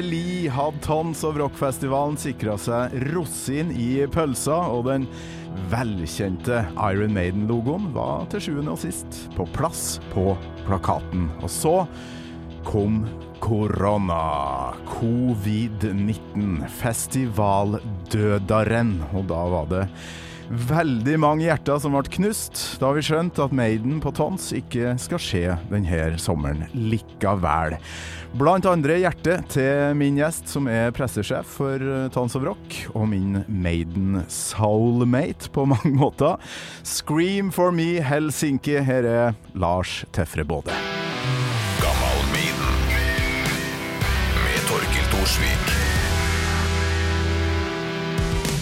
Endelig 0.00 0.48
hadde 0.48 0.80
Tons 0.80 1.20
of 1.28 1.36
Rock-festivalen 1.36 2.14
sikra 2.16 2.54
seg 2.56 2.88
rosin 3.12 3.68
i 3.76 4.00
pølsa, 4.08 4.56
og 4.72 4.86
den 4.86 5.02
velkjente 5.68 6.62
Iron 6.86 7.12
Maiden-logoen 7.12 7.92
var 7.92 8.24
til 8.32 8.40
sjuende 8.46 8.72
og 8.72 8.80
sist 8.80 9.28
på 9.34 9.44
plass 9.52 10.00
på 10.14 10.38
plakaten. 10.64 11.28
Og 11.44 11.52
så 11.52 11.84
kom 12.64 13.04
korona. 13.44 14.72
Covid-19. 14.88 16.64
Festivaldødaren. 16.80 19.04
Og 19.12 19.28
da 19.28 19.44
var 19.52 19.68
det 19.68 19.84
veldig 20.50 21.14
mange 21.22 21.46
hjerter 21.46 21.78
som 21.82 21.94
ble 21.94 22.10
knust 22.16 22.60
da 22.82 22.90
vi 22.96 23.04
skjønte 23.06 23.44
at 23.44 23.54
Maiden 23.54 24.00
på 24.02 24.12
Tons 24.16 24.50
ikke 24.56 24.96
skal 25.00 25.22
skje 25.22 25.56
denne 25.70 26.18
sommeren 26.18 26.66
likevel. 26.74 27.76
Blant 28.38 28.66
andre 28.70 29.00
hjertet 29.02 29.48
til 29.54 29.96
min 29.98 30.18
gjest, 30.18 30.50
som 30.50 30.68
er 30.70 30.94
pressesjef 30.94 31.48
for 31.58 31.82
Tons 32.14 32.36
of 32.38 32.46
Rock, 32.46 32.78
og 32.94 33.08
min 33.10 33.42
Maiden 33.50 34.22
soulmate 34.30 35.50
på 35.54 35.66
mange 35.70 35.94
måter. 36.02 36.38
Scream 36.86 37.50
for 37.54 37.74
me 37.74 37.98
Helsinki. 38.02 38.78
Her 38.86 39.06
er 39.06 39.38
Lars 39.54 40.04
Tefre 40.14 40.46
Både. 40.46 40.74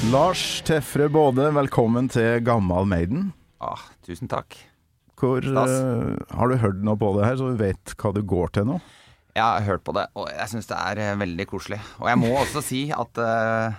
Lars 0.09 0.63
Tefre 0.65 1.05
Både, 1.13 1.51
velkommen 1.53 2.07
til 2.09 2.39
Gammal 2.41 2.87
Maiden. 2.89 3.27
Ah, 3.61 3.83
tusen 4.07 4.31
takk. 4.31 4.55
Hvor, 5.21 5.45
eh, 5.45 6.15
har 6.33 6.49
du 6.49 6.57
hørt 6.57 6.79
noe 6.81 6.97
på 6.97 7.11
det 7.19 7.27
her, 7.27 7.37
så 7.37 7.51
du 7.53 7.59
vet 7.61 7.93
hva 8.01 8.15
du 8.17 8.23
går 8.23 8.49
til 8.57 8.65
nå? 8.65 8.79
Jeg 9.37 9.45
har 9.45 9.67
hørt 9.67 9.85
på 9.85 9.93
det, 9.93 10.07
og 10.17 10.31
jeg 10.33 10.49
syns 10.49 10.71
det 10.71 10.79
er 10.79 11.01
eh, 11.05 11.19
veldig 11.21 11.47
koselig. 11.51 11.81
Og 12.01 12.09
jeg 12.09 12.21
må 12.23 12.31
også 12.41 12.63
si 12.65 12.81
at 12.89 13.21
uh, 13.21 13.77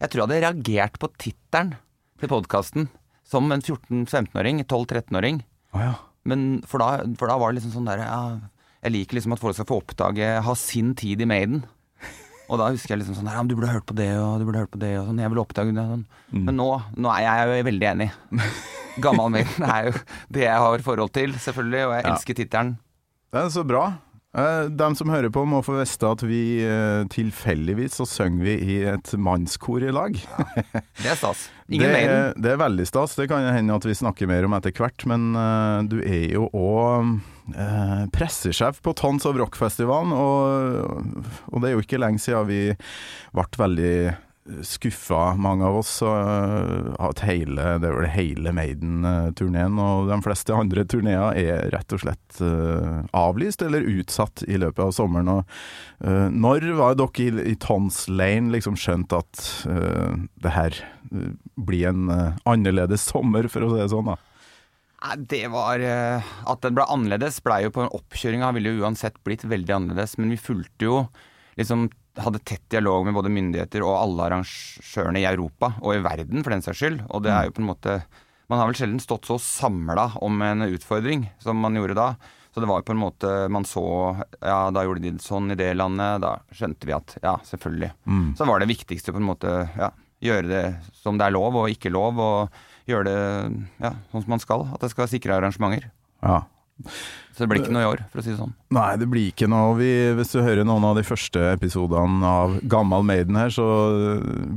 jeg 0.00 0.10
tror 0.10 0.24
jeg 0.24 0.26
hadde 0.26 0.42
reagert 0.42 0.98
på 0.98 1.12
tittelen 1.22 1.76
til 2.18 2.32
podkasten 2.34 2.88
som 3.22 3.46
en 3.54 3.62
14-15-åring, 3.62 4.64
12-13-åring. 4.66 5.44
Oh, 5.70 5.84
ja. 5.84 5.94
Men 6.26 6.64
for 6.66 6.82
for 7.14 7.30
da 7.30 7.38
var 7.38 7.52
det 7.52 7.60
liksom 7.60 7.76
sånn 7.76 7.92
der 7.92 8.02
ja, 8.02 8.40
Jeg 8.82 8.92
liker 8.96 9.20
liksom 9.20 9.36
at 9.36 9.42
folk 9.42 9.54
skal 9.54 9.66
få 9.68 9.82
oppdage 9.82 10.28
Ha 10.40 10.54
sin 10.56 10.94
tid 10.98 11.22
i 11.22 11.28
Maiden. 11.28 11.62
Og 12.48 12.58
da 12.60 12.68
husker 12.74 12.92
jeg 12.94 13.00
liksom 13.02 13.16
sånn 13.16 13.30
ja, 13.32 13.38
men 13.40 13.48
Du 13.48 13.54
burde 13.56 13.72
hørt 13.72 13.86
på 13.88 13.96
det 13.96 14.10
og 14.20 14.38
du 14.38 14.44
burde 14.48 14.60
hørt 14.64 14.72
på 14.74 14.80
det 14.82 14.92
og 15.00 15.06
sånn. 15.08 15.20
Jeg 15.22 15.32
vil 15.32 15.40
oppdage 15.42 15.72
det. 15.76 15.84
Sånn. 15.94 16.06
Men 16.44 16.58
nå, 16.60 16.70
nå 17.00 17.12
er 17.16 17.24
jeg 17.24 17.52
jo 17.62 17.68
veldig 17.70 17.88
enig. 17.94 18.08
Gammal 19.04 19.30
min 19.34 19.64
er 19.66 19.88
jo 19.88 19.94
det 20.36 20.44
jeg 20.44 20.58
har 20.66 20.82
forhold 20.86 21.14
til, 21.16 21.32
selvfølgelig. 21.40 21.86
Og 21.88 21.94
jeg 21.96 22.04
Ja. 22.04 22.10
elsker 22.12 22.34
tittelen. 22.38 22.74
Det 23.32 23.40
er 23.40 23.48
så 23.50 23.64
bra. 23.66 23.86
dem 24.34 24.76
De 24.76 24.88
som 24.98 25.08
hører 25.10 25.30
på 25.30 25.44
må 25.46 25.62
få 25.64 25.76
vite 25.80 26.06
at 26.10 26.22
vi 26.26 26.60
eh, 26.62 27.04
tilfeldigvis 27.10 27.96
så 28.00 28.06
synger 28.06 28.44
vi 28.44 28.54
i 28.76 28.78
et 28.92 29.12
mannskor 29.18 29.82
i 29.82 29.90
lag. 29.94 30.12
Det 30.14 31.06
er 31.10 31.14
stas. 31.18 31.48
Ingen 31.70 31.90
det, 31.90 32.02
er, 32.04 32.32
det 32.36 32.50
er 32.52 32.60
veldig 32.60 32.86
stas. 32.86 33.14
Det 33.16 33.28
kan 33.30 33.42
hende 33.54 33.74
at 33.74 33.84
vi 33.88 33.94
snakker 33.94 34.28
mer 34.30 34.44
om 34.44 34.52
etter 34.58 34.70
hvert, 34.74 35.06
men 35.06 35.32
eh, 35.34 35.82
du 35.88 36.00
er 36.04 36.28
jo 36.34 36.48
òg 36.52 37.20
pressesjef 38.14 38.78
på 38.80 38.94
Tons 38.96 39.26
of 39.28 39.36
Rock-festivalen, 39.36 40.14
og, 40.16 41.24
og 41.52 41.60
det 41.60 41.68
er 41.68 41.74
jo 41.74 41.82
ikke 41.84 42.00
lenge 42.00 42.22
siden 42.22 42.48
vi 42.48 42.60
ble 43.36 43.44
veldig 43.60 43.96
skuffa, 44.62 45.34
mange 45.40 45.64
av 45.64 45.78
oss, 45.78 46.02
uh, 46.02 46.92
at 47.00 47.22
hele, 47.24 47.78
det 47.80 47.88
er 47.88 47.94
vel 47.96 48.10
hele 48.12 48.52
Maiden-turneen 48.52 49.78
og 49.80 50.10
de 50.10 50.18
fleste 50.24 50.54
andre 50.54 50.84
turneer 50.88 51.38
er 51.40 51.70
rett 51.72 51.94
og 51.96 52.02
slett 52.02 52.42
eh, 52.44 52.98
avlyst 53.16 53.64
eller 53.64 53.86
utsatt 53.94 54.44
i 54.46 54.58
løpet 54.60 54.82
av 54.84 54.92
sommeren. 54.96 55.30
Og, 55.38 55.56
eh, 56.04 56.28
når 56.28 56.68
var 56.76 56.98
dere 57.00 57.24
i, 57.24 57.54
i 57.54 57.56
Tons 57.60 58.04
Lane 58.12 58.52
liksom 58.52 58.76
skjønt 58.78 59.14
at 59.16 59.42
uh, 59.70 60.12
det 60.44 60.52
her 60.54 60.76
eh, 61.08 61.32
blir 61.56 61.88
en 61.92 62.12
eh, 62.12 62.36
annerledes 62.48 63.08
sommer, 63.08 63.48
for 63.48 63.64
å 63.64 63.72
si 63.72 63.80
det 63.80 63.90
sånn? 63.94 64.12
da? 64.12 64.18
Det 65.16 65.46
var 65.52 65.82
eh, 65.84 66.32
At 66.48 66.64
den 66.64 66.76
ble 66.76 66.86
annerledes, 66.88 67.42
blei 67.44 67.64
jo 67.66 67.74
på 67.74 67.84
en 67.84 67.92
oppkjøringa 67.92 68.52
ville 68.56 68.72
jo 68.72 68.86
uansett 68.86 69.18
blitt 69.26 69.44
veldig 69.44 69.76
annerledes. 69.76 70.16
Men 70.20 70.32
vi 70.32 70.40
fulgte 70.40 70.88
jo 70.88 71.04
liksom 71.58 71.90
Hadde 72.14 72.38
tett 72.46 72.62
dialog 72.70 73.02
med 73.08 73.16
både 73.16 73.32
myndigheter 73.34 73.82
og 73.82 73.96
alle 73.98 74.28
arrangørene 74.28 75.18
i 75.18 75.24
Europa, 75.26 75.72
og 75.82 75.96
i 75.96 76.02
verden 76.04 76.44
for 76.46 76.54
den 76.54 76.62
saks 76.62 76.78
skyld. 76.78 77.00
Og 77.10 77.24
det 77.24 77.32
er 77.34 77.48
jo 77.48 77.54
på 77.56 77.62
en 77.64 77.72
måte 77.72 77.96
Man 78.46 78.60
har 78.60 78.68
vel 78.70 78.78
sjelden 78.78 79.02
stått 79.02 79.26
så 79.26 79.34
samla 79.42 80.12
om 80.22 80.42
en 80.46 80.62
utfordring 80.68 81.26
som 81.42 81.58
man 81.58 81.74
gjorde 81.74 81.98
da. 81.98 82.12
Så 82.54 82.62
det 82.62 82.68
var 82.70 82.78
jo 82.78 82.86
på 82.86 82.94
en 82.94 83.02
måte 83.02 83.32
Man 83.50 83.66
så 83.66 83.82
Ja, 84.38 84.70
da 84.70 84.84
gjorde 84.86 85.02
de 85.02 85.16
det 85.16 85.26
sånn 85.26 85.50
i 85.50 85.58
det 85.58 85.72
landet. 85.74 86.22
Da 86.22 86.36
skjønte 86.54 86.86
vi 86.86 86.94
at 86.94 87.16
ja, 87.18 87.34
selvfølgelig. 87.50 87.90
Så 88.38 88.46
var 88.46 88.62
det 88.62 88.70
viktigste 88.70 89.12
på 89.12 89.18
en 89.18 89.28
måte 89.32 89.56
ja, 89.74 89.90
gjøre 90.22 90.46
det 90.48 90.64
som 90.94 91.18
det 91.18 91.26
er 91.26 91.34
lov 91.34 91.58
og 91.64 91.74
ikke 91.74 91.92
lov, 91.92 92.22
og 92.22 92.62
gjøre 92.90 93.06
det 93.08 93.20
ja, 93.82 93.94
sånn 94.10 94.24
som 94.24 94.34
man 94.34 94.42
skal. 94.42 94.66
At 94.74 94.82
det 94.84 94.92
skal 94.92 95.06
være 95.06 95.14
sikre 95.16 95.38
arrangementer. 95.38 95.88
Ja. 96.24 96.42
Så 97.34 97.42
det 97.42 97.48
blir 97.50 97.62
ikke 97.62 97.74
noe 97.74 97.84
i 97.84 97.88
år, 97.88 98.00
for 98.10 98.20
å 98.20 98.24
si 98.24 98.32
det 98.32 98.38
sånn. 98.38 98.54
Nei, 98.74 98.88
det 98.98 99.06
blir 99.10 99.30
ikke 99.30 99.48
noe. 99.50 99.76
Vi, 99.78 99.90
hvis 100.18 100.34
du 100.34 100.40
hører 100.42 100.66
noen 100.66 100.86
av 100.86 100.98
de 100.98 101.04
første 101.06 101.40
episodene 101.54 102.26
av 102.26 102.58
Gammal 102.70 103.06
Maiden 103.06 103.38
her, 103.38 103.50
så 103.54 103.66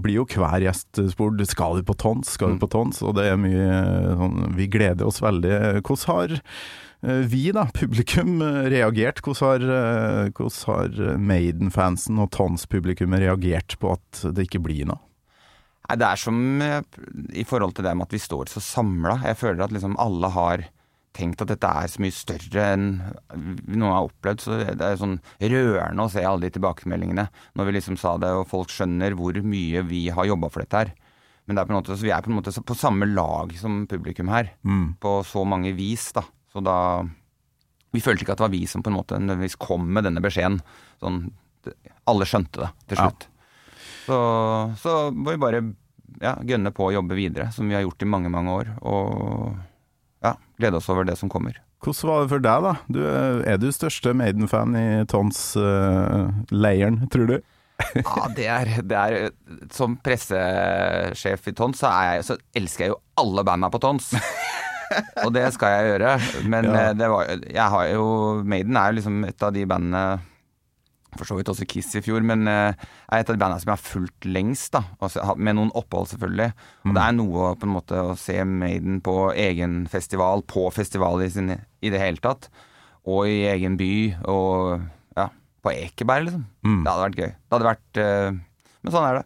blir 0.01 0.19
jo 0.19 0.27
hver 0.29 0.65
gjest 0.65 1.01
spurt 1.13 1.41
skal 1.49 1.79
vi 1.79 1.85
på 1.85 1.97
tons, 1.97 2.33
skal 2.37 2.55
vi 2.55 2.61
på 2.61 2.69
tons, 2.73 3.01
og 3.05 3.15
det 3.17 3.29
er 3.31 3.39
mye 3.41 4.17
sånn 4.17 4.51
Vi 4.57 4.69
gleder 4.73 5.09
oss 5.09 5.21
veldig. 5.21 5.55
Hvordan 5.85 6.05
har 6.13 6.35
eh, 6.37 7.23
vi, 7.33 7.43
da, 7.55 7.67
publikum, 7.73 8.37
eh, 8.45 8.63
reagert? 8.73 9.21
Hvordan 9.25 9.45
har, 9.45 9.67
eh, 9.77 10.31
hvordan 10.37 10.61
har 10.69 11.17
Maiden-fansen 11.33 12.21
og 12.21 12.31
Tons-publikummet 12.37 13.25
reagert 13.25 13.77
på 13.81 13.93
at 13.97 14.25
det 14.33 14.49
ikke 14.49 14.65
blir 14.69 14.89
noe? 14.89 15.01
Nei, 15.87 15.95
det 15.99 16.07
er 16.07 16.19
som 16.19 16.39
eh, 16.63 16.81
i 17.39 17.45
forhold 17.47 17.77
til 17.77 17.85
det 17.87 17.93
med 17.95 18.09
at 18.09 18.15
vi 18.15 18.19
står 18.19 18.51
så 18.51 18.63
samla. 18.63 19.21
Jeg 19.23 19.39
føler 19.39 19.63
at 19.63 19.75
liksom 19.75 19.95
alle 20.03 20.31
har 20.35 20.65
tenkt 21.17 21.41
at 21.41 21.49
dette 21.49 21.65
er 21.65 21.89
så 21.89 22.01
mye 22.03 22.13
større 22.13 22.65
enn 22.75 22.87
noen 23.71 23.89
har 23.89 24.09
opplevd. 24.09 24.43
Så 24.43 24.59
det 24.67 24.83
er 24.85 24.99
sånn 24.99 25.17
rørende 25.41 26.05
å 26.05 26.11
se 26.13 26.23
alle 26.27 26.45
de 26.45 26.53
tilbakemeldingene 26.57 27.27
når 27.57 27.69
vi 27.69 27.75
liksom 27.79 27.97
sa 27.99 28.17
det, 28.21 28.29
og 28.35 28.49
folk 28.51 28.73
skjønner 28.73 29.15
hvor 29.17 29.39
mye 29.41 29.83
vi 29.87 30.07
har 30.13 30.29
jobba 30.29 30.51
for 30.53 30.63
dette 30.63 30.83
her. 30.83 30.91
Men 31.47 31.57
er 31.61 31.67
på 31.69 31.71
en 31.71 31.79
måte, 31.79 31.95
så 31.95 32.03
vi 32.03 32.11
er 32.11 32.25
på 32.25 32.29
en 32.29 32.35
måte 32.35 32.51
på 32.51 32.75
samme 32.75 33.07
lag 33.07 33.53
som 33.55 33.85
publikum 33.87 34.27
her, 34.27 34.51
på 34.99 35.13
så 35.23 35.45
mange 35.47 35.71
vis, 35.77 36.09
da. 36.17 36.25
Så 36.51 36.63
da 36.63 37.05
Vi 37.95 38.01
følte 38.03 38.25
ikke 38.25 38.33
at 38.35 38.41
det 38.41 38.43
var 38.43 38.51
vi 38.51 38.65
som 38.67 38.83
på 38.83 38.91
en 38.91 38.97
måte 38.97 39.15
nødvendigvis 39.15 39.55
kom 39.63 39.85
med 39.95 40.03
denne 40.03 40.19
beskjeden. 40.21 40.59
Sånn, 40.99 41.31
alle 42.05 42.25
skjønte 42.27 42.59
det 42.59 42.69
til 42.91 42.97
Ja. 42.99 43.05
Så, 44.07 44.17
så 44.81 44.95
må 45.11 45.33
vi 45.35 45.41
bare 45.41 45.61
ja, 46.23 46.33
gønne 46.47 46.71
på 46.73 46.87
å 46.87 46.93
jobbe 46.95 47.17
videre, 47.19 47.49
som 47.53 47.67
vi 47.69 47.75
har 47.75 47.83
gjort 47.85 48.01
i 48.05 48.07
mange, 48.09 48.31
mange 48.33 48.53
år. 48.55 48.69
Og 48.87 49.57
ja, 50.23 50.33
glede 50.57 50.79
oss 50.79 50.87
over 50.89 51.05
det 51.07 51.17
som 51.19 51.29
kommer. 51.29 51.59
Hvordan 51.83 52.09
var 52.09 52.23
det 52.23 52.31
for 52.31 52.41
deg, 52.41 52.63
da? 52.65 52.71
Du 52.89 53.01
er, 53.05 53.41
er 53.53 53.59
du 53.61 53.67
største 53.75 54.15
Maiden-fan 54.17 54.73
i 54.79 54.87
Tons-leiren, 55.11 57.03
tror 57.13 57.29
du? 57.33 57.37
Ja, 58.01 58.23
det 58.33 58.45
er, 58.49 58.69
det 58.89 58.97
er 58.97 59.27
Som 59.69 59.99
pressesjef 60.01 61.43
i 61.45 61.53
Tons, 61.53 61.77
så, 61.83 61.91
jeg, 62.07 62.23
så 62.25 62.37
elsker 62.57 62.87
jeg 62.87 62.93
jo 62.95 62.97
alle 63.21 63.43
banda 63.45 63.69
på 63.69 63.77
Tons. 63.83 64.07
Og 65.25 65.29
det 65.35 65.43
skal 65.53 65.75
jeg 65.75 65.91
gjøre. 65.91 66.15
Men 66.49 66.65
Ja. 66.71 66.73
eh, 66.87 66.93
det 66.97 67.09
var 67.11 67.29
Jeg 67.43 67.67
har 67.75 67.85
jo 67.91 68.07
Maiden 68.47 68.79
er 68.79 68.89
jo 68.89 68.97
liksom 68.97 69.19
et 69.27 69.43
av 69.45 69.53
de 69.53 69.65
bandene 69.69 70.03
For 71.17 71.29
så 71.29 71.37
vidt 71.37 71.49
også 71.51 71.67
Kiss 71.69 71.95
i 71.97 72.03
fjor, 72.05 72.25
men 72.25 72.45
jeg 72.47 72.75
er 72.75 73.21
et 73.21 73.29
av 73.29 73.35
de 73.35 73.41
bandene 73.41 73.61
som 73.63 73.71
jeg 73.71 73.79
har 73.79 73.83
fulgt 73.85 74.27
lengst, 74.29 74.71
da. 74.75 74.83
Altså, 75.03 75.23
med 75.35 75.57
noen 75.57 75.73
opphold, 75.77 76.09
selvfølgelig. 76.13 76.51
Og 76.85 76.95
det 76.97 77.03
er 77.03 77.15
noe 77.17 77.53
på 77.59 77.67
en 77.67 77.75
måte 77.75 78.01
å 78.01 78.17
se 78.19 78.37
Maiden 78.47 79.01
på 79.05 79.15
egen 79.33 79.79
festival, 79.91 80.45
på 80.47 80.67
festival 80.75 81.23
i, 81.25 81.31
sin, 81.33 81.55
i 81.57 81.93
det 81.93 82.01
hele 82.01 82.21
tatt. 82.23 82.49
Og 83.07 83.29
i 83.31 83.39
egen 83.49 83.77
by, 83.79 83.93
og 84.27 84.83
ja, 85.17 85.29
på 85.63 85.73
Ekeberg, 85.73 86.27
liksom. 86.27 86.45
Det 86.83 86.91
hadde 86.91 87.07
vært 87.07 87.23
gøy. 87.23 87.33
Det 87.33 87.55
hadde 87.57 87.69
vært 87.71 87.99
uh, 88.03 88.37
Men 88.83 88.95
sånn 88.95 89.09
er 89.09 89.19
det. 89.21 89.25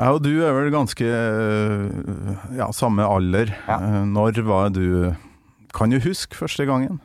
Ja, 0.00 0.12
og 0.14 0.22
du 0.22 0.30
er 0.46 0.54
vel 0.54 0.70
ganske 0.72 1.04
øh, 1.04 2.36
ja, 2.56 2.68
samme 2.72 3.04
alder. 3.04 3.50
Ja. 3.66 3.80
Eh, 3.82 4.04
Når 4.06 4.38
var 4.46 4.70
du 4.70 5.14
Kan 5.74 5.90
du 5.90 5.98
huske 6.00 6.38
første 6.38 6.64
gangen? 6.64 7.00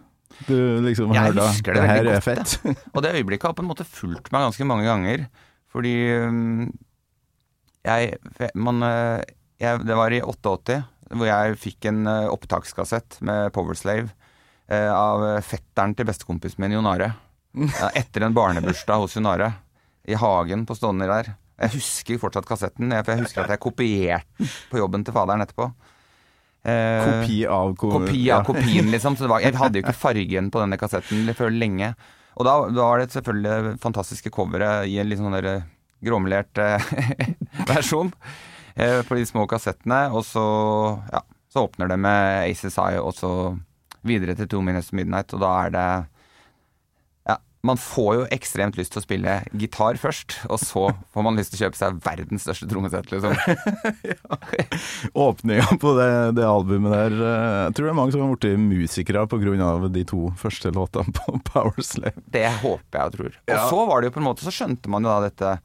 Du 0.48 0.56
liksom 0.84 1.14
Jeg 1.16 1.30
hørte, 1.30 1.48
husker 1.50 1.78
det 1.78 1.86
her 1.86 2.02
veldig 2.02 2.16
er 2.18 2.26
fett. 2.26 2.56
Og 2.94 3.04
det 3.06 3.14
øyeblikket 3.16 3.50
har 3.50 3.56
på 3.58 3.64
en 3.64 3.70
måte 3.72 3.88
fulgt 3.88 4.32
meg 4.36 4.46
ganske 4.48 4.68
mange 4.68 4.88
ganger. 4.88 5.26
Fordi 5.72 5.96
jeg, 7.86 8.18
man, 8.58 8.84
eh, 8.84 9.24
jeg 9.62 9.86
Det 9.86 9.98
var 9.98 10.14
i 10.14 10.22
88 10.24 10.82
hvor 11.16 11.28
jeg 11.30 11.58
fikk 11.62 11.86
en 11.92 12.08
eh, 12.10 12.28
opptakskassett 12.34 13.20
med 13.22 13.52
Powerslave 13.54 14.10
eh, 14.68 14.90
av 14.90 15.22
fetteren 15.46 15.94
til 15.96 16.08
bestekompisen 16.10 16.64
min, 16.64 16.74
Jon 16.74 16.90
Are. 16.90 17.12
Etter 17.96 18.26
en 18.26 18.36
barnebursdag 18.36 19.04
hos 19.04 19.16
Jon 19.16 19.30
Are. 19.30 19.52
I 20.10 20.18
hagen 20.18 20.66
på 20.66 20.76
Stovner 20.78 21.10
der. 21.10 21.30
Jeg 21.62 21.76
husker 21.78 22.20
fortsatt 22.20 22.48
kassetten, 22.50 22.92
for 22.92 23.14
jeg 23.14 23.24
husker 23.24 23.46
at 23.46 23.54
jeg 23.54 23.62
kopierte 23.64 24.42
den 24.42 24.50
på 24.72 24.82
jobben 24.82 25.06
til 25.06 25.16
faderen 25.16 25.46
etterpå. 25.46 25.70
Eh, 26.66 27.06
Kopi 27.06 27.40
av 27.46 27.76
ko 27.78 27.92
Kopi 27.94 28.24
ja. 28.26 28.40
av 28.40 28.48
kopien, 28.48 28.90
liksom. 28.92 29.18
Så 29.18 29.26
det 29.26 29.32
var, 29.32 29.44
jeg 29.46 29.58
hadde 29.62 29.80
jo 29.80 29.86
ikke 29.86 29.98
fargen 29.98 30.50
på 30.54 30.64
denne 30.64 30.80
kassetten 30.82 31.30
før 31.38 31.54
lenge. 31.54 31.94
Og 32.36 32.48
da, 32.48 32.58
da 32.68 32.90
var 32.90 33.00
det 33.00 33.14
selvfølgelig 33.14 33.70
det 33.70 33.76
fantastiske 33.84 34.34
coveret 34.34 34.90
i 34.92 34.98
en 35.00 35.08
litt 35.08 35.22
sånn 35.22 35.38
der 35.38 35.64
gråmelert 36.06 36.60
eh, 36.62 36.90
versjon 37.70 38.12
eh, 38.76 39.00
på 39.06 39.18
de 39.18 39.28
små 39.30 39.46
kassettene. 39.52 40.08
Og 40.16 40.26
så, 40.28 40.46
ja, 41.14 41.22
så 41.54 41.68
åpner 41.70 41.94
det 41.94 42.00
med 42.02 42.50
Aces 42.50 42.80
Eye, 42.82 43.00
og 43.00 43.16
så 43.16 43.32
videre 44.06 44.36
til 44.38 44.50
Two 44.50 44.66
Minutes 44.66 44.92
Midnight, 44.94 45.34
og 45.34 45.42
da 45.42 45.54
er 45.66 45.72
det 45.74 45.86
ja, 45.86 46.15
man 47.66 47.80
får 47.82 48.12
jo 48.20 48.24
ekstremt 48.36 48.78
lyst 48.80 48.94
til 48.94 49.02
å 49.02 49.04
spille 49.06 49.36
gitar 49.58 49.98
først, 50.02 50.38
og 50.50 50.60
så 50.62 50.84
får 51.16 51.26
man 51.26 51.38
lyst 51.40 51.52
til 51.54 51.60
å 51.60 51.64
kjøpe 51.66 51.80
seg 51.80 51.98
verdens 52.06 52.46
største 52.46 52.68
trommesett, 52.70 53.10
liksom. 53.12 53.34
Åpninga 55.26 55.66
på 55.82 55.94
det, 55.98 56.10
det 56.38 56.46
albumet 56.48 56.94
der 56.96 57.16
Jeg 57.20 57.76
tror 57.78 57.88
det 57.88 57.92
er 57.94 57.98
mange 57.98 58.14
som 58.16 58.24
har 58.26 58.34
blitt 58.36 58.60
musikere 58.62 59.26
pga. 59.32 59.90
de 59.90 60.04
to 60.08 60.32
første 60.40 60.72
låtene 60.76 61.14
på 61.16 61.38
Power 61.52 61.82
Slave. 61.82 62.22
Det 62.26 62.46
håper 62.62 63.00
jeg 63.00 63.06
og 63.12 63.18
tror. 63.18 63.32
Og 63.48 63.54
Ja. 63.56 63.64
så 63.70 63.86
var 63.90 64.02
det 64.02 64.10
jo 64.12 64.16
på 64.18 64.22
en 64.24 64.28
måte, 64.30 64.46
så 64.46 64.54
skjønte 64.54 64.90
man 64.92 65.04
jo 65.04 65.10
da 65.14 65.20
dette 65.30 65.56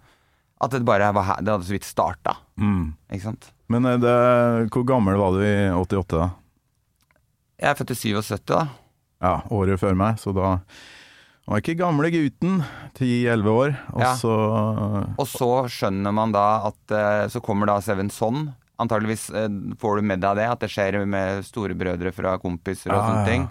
At 0.61 0.70
det 0.75 0.82
bare 0.85 1.12
var 1.17 1.25
her, 1.25 1.41
det 1.41 1.53
hadde 1.55 1.64
så 1.64 1.73
vidt 1.73 1.88
starta. 1.88 2.37
Mm. 2.61 2.93
Ikke 3.12 3.25
sant. 3.31 3.50
Men 3.73 3.87
eh, 3.88 3.96
det, 4.03 4.14
hvor 4.75 4.85
gammel 4.85 5.17
var 5.17 5.32
du 5.32 5.41
i 5.46 5.70
88, 5.73 6.19
da? 6.20 6.31
Jeg 7.61 7.70
er 7.70 7.79
født 7.79 7.93
i 7.94 7.96
77, 7.96 8.44
da. 8.50 8.67
Ja, 9.20 9.35
året 9.53 9.81
før 9.81 9.96
meg, 9.96 10.17
så 10.20 10.32
da 10.37 10.58
var 11.50 11.62
ikke 11.62 11.79
gamle 11.81 12.11
gutten, 12.14 12.61
10-11 12.97 13.50
år. 13.50 13.75
Og 13.94 14.00
Ja. 14.05 14.14
så 14.19 14.35
Og 15.19 15.26
så 15.29 15.50
skjønner 15.69 16.14
man 16.14 16.32
da 16.32 16.67
at 16.70 16.94
eh, 16.94 17.29
Så 17.29 17.43
kommer 17.43 17.67
da 17.67 17.81
Seven 17.81 18.11
Son. 18.11 18.52
Antageligvis 18.81 19.29
eh, 19.35 19.49
får 19.79 19.97
du 20.00 20.02
med 20.02 20.20
deg 20.23 20.37
det, 20.41 20.47
at 20.49 20.61
det 20.62 20.70
skjer 20.70 21.05
med 21.06 21.43
storebrødre 21.44 22.12
fra 22.14 22.37
kompiser 22.38 22.93
og 22.94 22.97
Ja, 23.00 23.06
sånne 23.08 23.26
ting. 23.26 23.49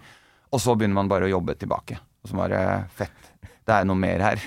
Og 0.51 0.59
så 0.63 0.75
begynner 0.75 0.95
man 1.01 1.11
bare 1.11 1.27
å 1.27 1.33
jobbe 1.35 1.53
tilbake. 1.59 1.99
Og 2.23 2.31
så 2.31 2.39
bare 2.39 2.87
fett. 2.95 3.33
Det 3.67 3.75
er 3.75 3.85
noe 3.85 3.99
mer 3.99 4.19
her. 4.25 4.39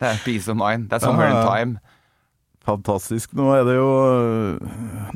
Det 0.00 0.08
er 0.08 0.22
peace 0.24 0.48
of 0.48 0.56
mind. 0.56 0.88
Det 0.88 0.96
er 0.96 1.04
somewhere 1.04 1.34
ja. 1.34 1.40
in 1.42 1.48
time. 1.50 1.80
Fantastisk. 2.68 3.32
Nå 3.38 3.46
er 3.56 3.62
det 3.64 3.74
jo 3.78 3.86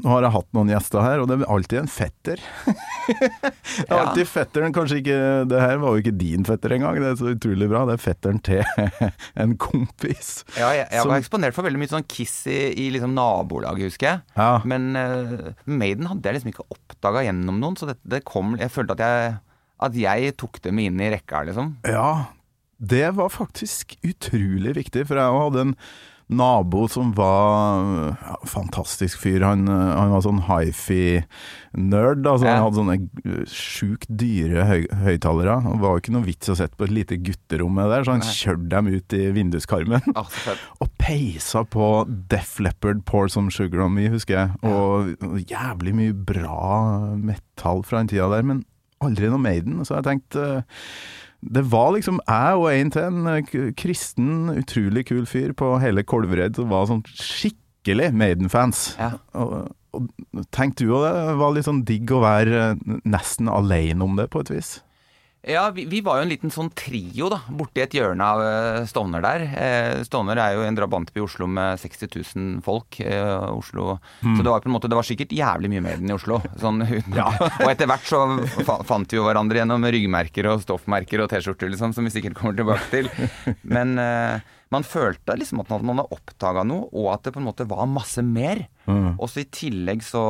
Nå 0.01 0.09
har 0.09 0.25
jeg 0.25 0.33
hatt 0.33 0.47
noen 0.57 0.71
gjester 0.73 1.03
her, 1.05 1.21
og 1.21 1.29
det 1.29 1.37
er 1.37 1.51
alltid 1.53 1.81
en 1.83 1.91
fetter. 1.93 2.41
det 3.11 3.85
er 3.85 3.99
alltid 3.99 4.31
fetteren, 4.31 4.73
kanskje 4.75 5.01
ikke 5.03 5.19
Det 5.51 5.61
her 5.61 5.77
var 5.83 5.93
jo 5.93 6.01
ikke 6.01 6.15
din 6.17 6.47
fetter 6.49 6.73
engang, 6.77 6.97
det 7.03 7.11
er 7.11 7.19
så 7.21 7.35
utrolig 7.35 7.69
bra. 7.69 7.83
Det 7.91 7.99
er 7.99 8.03
fetteren 8.05 8.41
til 8.45 8.63
en 9.45 9.57
kompis. 9.61 10.31
Ja, 10.57 10.71
jeg, 10.77 10.89
jeg 10.89 11.03
Som- 11.05 11.13
var 11.13 11.21
eksponert 11.21 11.57
for 11.57 11.69
veldig 11.69 11.83
mye 11.83 11.93
sånn 11.93 12.09
Kiss 12.15 12.37
i, 12.49 12.59
i 12.81 12.89
liksom 12.95 13.13
nabolaget, 13.17 13.91
husker 13.93 14.09
jeg. 14.09 14.23
Ja. 14.39 14.49
Men 14.69 14.89
uh, 14.97 15.51
Maiden 15.69 16.09
hadde 16.11 16.31
jeg 16.31 16.39
liksom 16.39 16.55
ikke 16.55 16.67
oppdaga 16.73 17.27
gjennom 17.29 17.61
noen, 17.61 17.77
så 17.81 17.91
det, 17.91 17.99
det 18.09 18.23
kom 18.29 18.57
Jeg 18.61 18.73
følte 18.73 18.97
at 18.97 19.05
jeg, 19.05 19.37
at 19.85 20.01
jeg 20.01 20.33
tok 20.41 20.63
dem 20.65 20.81
inn 20.81 21.05
i 21.05 21.13
rekka, 21.13 21.45
liksom. 21.51 21.75
Ja, 21.93 22.31
det 22.81 23.07
var 23.17 23.31
faktisk 23.33 23.95
utrolig 24.05 24.75
viktig, 24.81 25.05
for 25.09 25.21
jeg 25.21 25.39
hadde 25.45 25.63
en 25.69 25.77
nabo 26.33 26.87
som 26.89 27.11
var 27.17 28.15
ja, 28.17 28.37
fantastisk 28.49 29.21
fyr. 29.21 29.43
Han, 29.45 29.67
han 29.69 30.13
var 30.15 30.23
sånn 30.25 30.41
hifi-nerd. 30.47 32.25
Altså, 32.27 32.47
Ja. 32.47 32.55
Han 32.57 32.65
hadde 32.65 32.81
sånne 32.81 33.47
sjukt 33.51 34.09
dyre 34.09 34.65
høy 34.69 34.87
høyttalere. 35.05 35.57
Det 35.67 35.81
var 35.83 35.97
jo 35.97 36.03
ikke 36.03 36.15
noe 36.17 36.27
vits 36.27 36.53
å 36.53 36.57
sette 36.59 36.79
på 36.81 36.89
et 36.89 36.95
lite 36.97 37.19
gutterom 37.21 37.75
med 37.77 37.89
det 37.91 37.99
der, 37.99 38.07
så 38.09 38.17
han 38.17 38.25
kjørte 38.25 38.69
dem 38.73 38.91
ut 38.95 39.17
i 39.17 39.23
vinduskarmen. 39.37 40.15
Og 40.83 40.89
peisa 41.01 41.65
på 41.69 41.91
Def 42.31 42.57
Leppard, 42.63 43.05
Pour 43.09 43.29
Some 43.33 43.53
Sugar 43.55 43.85
On 43.87 43.93
Me, 43.95 44.09
husker 44.13 44.39
jeg. 44.39 44.55
Og 44.65 45.15
og 45.25 45.41
jævlig 45.51 45.93
mye 45.97 46.15
bra 46.15 47.17
metall 47.19 47.83
fra 47.87 48.01
den 48.01 48.11
tida 48.13 48.29
der, 48.33 48.45
men 48.47 48.63
aldri 49.05 49.29
noe 49.29 49.43
Maiden. 49.43 49.81
Så 49.85 49.97
jeg 49.99 50.07
tenkte 50.07 50.45
eh, 50.45 50.85
det 51.53 51.65
var 51.73 51.93
liksom 51.95 52.21
jeg 52.25 52.61
og 52.61 52.69
en 52.73 52.93
til, 52.95 53.07
en 53.09 53.31
eh, 53.35 53.73
kristen, 53.79 54.33
utrolig 54.55 55.05
kul 55.11 55.25
fyr 55.29 55.53
på 55.57 55.75
hele 55.83 56.05
Kolvereid 56.07 56.57
som 56.59 56.71
var 56.73 56.89
sånn 56.91 57.05
skikkelig 57.09 58.11
Maiden-fans. 58.17 58.95
Ja. 59.01 59.15
Og, 59.37 59.69
og 59.95 60.47
tenkte 60.55 60.87
du 60.87 60.95
òg 60.95 61.05
det? 61.07 61.13
Det 61.29 61.37
var 61.43 61.55
litt 61.55 61.69
sånn 61.69 61.85
digg 61.89 62.15
å 62.15 62.23
være 62.25 62.65
eh, 62.71 62.99
nesten 63.05 63.51
alene 63.53 64.07
om 64.07 64.17
det, 64.21 64.31
på 64.33 64.45
et 64.45 64.55
vis? 64.55 64.77
Ja, 65.45 65.67
vi, 65.75 65.85
vi 65.85 66.01
var 66.01 66.19
jo 66.19 66.25
en 66.25 66.31
liten 66.31 66.53
sånn 66.53 66.71
trio 66.73 67.29
da, 67.33 67.43
borti 67.53 67.83
et 67.85 67.93
hjørne 67.97 68.25
av 68.25 68.41
eh, 68.41 68.87
Stovner 68.89 69.21
der. 69.25 69.45
Eh, 69.53 70.03
Stovner 70.07 70.41
er 70.41 70.55
jo 70.57 70.65
en 70.65 70.79
drabantby 70.79 71.21
i 71.21 71.25
Oslo 71.25 71.49
med 71.51 71.81
60 71.83 72.09
000 72.09 72.63
folk. 72.65 72.97
Oslo. 73.05 73.85
Oslo. 73.85 73.99
Så 74.23 74.41
det 74.41 74.51
var 74.51 74.65
på 74.65 74.71
en 74.71 74.75
måte, 74.77 74.89
det 74.89 74.97
var 74.97 75.07
sikkert 75.07 75.35
jævlig 75.35 75.71
mye 75.73 75.85
mer 75.85 76.01
enn 76.01 76.11
i 76.11 76.17
Oslo. 76.17 76.41
Sånn, 76.61 76.81
ja. 77.19 77.29
og 77.37 77.69
etter 77.69 77.89
hvert 77.91 78.09
så 78.09 78.23
fant 78.89 79.13
vi 79.13 79.21
jo 79.21 79.27
hverandre 79.27 79.61
gjennom 79.61 79.85
ryggmerker 79.85 80.49
og 80.53 80.65
stoffmerker 80.65 81.25
og 81.25 81.31
T-skjorter, 81.33 81.73
liksom, 81.73 81.95
som 81.97 82.09
vi 82.09 82.15
sikkert 82.15 82.39
kommer 82.41 82.57
tilbake 82.57 82.89
til. 82.93 83.11
Men 83.77 83.99
eh, 84.01 84.41
man 84.75 84.87
følte 84.87 85.37
liksom 85.39 85.63
at 85.63 85.73
man 85.77 86.01
hadde 86.01 86.17
oppdaga 86.17 86.65
noe, 86.67 86.89
og 86.93 87.13
at 87.15 87.27
det 87.27 87.35
på 87.37 87.43
en 87.43 87.49
måte 87.51 87.69
var 87.71 87.89
masse 87.91 88.25
mer. 88.25 88.67
Mm. 88.89 89.17
Og 89.19 89.29
så 89.31 89.45
i 89.45 89.51
tillegg 89.53 90.05
så, 90.07 90.25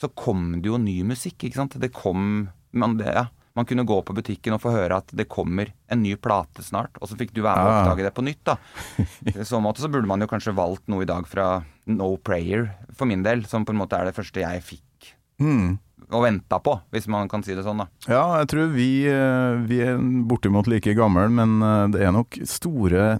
så 0.00 0.12
kom 0.12 0.58
det 0.60 0.70
jo 0.70 0.80
ny 0.80 1.00
musikk, 1.08 1.40
ikke 1.40 1.62
sant. 1.62 1.78
Det 1.80 1.92
kom 1.96 2.50
man, 2.72 2.96
det, 3.00 3.12
ja, 3.12 3.28
man 3.56 3.66
kunne 3.68 3.84
gå 3.84 3.98
på 4.04 4.14
butikken 4.16 4.54
og 4.56 4.60
få 4.62 4.72
høre 4.72 4.96
at 5.02 5.12
det 5.12 5.28
kommer 5.28 5.68
en 5.92 6.02
ny 6.02 6.14
plate 6.16 6.62
snart, 6.64 6.90
og 7.00 7.08
så 7.10 7.16
fikk 7.20 7.32
du 7.36 7.42
være 7.42 7.56
med 7.60 7.66
og 7.66 7.72
Ja. 7.72 7.82
oppdage 7.84 8.04
det 8.08 8.14
på 8.16 8.24
nytt, 8.24 8.42
da. 8.44 8.56
I 9.42 9.44
så 9.44 9.60
måte 9.60 9.80
så 9.84 9.90
burde 9.92 10.06
man 10.08 10.20
jo 10.20 10.26
kanskje 10.30 10.54
valgt 10.56 10.88
noe 10.88 11.02
i 11.02 11.08
dag 11.08 11.26
fra 11.28 11.62
No 11.86 12.16
Prayer, 12.16 12.70
for 12.96 13.04
min 13.06 13.22
del, 13.22 13.44
som 13.46 13.64
på 13.64 13.72
en 13.74 13.80
måte 13.82 13.98
er 13.98 14.04
det 14.08 14.14
første 14.16 14.40
jeg 14.40 14.62
fikk 14.62 15.14
Mm. 15.42 15.78
og 16.12 16.22
venta 16.22 16.58
på, 16.62 16.74
hvis 16.92 17.08
man 17.08 17.26
kan 17.26 17.42
si 17.42 17.54
det 17.56 17.64
sånn, 17.64 17.78
da. 17.80 17.86
Ja, 18.06 18.38
jeg 18.38 18.48
tror 18.52 18.68
vi, 18.70 19.06
eh, 19.10 19.56
vi 19.66 19.80
er 19.80 19.96
bortimot 20.28 20.68
like 20.68 20.92
gamle, 20.94 21.24
men 21.32 21.56
eh, 21.62 21.88
det 21.90 22.02
er 22.04 22.12
nok 22.12 22.36
store 22.46 23.16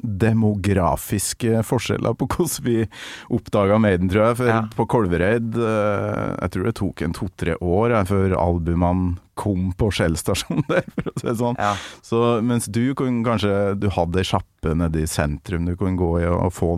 demografiske 0.62 1.62
forskjeller 1.67 2.14
på 2.20 2.28
hvordan 2.31 2.64
vi 2.67 2.76
oppdaga 3.32 3.78
Maiden, 3.82 4.11
tror 4.12 4.28
jeg. 4.28 4.37
For 4.37 4.46
Ja. 4.52 4.61
på 4.76 4.87
Kolvereid 4.87 5.56
eh, 5.56 6.37
Jeg 6.43 6.50
tror 6.52 6.64
det 6.64 6.75
tok 6.78 7.02
en 7.02 7.12
to-tre 7.17 7.56
år 7.61 7.90
jeg, 7.96 8.06
før 8.12 8.37
albumene 8.38 9.17
kom 9.38 9.70
på 9.79 9.88
Shell-stasjonen 9.94 10.67
der, 10.73 10.84
for 10.93 11.08
å 11.08 11.14
si 11.17 11.29
det 11.29 11.37
sånn. 11.40 11.58
Ja. 11.61 11.73
Så 12.05 12.20
mens 12.44 12.69
du 12.73 12.82
kunne 12.99 13.25
kanskje 13.26 13.52
Du 13.81 13.88
hadde 13.94 14.20
ei 14.20 14.29
sjappe 14.29 14.75
nede 14.79 15.02
i 15.02 15.08
sentrum 15.11 15.67
du 15.69 15.75
kunne 15.79 15.99
gå 16.00 16.11
i 16.20 16.29
og 16.29 16.52
få 16.55 16.75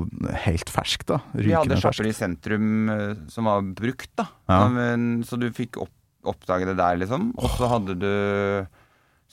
helt 0.47 0.71
fersk, 0.73 1.07
da. 1.11 1.21
Vi 1.35 1.51
hadde 1.51 1.75
Rykende 1.75 1.81
sjapper 1.83 2.09
i 2.11 2.15
sentrum 2.17 2.95
eh, 2.95 3.11
som 3.33 3.51
var 3.51 3.67
brukt, 3.75 4.13
da. 4.21 4.29
Ja. 4.51 4.63
Men, 4.73 5.25
så 5.27 5.39
du 5.41 5.49
fikk 5.55 5.81
opp, 5.83 5.93
oppdage 6.25 6.71
det 6.71 6.79
der, 6.81 7.03
liksom. 7.03 7.33
Og 7.41 7.53
så 7.59 7.69
hadde 7.75 7.99
du 8.01 8.11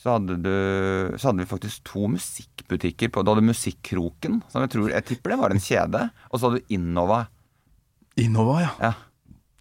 så 0.01 0.15
hadde, 0.15 0.39
du, 0.41 0.53
så 1.19 1.29
hadde 1.29 1.43
vi 1.43 1.49
faktisk 1.51 1.83
to 1.85 2.07
musikkbutikker 2.09 3.11
på 3.13 3.21
Du 3.21 3.29
hadde 3.35 3.43
Musikkroken, 3.45 4.39
som 4.49 4.63
jeg 4.63 4.71
tror 4.73 4.89
Jeg 4.95 5.05
tipper 5.05 5.35
det 5.35 5.37
var 5.43 5.53
en 5.53 5.61
kjede. 5.61 6.07
Og 6.31 6.39
så 6.39 6.47
hadde 6.49 6.63
du 6.63 6.73
Innova. 6.73 7.19
Innova, 8.17 8.55
ja. 8.63 8.71
Ja. 8.81 8.93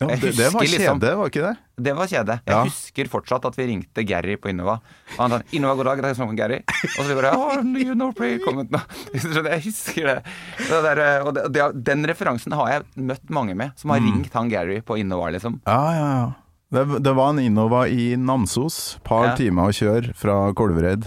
Ja 0.00 0.06
det, 0.16 0.30
det 0.36 0.46
var 0.52 0.62
kjede, 0.64 0.70
liksom- 0.72 1.00
kjede, 1.00 1.16
var 1.18 1.28
ikke 1.28 1.42
det? 1.44 1.56
Det 1.80 1.92
var 1.96 2.06
kjede. 2.08 2.34
Jeg 2.46 2.54
Ja. 2.54 2.62
husker 2.64 3.08
fortsatt 3.12 3.44
at 3.44 3.56
vi 3.56 3.66
ringte 3.68 4.04
Gary 4.08 4.36
på 4.36 4.48
Innova. 4.48 4.80
Og 5.16 5.20
han 5.20 5.30
sa 5.30 5.38
'Innova, 5.52 5.76
god 5.76 5.84
dag, 5.84 6.02
det 6.02 6.10
er 6.10 6.14
sånn 6.24 6.36
Gary'. 6.36 6.62
Og 6.66 7.04
så 7.04 7.08
vi 7.08 7.14
bare 7.20 7.36
oh, 7.36 7.60
you 7.76 7.94
know. 7.94 8.12
Så 8.12 9.44
Jeg 9.44 9.62
husker 9.62 10.04
det. 10.06 10.24
det 10.56 10.82
der, 10.96 11.22
og 11.22 11.34
det, 11.34 11.52
det, 11.52 11.84
den 11.84 12.04
referansen 12.06 12.52
har 12.52 12.68
jeg 12.68 12.82
møtt 12.96 13.28
mange 13.30 13.54
med, 13.54 13.72
som 13.76 13.90
har 13.90 14.00
ringt 14.00 14.32
han 14.32 14.48
Gary 14.48 14.80
på 14.80 14.96
Innova, 14.98 15.30
liksom. 15.32 15.60
Ja, 15.66 15.92
ja, 15.92 16.08
ja. 16.20 16.32
Det, 16.72 17.02
det 17.02 17.14
var 17.16 17.30
en 17.30 17.38
Innova 17.40 17.86
i 17.88 18.14
Namsos, 18.16 18.98
par 19.04 19.26
Ja. 19.26 19.36
timer 19.36 19.68
å 19.68 19.72
kjøre 19.74 20.14
fra 20.14 20.52
Kolvereid. 20.54 21.04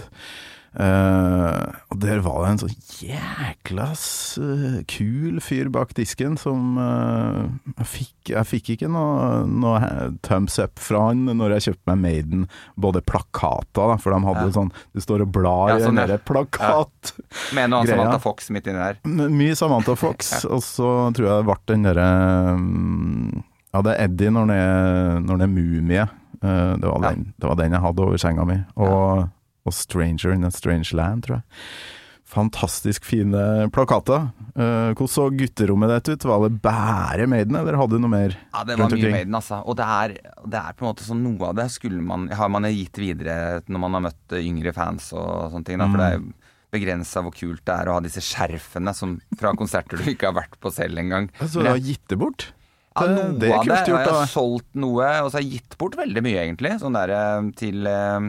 Eh, 0.74 1.66
og 1.94 1.98
der 2.02 2.18
var 2.24 2.40
det 2.42 2.48
en 2.50 2.58
så 2.64 2.68
jækla 2.98 3.84
uh, 3.94 4.78
kul 4.90 5.36
fyr 5.44 5.68
bak 5.70 5.92
disken 5.94 6.34
som 6.40 6.72
uh, 6.82 7.44
jeg, 7.76 7.86
fikk, 7.86 8.32
jeg 8.32 8.48
fikk 8.50 8.70
ikke 8.74 8.88
noe, 8.90 9.44
noe 9.46 9.78
thumbs 10.26 10.58
up 10.58 10.82
fra 10.82 11.04
han 11.12 11.22
når 11.30 11.54
jeg 11.56 11.66
kjøpte 11.68 11.92
meg 11.92 12.00
Maiden, 12.02 12.42
både 12.74 13.04
plakater, 13.06 13.92
da, 13.92 13.98
for 14.02 14.16
de 14.16 14.18
hadde 14.26 14.48
Ja. 14.48 14.54
sånn 14.56 14.72
Du 14.90 15.02
står 15.04 15.22
og 15.28 15.30
blar 15.36 15.76
Ja, 15.76 15.78
i 15.78 15.86
en 15.92 16.02
ja. 16.02 16.18
plakat. 16.26 17.14
Med 17.54 17.70
noe. 17.70 17.86
Samantha 17.86 18.18
Fox 18.24 18.50
midt 18.50 18.66
inni 18.66 18.82
der. 18.82 18.98
Mye 19.30 19.54
Samantha 19.54 19.94
Fox, 20.02 20.32
og 20.48 20.58
så 20.66 20.90
tror 21.14 21.28
jeg 21.30 21.38
det 21.38 21.46
ble 21.52 21.58
den 21.70 21.86
derre 21.86 22.08
um, 22.58 23.44
Ja, 23.70 23.84
det 23.86 23.94
er 23.94 24.08
Eddie 24.08 24.34
når 24.34 24.48
han 24.48 24.56
er, 24.58 25.22
når 25.22 25.38
han 25.38 25.46
er 25.46 25.54
mumie. 25.54 26.08
Det, 26.42 26.82
var 26.90 26.98
Ja. 26.98 27.14
den, 27.14 27.24
det 27.38 27.48
var 27.48 27.62
den 27.62 27.78
jeg 27.78 27.82
hadde 27.86 28.02
over 28.04 28.18
senga 28.20 28.44
mi. 28.50 28.58
Og, 28.74 29.28
og 29.64 29.72
Stranger 29.72 30.32
in 30.36 30.44
a 30.44 30.50
Strange 30.54 30.92
Land, 30.96 31.24
tror 31.26 31.38
jeg. 31.40 31.44
Fantastisk 32.34 33.04
fine 33.04 33.68
plakater. 33.74 34.30
Eh, 34.56 34.90
hvordan 34.96 35.10
så 35.12 35.26
gutterommet 35.36 35.92
ditt 35.92 36.08
ut? 36.16 36.24
Var 36.30 36.46
det 36.48 36.56
bare 36.64 37.26
Maiden, 37.30 37.56
eller 37.60 37.76
hadde 37.78 37.98
du 37.98 38.02
noe 38.02 38.10
mer? 38.10 38.34
Ja, 38.54 38.64
det 38.66 38.78
var 38.80 38.90
mye? 38.90 39.10
Maiden, 39.12 39.36
altså. 39.38 39.60
Og 39.68 39.76
det 39.78 39.86
er, 39.86 40.14
det 40.48 40.58
er 40.62 40.72
på 40.78 40.86
en 40.86 40.90
måte 40.90 41.06
sånn 41.06 41.20
noe 41.22 41.50
av 41.52 41.58
det 41.60 41.68
skulle 41.74 42.00
man 42.02 42.26
Har 42.34 42.50
man 42.50 42.66
gitt 42.72 42.98
videre 42.98 43.60
når 43.68 43.82
man 43.84 43.98
har 43.98 44.04
møtt 44.08 44.34
yngre 44.40 44.72
fans 44.74 45.12
og 45.14 45.52
sånne 45.52 45.68
ting, 45.68 45.78
da. 45.84 45.90
For 45.92 46.00
det 46.02 46.10
er 46.16 46.24
Mm. 46.24 46.32
begrensa 46.74 47.20
hvor 47.22 47.30
kult 47.38 47.62
det 47.68 47.70
er 47.76 47.86
å 47.86 47.92
ha 47.94 48.00
disse 48.02 48.18
skjerfene 48.24 48.90
som, 48.98 49.20
fra 49.38 49.52
konserter 49.54 49.94
du 50.00 50.08
ikke 50.10 50.26
har 50.32 50.34
vært 50.34 50.56
på 50.58 50.72
selv 50.74 50.98
engang. 50.98 51.28
Men 51.38 51.48
du 51.54 51.68
har 51.70 51.78
gitt 51.78 52.02
det 52.10 52.18
bort? 52.18 52.48
Ja, 52.96 53.04
noe 53.06 53.38
det 53.38 53.46
er 53.52 53.58
av 53.60 53.68
det. 53.68 53.76
gjort, 53.86 54.00
jeg 54.08 54.10
har 54.16 54.26
solgt 54.32 54.74
noe, 54.74 55.06
og 55.22 55.30
så 55.30 55.38
har 55.38 55.44
jeg 55.44 55.60
gitt 55.60 55.76
bort 55.78 55.94
veldig 55.98 56.22
mye, 56.26 56.40
egentlig. 56.48 56.72
Sånn 56.82 56.94
der 56.98 57.10
eh, 57.14 57.46
til 57.58 57.86
eh, 57.86 58.26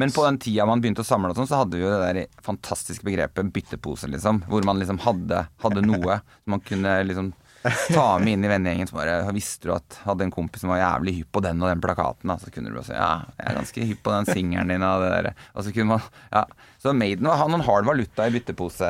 Men 0.00 0.14
på 0.14 0.24
den 0.24 0.38
tida 0.40 0.64
man 0.68 0.80
begynte 0.80 1.04
å 1.04 1.08
samle 1.08 1.34
og 1.34 1.36
sånn, 1.36 1.50
så 1.50 1.60
hadde 1.60 1.76
vi 1.76 1.84
jo 1.84 1.92
det 1.92 2.00
der 2.06 2.42
fantastiske 2.46 3.04
begrepet 3.04 3.52
byttepose, 3.52 4.08
liksom. 4.08 4.42
Hvor 4.48 4.64
man 4.64 4.80
liksom 4.80 5.00
hadde, 5.04 5.44
hadde 5.60 5.84
noe 5.84 6.20
som 6.24 6.56
man 6.56 6.64
kunne 6.64 6.96
liksom 7.04 7.32
ta 7.92 8.18
med 8.18 8.32
inn 8.32 8.44
i 8.44 8.48
vennegjengen. 8.48 8.88
Så 8.88 8.96
bare 8.96 9.18
visste 9.36 9.68
du 9.68 9.74
at 9.74 9.98
hadde 10.06 10.24
en 10.26 10.32
kompis 10.32 10.64
som 10.64 10.72
var 10.72 10.80
jævlig 10.80 11.18
hypp 11.18 11.32
på 11.36 11.42
den 11.44 11.60
og 11.60 11.68
den 11.68 11.82
plakaten, 11.84 12.32
da, 12.32 12.38
så 12.40 12.52
kunne 12.52 12.72
du 12.72 12.78
bare 12.78 12.88
si 12.88 12.96
ja, 12.96 13.10
jeg 13.36 13.50
er 13.50 13.58
ganske 13.60 13.88
hypp 13.90 14.02
på 14.06 14.14
den 14.16 14.30
singelen 14.30 14.72
din 14.72 14.86
og 14.86 15.04
det 15.04 15.12
der. 15.16 15.30
Og 15.54 15.66
så 15.66 15.74
kunne 15.76 15.96
man 15.96 16.08
Ja. 16.32 16.46
Så 16.80 16.94
Maiden 16.96 17.28
var 17.28 17.44
noen 17.44 17.66
hard 17.66 17.84
valuta 17.84 18.24
i 18.24 18.32
byttepose. 18.32 18.88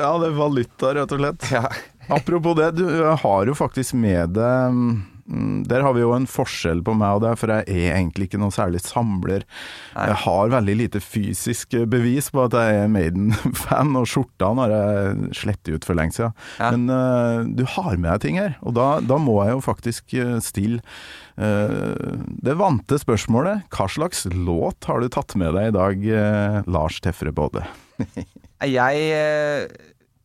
Ja, 0.00 0.10
det 0.16 0.30
er 0.30 0.36
valuta, 0.38 0.94
rett 0.96 1.12
og 1.12 1.20
slett. 1.20 1.50
Ja. 1.52 1.66
Apropos 2.08 2.56
det, 2.56 2.70
du 2.78 2.86
har 3.04 3.44
jo 3.44 3.52
faktisk 3.52 3.92
med 4.00 4.32
det 4.38 4.52
mm, 4.72 4.94
Der 5.68 5.82
har 5.84 5.92
vi 5.92 6.00
jo 6.00 6.14
en 6.16 6.26
forskjell 6.30 6.80
på 6.84 6.94
meg 6.96 7.18
og 7.18 7.24
deg, 7.26 7.36
for 7.36 7.52
jeg 7.52 7.66
er 7.68 7.98
egentlig 7.98 8.28
ikke 8.28 8.40
noe 8.40 8.54
særlig 8.54 8.80
samler. 8.80 9.44
Jeg 9.92 10.16
har 10.24 10.52
veldig 10.54 10.76
lite 10.78 11.02
fysisk 11.04 11.76
bevis 11.90 12.30
på 12.32 12.46
at 12.46 12.56
jeg 12.56 12.78
er 12.84 12.92
Maiden-fan, 12.92 13.92
og 13.98 14.08
skjortene 14.08 14.64
har 14.64 14.72
jeg 14.72 15.32
slettet 15.36 15.74
ut 15.76 15.88
for 15.88 15.98
lenge 15.98 16.16
siden. 16.16 16.32
Ja. 16.56 16.70
Men 16.72 16.88
uh, 16.88 17.44
du 17.44 17.64
har 17.76 17.98
med 17.98 18.08
deg 18.10 18.24
ting 18.24 18.40
her, 18.40 18.56
og 18.64 18.78
da, 18.78 18.88
da 19.04 19.20
må 19.20 19.36
jeg 19.44 19.58
jo 19.58 19.64
faktisk 19.64 20.16
eh, 20.16 20.38
stille 20.44 20.80
uh, 21.36 22.16
det 22.40 22.56
vante 22.60 23.00
spørsmålet. 23.00 23.68
Hva 23.74 23.90
slags 23.92 24.24
låt 24.32 24.88
har 24.88 25.04
du 25.04 25.12
tatt 25.12 25.36
med 25.40 25.52
deg 25.58 25.70
i 25.70 25.76
dag, 25.76 26.08
uh, 26.08 26.58
Lars 26.72 27.02
Tefre 27.04 27.34
Både? 27.36 27.66
Jeg 28.58 29.12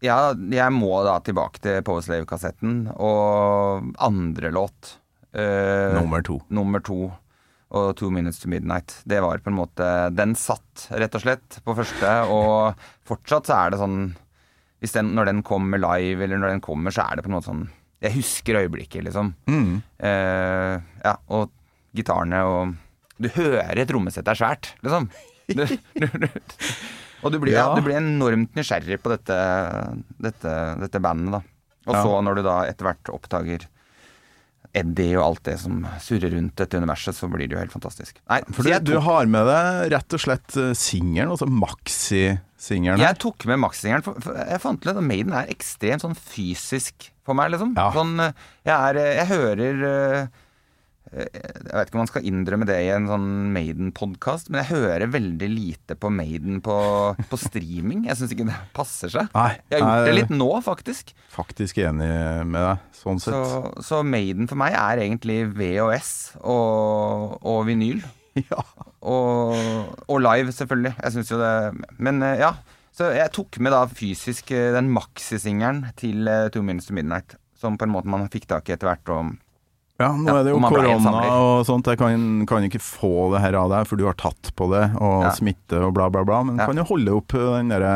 ja, 0.03 0.17
jeg 0.35 0.75
må 0.75 0.91
da 1.05 1.17
tilbake 1.23 1.61
til 1.63 1.83
Powerslave-kassetten 1.87 2.89
og 2.93 3.93
andre 4.03 4.51
låt. 4.53 4.97
Uh, 5.33 5.95
Nummer 5.97 6.21
to. 6.21 6.37
nummer 6.53 6.83
to 6.85 7.07
og 7.73 7.95
Two 7.97 8.11
Minutes 8.13 8.37
to 8.43 8.49
Midnight. 8.51 8.99
Det 9.09 9.17
var 9.23 9.41
på 9.41 9.49
en 9.49 9.57
måte 9.57 9.87
Den 10.13 10.35
satt, 10.37 10.89
rett 10.93 11.15
og 11.17 11.23
slett, 11.23 11.57
på 11.65 11.73
første. 11.77 12.11
Og 12.29 12.83
fortsatt 13.09 13.49
så 13.49 13.55
er 13.57 13.73
det 13.73 13.79
sånn 13.81 13.97
hvis 14.83 14.93
den, 14.97 15.13
Når 15.15 15.29
den 15.31 15.41
kommer 15.47 15.79
live, 15.79 16.21
eller 16.25 16.37
når 16.37 16.57
den 16.57 16.61
kommer, 16.63 16.93
så 16.93 17.07
er 17.07 17.17
det 17.17 17.23
på 17.25 17.31
en 17.31 17.37
måte 17.37 17.49
sånn 17.49 17.65
Jeg 18.03 18.17
husker 18.19 18.59
øyeblikket, 18.61 19.05
liksom. 19.07 19.33
Mm. 19.47 19.77
Uh, 20.03 20.75
ja, 21.01 21.15
og 21.33 21.49
gitarene 21.95 22.43
og 22.45 22.75
Du 23.17 23.31
hører 23.37 23.79
et 23.79 23.89
trommesett 23.89 24.27
er 24.27 24.37
svært, 24.37 24.75
liksom. 24.85 25.09
Du, 25.53 25.59
du, 25.99 26.05
du, 26.07 26.27
og 27.23 27.31
du 27.33 27.39
blir, 27.41 27.55
ja. 27.55 27.69
Du 27.75 27.81
blir 27.85 27.97
enormt 27.99 28.55
nysgjerrig 28.59 28.99
på 29.03 29.11
dette, 29.13 29.37
dette, 30.21 30.55
dette 30.83 31.01
bandet, 31.03 31.39
da. 31.39 31.43
Og 31.89 31.95
så 31.99 32.19
når 32.23 32.39
du 32.39 32.45
da 32.45 32.57
etter 32.69 32.87
hvert 32.87 33.09
oppdager 33.11 33.65
Eddie 34.73 35.13
og 35.19 35.23
alt 35.27 35.43
det 35.45 35.57
som 35.61 35.83
surrer 36.01 36.31
rundt 36.33 36.55
dette 36.57 36.79
universet, 36.81 37.13
så 37.13 37.27
blir 37.29 37.45
det 37.45 37.53
jo 37.53 37.59
helt 37.61 37.73
fantastisk. 37.75 38.17
Nei, 38.31 38.39
For 38.55 38.65
du, 38.65 38.73
du 38.95 38.95
har 39.05 39.27
med 39.29 39.45
deg 39.45 39.91
rett 39.93 40.15
og 40.17 40.23
slett 40.23 40.55
eh, 40.57 40.71
singelen, 40.77 41.33
altså 41.35 41.45
maxi-singelen. 41.45 43.03
jeg 43.03 43.19
tok 43.21 43.45
med 43.51 43.61
maxisingelen. 43.61 44.23
jeg 44.49 44.63
fant 44.63 44.81
ut 44.81 44.89
at 44.95 45.03
Maiden 45.05 45.35
er 45.37 45.51
ekstremt 45.53 46.01
sånn 46.01 46.17
fysisk 46.17 47.11
for 47.27 47.37
meg, 47.37 47.51
liksom. 47.53 47.75
Ja. 47.77 47.91
Sånn, 47.93 48.15
eh, 48.23 48.33
jeg 48.65 48.73
er 48.73 49.01
eh, 49.03 49.11
Jeg 49.19 49.29
hører 49.29 49.85
Jeg 51.13 51.73
vet 51.77 51.89
ikke 51.91 51.97
om 51.97 52.01
man 52.01 52.09
skal 52.09 52.25
innrømme 52.29 52.65
det 52.65 52.77
i 52.81 52.89
en 52.93 53.05
sånn 53.09 53.27
Maiden-podkast, 53.53 54.49
men 54.49 54.63
jeg 54.63 54.71
hører 54.73 55.11
veldig 55.13 55.49
lite 55.51 55.97
på 55.99 56.09
Maiden 56.13 56.57
på, 56.65 56.77
på 57.29 57.39
streaming. 57.39 58.07
Jeg 58.09 58.17
syns 58.17 58.33
ikke 58.33 58.47
det 58.49 58.57
passer 58.73 59.13
seg. 59.13 59.29
Nei, 59.35 59.51
Jeg 59.69 59.83
har 59.83 59.99
gjort 59.99 60.09
det 60.09 60.15
litt 60.17 60.33
nå, 60.33 60.49
faktisk. 60.65 61.13
faktisk 61.33 61.77
enig 61.85 62.09
med 62.49 62.57
deg, 62.65 62.83
sånn 62.97 63.21
sett. 63.21 63.77
så 63.85 64.01
Maiden 64.07 64.49
for 64.49 64.57
meg 64.59 64.73
er 64.79 65.03
egentlig 65.05 65.39
VHS 65.53 66.11
og, 66.41 67.39
og 67.41 67.63
vinyl. 67.69 68.03
Ja. 68.33 68.63
Og, 69.05 69.53
og 70.09 70.17
live, 70.25 70.49
selvfølgelig. 70.57 70.95
Jeg 70.97 71.13
syns 71.13 71.29
jo 71.29 71.37
det 71.37 71.51
Men 72.01 72.23
eh, 72.25 72.39
ja. 72.41 72.47
Så 72.89 73.11
jeg 73.13 73.29
tok 73.35 73.59
med 73.61 73.73
da 73.75 73.83
fysisk 73.85 74.49
eh, 74.57 74.71
den 74.73 74.89
maxi-singelen 74.89 75.83
til 76.01 76.25
eh, 76.25 76.47
Two 76.49 76.63
Minutes 76.65 76.89
to 76.89 76.95
Midnight. 76.97 77.35
Som 77.61 77.77
på 77.77 77.85
en 77.85 77.93
måte 77.93 78.09
man 78.09 78.25
fikk 78.33 78.47
tak 78.49 78.69
i 78.69 78.73
etter 78.73 78.89
hvert. 78.89 79.11
Og 79.13 79.35
ja, 80.03 80.11
nå 80.13 80.27
Ja, 80.29 80.35
er 80.41 80.47
det 80.47 80.53
jo 80.53 80.59
korona 80.63 81.13
og 81.33 81.65
sånt. 81.67 81.87
Jeg 81.89 81.99
kan, 82.01 82.45
kan 82.49 82.65
ikke 82.67 82.81
få 82.83 83.31
det 83.33 83.41
her 83.45 83.57
av 83.59 83.71
deg, 83.73 83.87
for 83.89 83.99
du 83.99 84.05
har 84.09 84.17
tatt 84.19 84.51
på 84.59 84.67
det, 84.73 84.83
og 84.99 85.23
Ja. 85.27 85.31
smitte 85.37 85.79
og 85.87 85.93
bla, 85.97 86.09
bla, 86.13 86.23
bla. 86.27 86.41
Men 86.43 86.59
Ja. 86.61 86.67
kan 86.69 86.77
jo 86.81 86.83
holde 86.91 87.15
opp 87.17 87.35
den 87.37 87.71
derre 87.73 87.95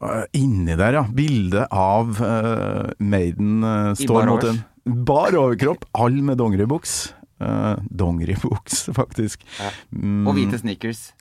øh, 0.00 0.24
Inni 0.40 0.76
der, 0.80 0.96
ja. 0.96 1.04
Bildet 1.04 1.68
av 1.70 2.16
uh, 2.24 2.90
Maiden 2.98 3.62
uh, 3.62 3.92
står 3.94 4.26
mot 4.30 4.44
en 4.48 4.62
bar 5.04 5.36
overkropp, 5.36 5.84
all 5.94 6.16
med 6.24 6.38
dongeribuks. 6.40 7.12
Uh, 7.40 7.76
dongeribuks, 7.92 8.86
faktisk. 9.00 9.44
Mm, 9.92 10.26
Og 10.28 10.34
hvite 10.36 10.58
sneakers. 10.60 11.12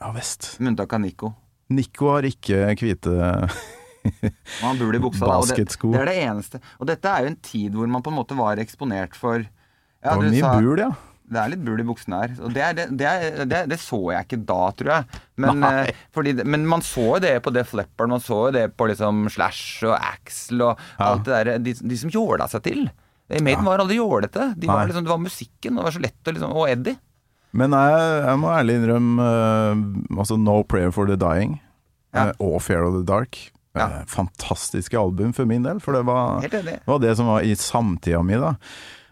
Ja 0.00 0.10
visst. 0.16 0.54
Med 0.58 0.72
unntak 0.74 0.92
av 0.96 1.00
Nico. 1.04 1.34
Nico 1.72 2.10
har 2.12 2.26
ikke 2.28 2.66
hvite 2.80 3.14
Han 4.64 4.78
burde 4.80 5.00
i 5.00 5.02
buksa. 5.02 5.26
Basketsko. 5.26 5.90
det, 5.92 5.98
det 5.98 6.02
er 6.04 6.10
det 6.12 6.18
eneste. 6.28 6.60
Og 6.80 6.88
dette 6.90 7.10
er 7.10 7.24
jo 7.24 7.32
en 7.32 7.40
tid 7.50 7.74
hvor 7.78 7.90
man 7.90 8.04
på 8.04 8.12
en 8.12 8.18
måte 8.20 8.36
var 8.38 8.60
eksponert 8.62 9.16
for 9.18 9.40
ja, 9.42 10.14
Det 10.14 10.16
var 10.20 10.30
mye 10.30 10.54
bul, 10.60 10.82
ja. 10.84 10.92
Det 11.24 11.40
er 11.40 11.52
litt 11.54 11.62
bul 11.64 11.80
i 11.80 11.84
buksene 11.88 12.18
her. 12.20 12.32
Og 12.44 12.50
det, 12.52 12.64
det, 12.76 12.84
det, 13.00 13.10
det, 13.48 13.60
det 13.70 13.78
så 13.80 13.96
jeg 14.12 14.26
ikke 14.26 14.38
da, 14.44 14.58
tror 14.76 14.90
jeg. 14.92 15.20
Men, 15.40 15.62
eh, 15.64 16.02
fordi, 16.12 16.34
men 16.44 16.66
man 16.68 16.84
så 16.84 17.06
jo 17.14 17.22
det 17.24 17.30
på 17.46 17.52
det 17.56 17.62
flipperen, 17.70 18.12
man 18.12 18.20
så 18.20 18.42
jo 18.42 18.50
det 18.52 18.66
på 18.76 18.90
liksom 18.90 19.22
Slash 19.32 19.86
og 19.88 19.94
Axel 19.96 20.60
og 20.66 20.74
Ja. 20.98 21.08
alt 21.08 21.24
det 21.24 21.32
derre 21.32 21.56
De, 21.64 21.72
de 21.80 21.96
som 22.02 22.12
jåla 22.12 22.44
seg 22.52 22.66
til. 22.68 22.84
Maiden 23.32 23.64
ja. 23.64 23.70
var 23.70 23.80
aldri 23.80 23.96
jålete. 23.96 24.50
De 24.60 24.68
var 24.68 24.84
liksom, 24.84 25.06
det 25.08 25.14
var 25.14 25.22
musikken, 25.24 25.80
det 25.80 25.86
var 25.88 25.96
så 25.96 26.04
lett 26.04 26.28
å 26.28 26.36
liksom 26.36 26.52
Og 26.52 26.68
Eddie. 26.68 27.00
Men 27.56 27.72
jeg, 27.72 28.04
jeg 28.28 28.38
må 28.42 28.52
ærlig 28.52 28.76
innrømme 28.82 29.24
uh, 29.32 29.82
altså 30.20 30.36
No 30.36 30.58
Prayer 30.68 30.92
for 30.92 31.08
the 31.08 31.16
Dying 31.16 31.56
Ja. 32.12 32.28
uh, 32.28 32.32
og 32.52 32.60
Fear 32.66 32.84
of 32.84 32.98
the 33.00 33.04
Dark. 33.08 33.40
Ja. 33.74 33.88
øh, 33.88 34.02
fantastiske 34.06 34.98
album 34.98 35.32
for 35.34 35.48
min 35.50 35.64
del, 35.66 35.80
for 35.82 35.96
det 35.96 36.04
var, 36.06 36.44
var 36.86 37.00
det 37.02 37.16
som 37.18 37.26
var 37.32 37.42
i 37.42 37.56
samtida 37.58 38.22
mi, 38.22 38.38
da. 38.38 38.54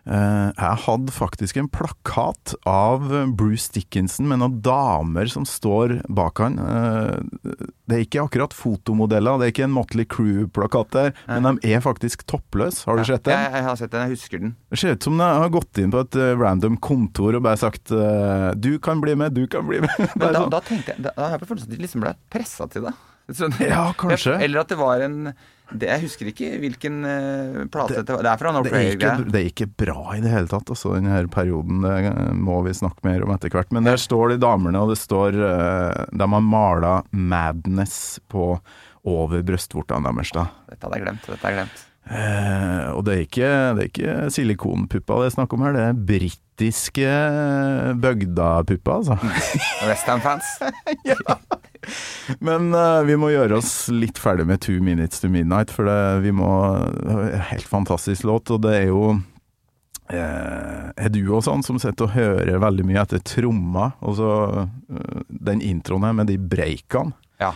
Eh, 0.02 0.48
jeg 0.58 0.78
hadde 0.82 1.12
faktisk 1.14 1.60
en 1.60 1.68
plakat 1.70 2.56
av 2.66 3.04
Bruce 3.38 3.70
Dickinson 3.70 4.26
med 4.26 4.40
noen 4.42 4.56
damer 4.64 5.28
som 5.30 5.44
står 5.46 6.00
bak 6.10 6.40
han. 6.42 6.56
Eh, 6.58 7.52
det 7.86 7.94
er 7.98 8.02
ikke 8.06 8.24
akkurat 8.24 8.56
fotomodeller, 8.56 9.38
det 9.38 9.46
er 9.46 9.52
ikke 9.54 9.66
en 9.68 9.76
Motley 9.76 10.06
Crew-plakat 10.10 10.90
der, 10.96 11.12
men 11.30 11.60
de 11.62 11.74
er 11.76 11.84
faktisk 11.84 12.24
toppløse. 12.26 12.82
Har 12.88 12.98
du 12.98 13.04
sett 13.06 13.22
den? 13.28 13.38
Jeg, 13.38 13.54
jeg 13.54 13.66
har 13.68 13.78
sett 13.78 13.94
den, 13.94 14.02
jeg 14.08 14.16
husker 14.16 14.42
den. 14.42 14.56
Det 14.74 14.80
ser 14.82 14.98
ut 14.98 15.06
som 15.06 15.22
de 15.22 15.30
har 15.44 15.54
gått 15.54 15.82
inn 15.82 15.94
på 15.94 16.02
et 16.02 16.18
eh, 16.18 16.34
random 16.40 16.80
kontor 16.82 17.38
og 17.38 17.46
bare 17.46 17.62
sagt 17.62 17.94
eh, 17.94 18.50
Du 18.58 18.72
kan 18.82 19.02
bli 19.04 19.14
med, 19.18 19.38
du 19.38 19.46
kan 19.46 19.66
bli 19.70 19.82
med. 19.86 19.94
Da, 20.22 20.34
sånn. 20.34 20.50
da 20.52 20.58
tenkte 20.66 20.92
jeg 20.96 21.02
Da 21.06 21.14
har 21.18 21.36
jeg 21.36 21.42
på 21.44 21.52
følelsen 21.52 21.70
at 21.70 21.76
de 21.78 21.82
liksom 21.82 22.02
ble 22.04 22.16
pressa 22.32 22.66
til 22.70 22.90
det. 22.90 22.92
Ja, 23.72 23.90
kanskje. 23.98 24.36
Eller 24.42 24.62
at 24.62 24.72
det 24.72 24.78
var 24.80 25.02
en 25.04 25.32
det, 25.72 25.88
Jeg 25.88 26.02
husker 26.02 26.28
ikke 26.28 26.48
hvilken 26.60 26.98
uh, 27.06 27.60
plate 27.72 28.02
det, 28.02 28.12
var. 28.12 28.24
Det 28.26 28.30
er 28.32 28.40
fra 28.42 28.52
No 28.52 28.60
det, 28.66 28.72
er 28.76 28.90
ikke, 28.92 29.12
det 29.24 29.40
er 29.40 29.46
ikke 29.48 29.68
bra 29.84 30.16
i 30.18 30.20
det 30.20 30.32
hele 30.32 30.50
tatt, 30.50 30.68
altså, 30.74 30.92
denne 30.98 31.14
her 31.14 31.28
perioden. 31.32 31.80
Det 31.86 32.12
må 32.36 32.58
vi 32.66 32.74
snakke 32.76 33.06
mer 33.08 33.24
om 33.24 33.32
etter 33.32 33.52
hvert. 33.54 33.72
Men 33.72 33.88
der 33.88 34.00
står 34.00 34.34
de 34.34 34.40
damene, 34.42 34.82
og 34.82 34.92
det 34.92 34.98
står 35.00 35.38
uh, 35.38 36.02
De 36.12 36.28
har 36.34 36.44
mala 36.44 36.98
'Madness' 37.08 38.20
på 38.28 38.52
over 39.08 39.42
brystvortene 39.42 40.12
deres. 40.12 40.34
da. 40.36 40.46
Dette 40.68 40.86
hadde 40.86 41.00
jeg 41.00 41.06
glemt. 41.06 41.24
Dette 41.24 41.40
hadde 41.40 41.54
jeg 41.54 41.60
glemt. 41.62 41.88
Eh, 42.02 42.88
og 42.90 43.04
det 43.06 43.14
er 43.14 43.20
ikke, 43.22 43.50
det 43.76 43.82
er 43.82 43.88
ikke 43.88 44.14
silikonpuppa 44.34 45.20
det 45.20 45.28
er 45.28 45.34
snakk 45.36 45.52
om 45.54 45.62
her, 45.62 45.76
det 45.76 45.84
er 45.86 46.00
britiske 46.08 47.12
bøgdapuppa, 48.02 48.64
bygdapupper, 48.66 48.92
altså. 48.98 49.18
Westham-fans. 49.88 50.48
Men 52.46 52.74
eh, 52.74 53.00
vi 53.06 53.16
må 53.18 53.30
gjøre 53.32 53.58
oss 53.58 53.88
litt 53.94 54.18
ferdig 54.22 54.46
med 54.50 54.62
Two 54.62 54.82
Minutes 54.82 55.22
to 55.22 55.30
Midnight, 55.32 55.70
for 55.74 55.88
det, 55.88 56.22
vi 56.26 56.34
må 56.34 56.50
Helt 57.50 57.66
fantastisk 57.66 58.26
låt, 58.28 58.50
og 58.54 58.62
det 58.66 58.76
er 58.82 58.86
jo 58.90 59.16
eh, 60.12 60.90
Er 60.94 61.10
du 61.14 61.22
og 61.32 61.42
sånn 61.46 61.64
som 61.66 61.80
sitter 61.82 62.06
og 62.06 62.14
hører 62.14 62.62
veldig 62.62 62.86
mye 62.86 63.02
etter 63.02 63.22
tromma, 63.26 63.92
og 64.02 64.18
så 64.20 64.30
eh, 64.60 65.26
den 65.50 65.62
introen 65.64 66.06
her 66.06 66.18
med 66.18 66.30
de 66.30 66.38
breakene 66.38 67.14
Ja. 67.42 67.54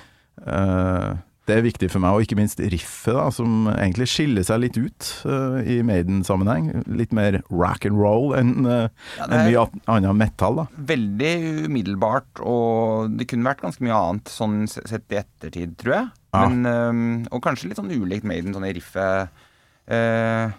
Det 1.46 1.54
er 1.54 1.62
viktig 1.62 1.88
for 1.92 2.02
meg, 2.02 2.16
og 2.16 2.24
ikke 2.26 2.38
minst 2.38 2.58
riffet, 2.58 3.14
da, 3.14 3.28
som 3.34 3.68
egentlig 3.70 4.08
skiller 4.10 4.46
seg 4.46 4.64
litt 4.64 4.78
ut 4.80 5.10
uh, 5.28 5.60
i 5.62 5.78
Maiden-sammenheng. 5.86 6.82
Litt 6.90 7.14
mer 7.14 7.38
rock 7.52 7.86
and 7.86 8.00
roll 8.00 8.34
enn 8.38 8.66
uh, 8.66 8.88
Ja, 9.18 9.28
en 9.28 9.46
mye 9.46 9.66
annet 9.94 10.18
metall. 10.18 10.58
da. 10.62 10.66
Veldig 10.90 11.32
umiddelbart, 11.68 12.42
og 12.42 13.14
det 13.14 13.28
kunne 13.30 13.46
vært 13.46 13.62
ganske 13.62 13.86
mye 13.86 14.02
annet 14.08 14.34
sånn 14.34 14.58
sett 14.66 15.06
i 15.14 15.20
ettertid, 15.22 15.78
tror 15.78 15.98
jeg. 16.00 16.12
Ja. 16.34 16.44
Men, 16.44 16.66
um, 16.66 17.06
og 17.30 17.44
kanskje 17.46 17.70
litt 17.70 17.78
sånn 17.80 17.94
ulikt 17.94 18.26
Maiden 18.26 18.56
sånn 18.56 18.66
i 18.66 18.74
riffet. 18.76 19.46
Uh, 19.86 20.50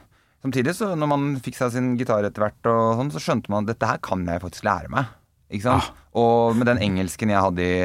samtidig, 0.46 0.78
så 0.80 0.94
når 0.96 1.14
man 1.18 1.30
fikk 1.44 1.60
seg 1.60 1.76
sin 1.76 1.94
gitar 2.00 2.24
etter 2.24 2.48
hvert, 2.48 2.72
og 2.72 3.02
sånn, 3.02 3.12
så 3.12 3.28
skjønte 3.28 3.52
man 3.52 3.68
at 3.68 3.76
dette 3.76 3.92
her 3.92 4.00
kan 4.08 4.24
jeg 4.24 4.46
faktisk 4.48 4.72
lære 4.72 4.94
meg. 4.94 5.12
Ikke 5.52 5.68
sant? 5.68 5.92
Og 6.18 6.56
med 6.56 6.68
den 6.68 6.80
engelsken 6.84 7.32
jeg 7.32 7.44
hadde 7.44 7.64
i 7.64 7.80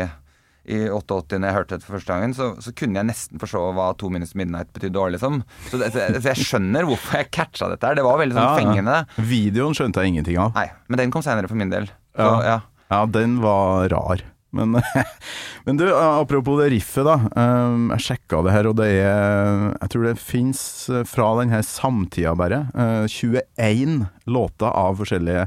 i 0.65 0.85
88 0.93 1.39
når 1.43 1.49
jeg 1.49 1.57
hørte 1.59 1.79
det 1.79 1.87
for 1.87 1.97
første 1.99 2.13
gangen, 2.15 2.35
så, 2.39 2.51
så 2.63 2.73
kunne 2.79 3.01
jeg 3.01 3.09
nesten 3.09 3.41
forstå 3.43 3.63
hva 3.77 3.89
To 3.99 4.11
Minutes 4.15 4.35
Midnight 4.39 4.71
betydde 4.77 5.01
òg, 5.03 5.13
liksom. 5.17 5.41
Så, 5.71 5.81
det, 5.83 5.89
så 5.97 6.29
jeg 6.33 6.45
skjønner 6.47 6.87
hvorfor 6.87 7.19
jeg 7.19 7.31
catcha 7.35 7.71
dette 7.73 7.89
her. 7.89 7.99
Det 7.99 8.05
var 8.07 8.21
veldig 8.23 8.37
sånn 8.39 8.45
Ja, 8.47 8.53
ja. 8.53 8.61
fengende. 8.61 8.99
Videoen 9.33 9.75
skjønte 9.79 10.05
jeg 10.05 10.15
ingenting 10.15 10.39
av. 10.43 10.53
Nei, 10.59 10.69
men 10.87 11.03
den 11.03 11.15
kom 11.15 11.25
seinere 11.27 11.51
for 11.51 11.59
min 11.59 11.73
del. 11.73 11.89
Så, 12.15 12.29
Ja. 12.29 12.37
ja. 12.47 12.61
Ja, 12.93 13.07
den 13.09 13.39
var 13.41 13.89
rar. 13.89 14.21
Men, 14.53 14.77
men 15.65 15.79
du, 15.81 15.87
apropos 15.97 16.59
det 16.61 16.67
riffet, 16.75 17.07
da. 17.09 17.15
Um, 17.33 17.87
jeg 17.95 18.05
sjekka 18.05 18.43
det 18.45 18.53
her, 18.53 18.69
og 18.69 18.77
det 18.77 18.89
er 19.01 19.63
Jeg 19.81 19.93
tror 19.95 20.05
det 20.11 20.13
fins 20.21 20.61
fra 21.09 21.31
denne 21.41 21.63
samtida, 21.65 22.35
bare, 22.37 22.59
uh, 22.77 23.07
21 23.09 24.03
låter 24.29 24.69
av 24.69 25.01
forskjellige 25.01 25.47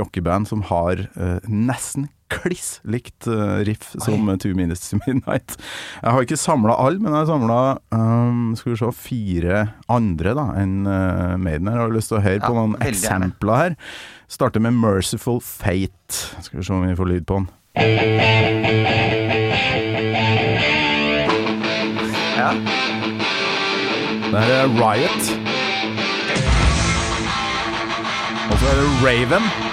rockeband 0.00 0.48
som 0.48 0.64
har 0.72 1.04
nesten 1.44 2.08
kliss 2.32 2.78
likt 2.88 3.26
uh, 3.30 3.58
riff 3.66 3.94
som 3.98 4.28
Two 4.40 4.54
Minutes 4.56 4.90
to 4.90 4.98
Midnight. 5.06 5.56
Jeg 6.02 6.12
har 6.14 6.26
ikke 6.26 6.38
samla 6.40 6.76
alle, 6.78 7.00
men 7.00 7.12
jeg 7.12 7.24
har 7.24 7.30
samla 7.30 7.60
um, 7.94 8.54
skal 8.58 8.72
vi 8.74 8.78
se, 8.80 8.92
fire 8.98 9.64
andre 9.92 10.34
da 10.38 10.46
enn 10.60 10.82
uh, 10.86 11.36
Maiden. 11.40 11.70
Jeg 11.72 11.82
har 11.82 11.94
lyst 11.94 12.12
til 12.12 12.20
å 12.20 12.24
høre 12.24 12.40
Ja, 12.40 12.46
på 12.48 12.56
noen 12.56 12.76
eksempler 12.84 13.62
her. 13.62 13.78
Starter 14.28 14.60
med 14.60 14.76
Merciful 14.76 15.40
Fate. 15.44 16.20
Skal 16.44 16.60
vi 16.60 16.66
se 16.68 16.76
om 16.76 16.84
vi 16.84 16.96
får 16.98 17.12
lyd 17.14 17.28
på 17.28 17.40
den. 17.40 17.48
Ja. 22.38 22.50
Det 24.28 24.42
her 24.44 24.52
er 24.52 24.68
Riot. 24.76 25.24
Og 28.50 28.58
så 28.58 28.66
er 28.66 28.76
det 28.80 28.88
Raven. 29.04 29.67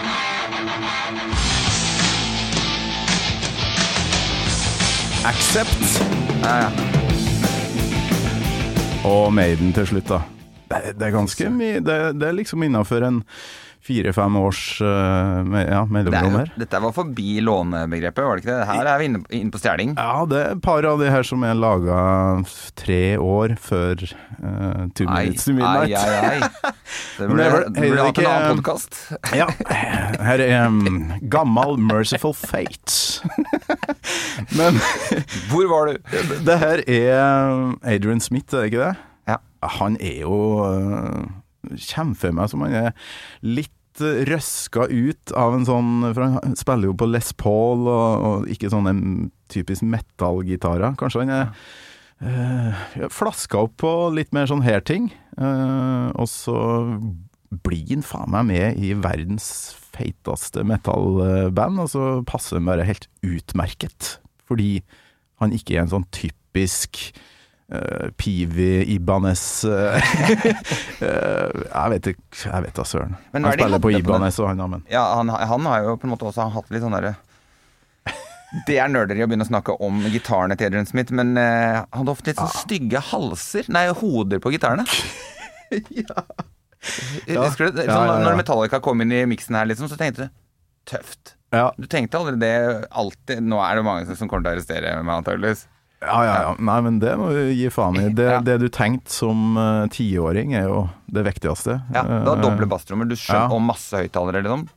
Accept. 5.25 6.01
Ja, 6.43 6.55
ja. 6.55 6.69
Og 9.09 9.33
Maiden 9.33 9.73
til 9.73 9.87
slutt, 9.89 10.09
da. 10.09 10.19
Det, 10.69 10.95
det 10.99 11.07
er 11.07 11.13
ganske 11.13 11.47
mye 11.49 11.79
det, 11.81 11.95
det 12.19 12.27
er 12.27 12.35
liksom 12.37 12.61
innafor 12.65 13.05
en 13.07 13.23
fire-fem 13.85 14.37
års 14.39 14.61
uh, 14.81 15.45
ja, 15.61 15.83
mellomrom 15.85 16.39
her. 16.39 16.51
dette 16.57 16.79
var 16.81 16.93
forbi 16.95 17.37
lånebegrepet, 17.45 18.23
var 18.25 18.39
det 18.39 18.45
ikke 18.45 18.55
det? 18.55 18.65
Her 18.71 18.89
er 18.89 19.01
vi 19.01 19.09
inne, 19.11 19.21
inne 19.37 19.53
på 19.53 19.61
stjeling. 19.61 19.93
Ja, 19.93 20.23
det 20.29 20.39
er 20.41 20.55
et 20.55 20.63
par 20.65 20.87
av 20.89 21.01
de 21.03 21.11
her 21.13 21.27
som 21.27 21.45
er 21.45 21.53
laga 21.57 21.99
tre 22.81 23.01
år 23.21 23.53
før 23.61 24.01
uh, 24.05 24.87
Two 24.97 25.05
Minutes 25.09 25.45
to 25.45 25.53
ai, 25.53 25.57
Midnight. 25.59 25.95
ai, 26.01 26.41
ai. 26.41 26.73
Det 27.15 27.29
burde, 27.29 27.45
det 27.71 27.85
er 27.85 27.99
en 28.01 28.25
annen 28.25 28.57
podkast. 28.59 28.97
Ja, 29.39 29.47
her 30.25 30.41
er 30.43 30.65
um, 30.67 31.13
gammel 31.31 31.77
Merciful 31.79 32.33
Fate. 32.35 33.23
Men 34.57 34.81
Hvor 35.51 35.69
var 35.71 35.91
du? 35.91 36.11
det 36.45 36.57
her 36.59 36.83
er 36.87 37.73
Adrian 37.83 38.19
Smith, 38.23 38.53
er 38.53 38.65
det 38.65 38.73
ikke 38.73 38.83
det? 38.83 38.93
Ja. 39.31 39.39
Han 39.79 39.97
er 40.03 40.21
jo 40.25 40.37
uh, 40.65 41.23
kjemper 41.73 42.33
meg 42.35 42.51
som 42.51 42.65
han 42.65 42.75
er 42.77 42.91
litt 43.45 43.74
uh, 44.03 44.23
røska 44.27 44.87
ut 44.91 45.33
av 45.37 45.55
en 45.55 45.65
sånn 45.67 45.91
For 46.09 46.23
han 46.25 46.57
spiller 46.59 46.91
jo 46.91 46.97
på 46.99 47.07
Les 47.09 47.31
Paul 47.39 47.85
og, 47.87 48.25
og 48.27 48.49
ikke 48.51 48.71
sånne 48.73 48.95
typisk 49.51 49.85
metal-gitarer. 49.87 50.97
Kanskje 50.99 51.25
han 51.25 51.33
er 51.35 51.45
uh, 52.25 53.07
flaska 53.13 53.65
opp 53.67 53.77
på 53.83 53.93
litt 54.15 54.33
mer 54.35 54.49
sånn 54.49 54.65
her-ting. 54.65 55.11
Uh, 55.37 56.11
og 56.15 56.29
så 56.31 56.57
blir 57.65 57.85
han 57.93 58.05
faen 58.05 58.33
meg 58.33 58.47
med 58.49 58.83
i 58.83 58.93
verdens 58.97 59.47
feiteste 59.95 60.65
metal-band, 60.67 61.79
og 61.85 61.91
så 61.91 62.05
passer 62.27 62.59
han 62.59 62.67
bare 62.67 62.87
helt 62.87 63.07
utmerket. 63.23 64.17
Fordi 64.49 64.79
han 65.41 65.55
ikke 65.55 65.77
er 65.77 65.85
en 65.85 65.93
sånn 65.93 66.07
typisk 66.15 67.09
uh, 67.73 68.07
Pivi 68.17 68.83
Ibanez 68.93 69.65
uh, 69.65 69.97
Jeg 71.01 71.93
vet 71.95 72.09
ikke, 72.13 72.25
jeg 72.45 72.65
vet 72.67 72.75
da 72.77 72.85
søren. 72.87 73.15
Men 73.33 73.45
Han 73.47 73.51
er 73.53 73.59
spiller 73.59 73.83
på? 73.83 73.93
Ibanez 73.97 74.39
og 74.41 74.49
han, 74.51 74.61
ja, 74.63 74.67
men 74.71 74.85
Ja, 74.91 75.05
han, 75.19 75.29
han 75.29 75.69
har 75.71 75.85
jo 75.87 75.95
på 76.01 76.07
en 76.09 76.13
måte 76.15 76.27
også 76.29 76.49
hatt 76.55 76.73
litt 76.73 76.85
sånn 76.85 76.95
derre 76.97 77.15
Det 78.67 78.77
er 78.79 78.91
nerderi 78.91 79.25
å 79.25 79.29
begynne 79.29 79.47
å 79.47 79.51
snakke 79.51 79.75
om 79.83 80.03
gitarene 80.13 80.55
til 80.59 80.69
Adrian 80.69 80.87
Smith, 80.89 81.11
men 81.15 81.33
uh, 81.35 81.83
han 81.83 82.01
hadde 82.01 82.13
ofte 82.13 82.31
litt 82.31 82.41
sånn 82.41 82.53
stygge 82.55 83.01
halser 83.11 83.67
Nei, 83.73 83.87
hoder 84.01 84.39
på 84.43 84.53
gitarene. 84.55 84.85
ja. 86.01 86.25
Husker 86.85 87.71
du? 87.71 87.81
Sånn, 87.81 87.87
Ja, 87.89 87.97
ja, 87.97 88.17
ja. 88.19 88.19
Når 88.27 88.37
Metallica 88.39 88.79
kom 88.83 89.01
inn 89.01 89.11
i 89.15 89.23
miksen 89.29 89.57
her, 89.57 89.65
liksom, 89.67 89.89
så 89.91 89.97
tenkte 89.99 90.27
du 90.27 90.33
tøft. 90.85 91.33
ja, 91.49 91.71
Du 91.81 91.87
tenkte 91.89 92.19
aldri 92.19 92.35
det 92.37 92.55
alltid 92.93 93.41
Nå 93.41 93.57
er 93.63 93.79
det 93.79 93.85
mange 93.87 94.05
som 94.15 94.29
kommer 94.29 94.45
til 94.45 94.51
å 94.51 94.55
arrestere 94.59 94.91
meg, 95.01 95.15
antakeligvis. 95.17 95.65
Ja, 96.01 96.17
ja, 96.25 96.33
ja. 96.43 96.55
Nei, 96.59 96.77
men 96.85 96.99
det 96.99 97.13
må 97.17 97.29
du 97.33 97.53
gi 97.55 97.69
faen 97.73 97.95
i. 98.01 98.09
Det, 98.13 98.25
Ja. 98.29 98.39
det 98.41 98.59
du 98.61 98.67
tenkte 98.69 99.09
som 99.11 99.55
uh, 99.57 99.87
tiåring, 99.87 100.53
er 100.53 100.67
jo 100.67 100.89
det 101.11 101.23
viktigste. 101.25 101.79
Ja, 101.93 102.03
Du 102.03 102.29
har 102.29 102.37
Eh, 102.37 102.41
doble 102.43 102.67
basstrommer, 102.69 103.05
ja. 103.09 103.47
og 103.49 103.61
masse 103.61 103.91
høyttalere, 103.97 104.43
liksom. 104.43 104.67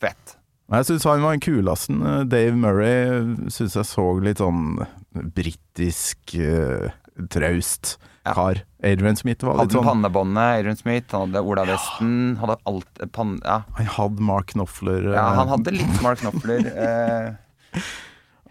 Fett. 0.00 0.36
Jeg 0.72 0.84
syns 0.88 1.04
han 1.04 1.22
var 1.22 1.36
den 1.36 1.40
kuleste. 1.44 2.26
Dave 2.28 2.56
Murray 2.56 3.48
syns 3.52 3.74
jeg 3.76 3.84
så 3.84 4.04
litt 4.24 4.38
sånn 4.38 4.86
britisk 5.14 6.34
uh, 6.40 6.90
traust 7.30 7.96
Ja. 8.24 8.32
kar. 8.34 8.62
Adrian 8.82 9.16
Smith 9.16 9.44
var 9.44 9.54
litt 9.58 9.60
Hadde 9.72 9.76
sånn 9.78 9.84
pannebåndet, 9.84 10.58
Adrian 10.60 10.76
Smith, 10.76 11.12
han 11.12 11.28
hadde 11.32 11.42
Ola 11.44 11.64
Westen, 11.68 12.36
hadde 12.40 12.56
alt 12.66 13.00
eh. 13.04 13.40
Ja. 13.44 13.58
Han 13.76 13.86
hadde 13.86 14.20
Mark 14.20 14.46
Knopfler. 14.52 15.12
ja, 15.12 15.20
eh, 15.30 15.34
han 15.38 15.48
hadde 15.48 15.72
litt 15.76 16.02
Mark 16.02 16.18
Knopfler. 16.20 16.64
uh... 16.74 17.80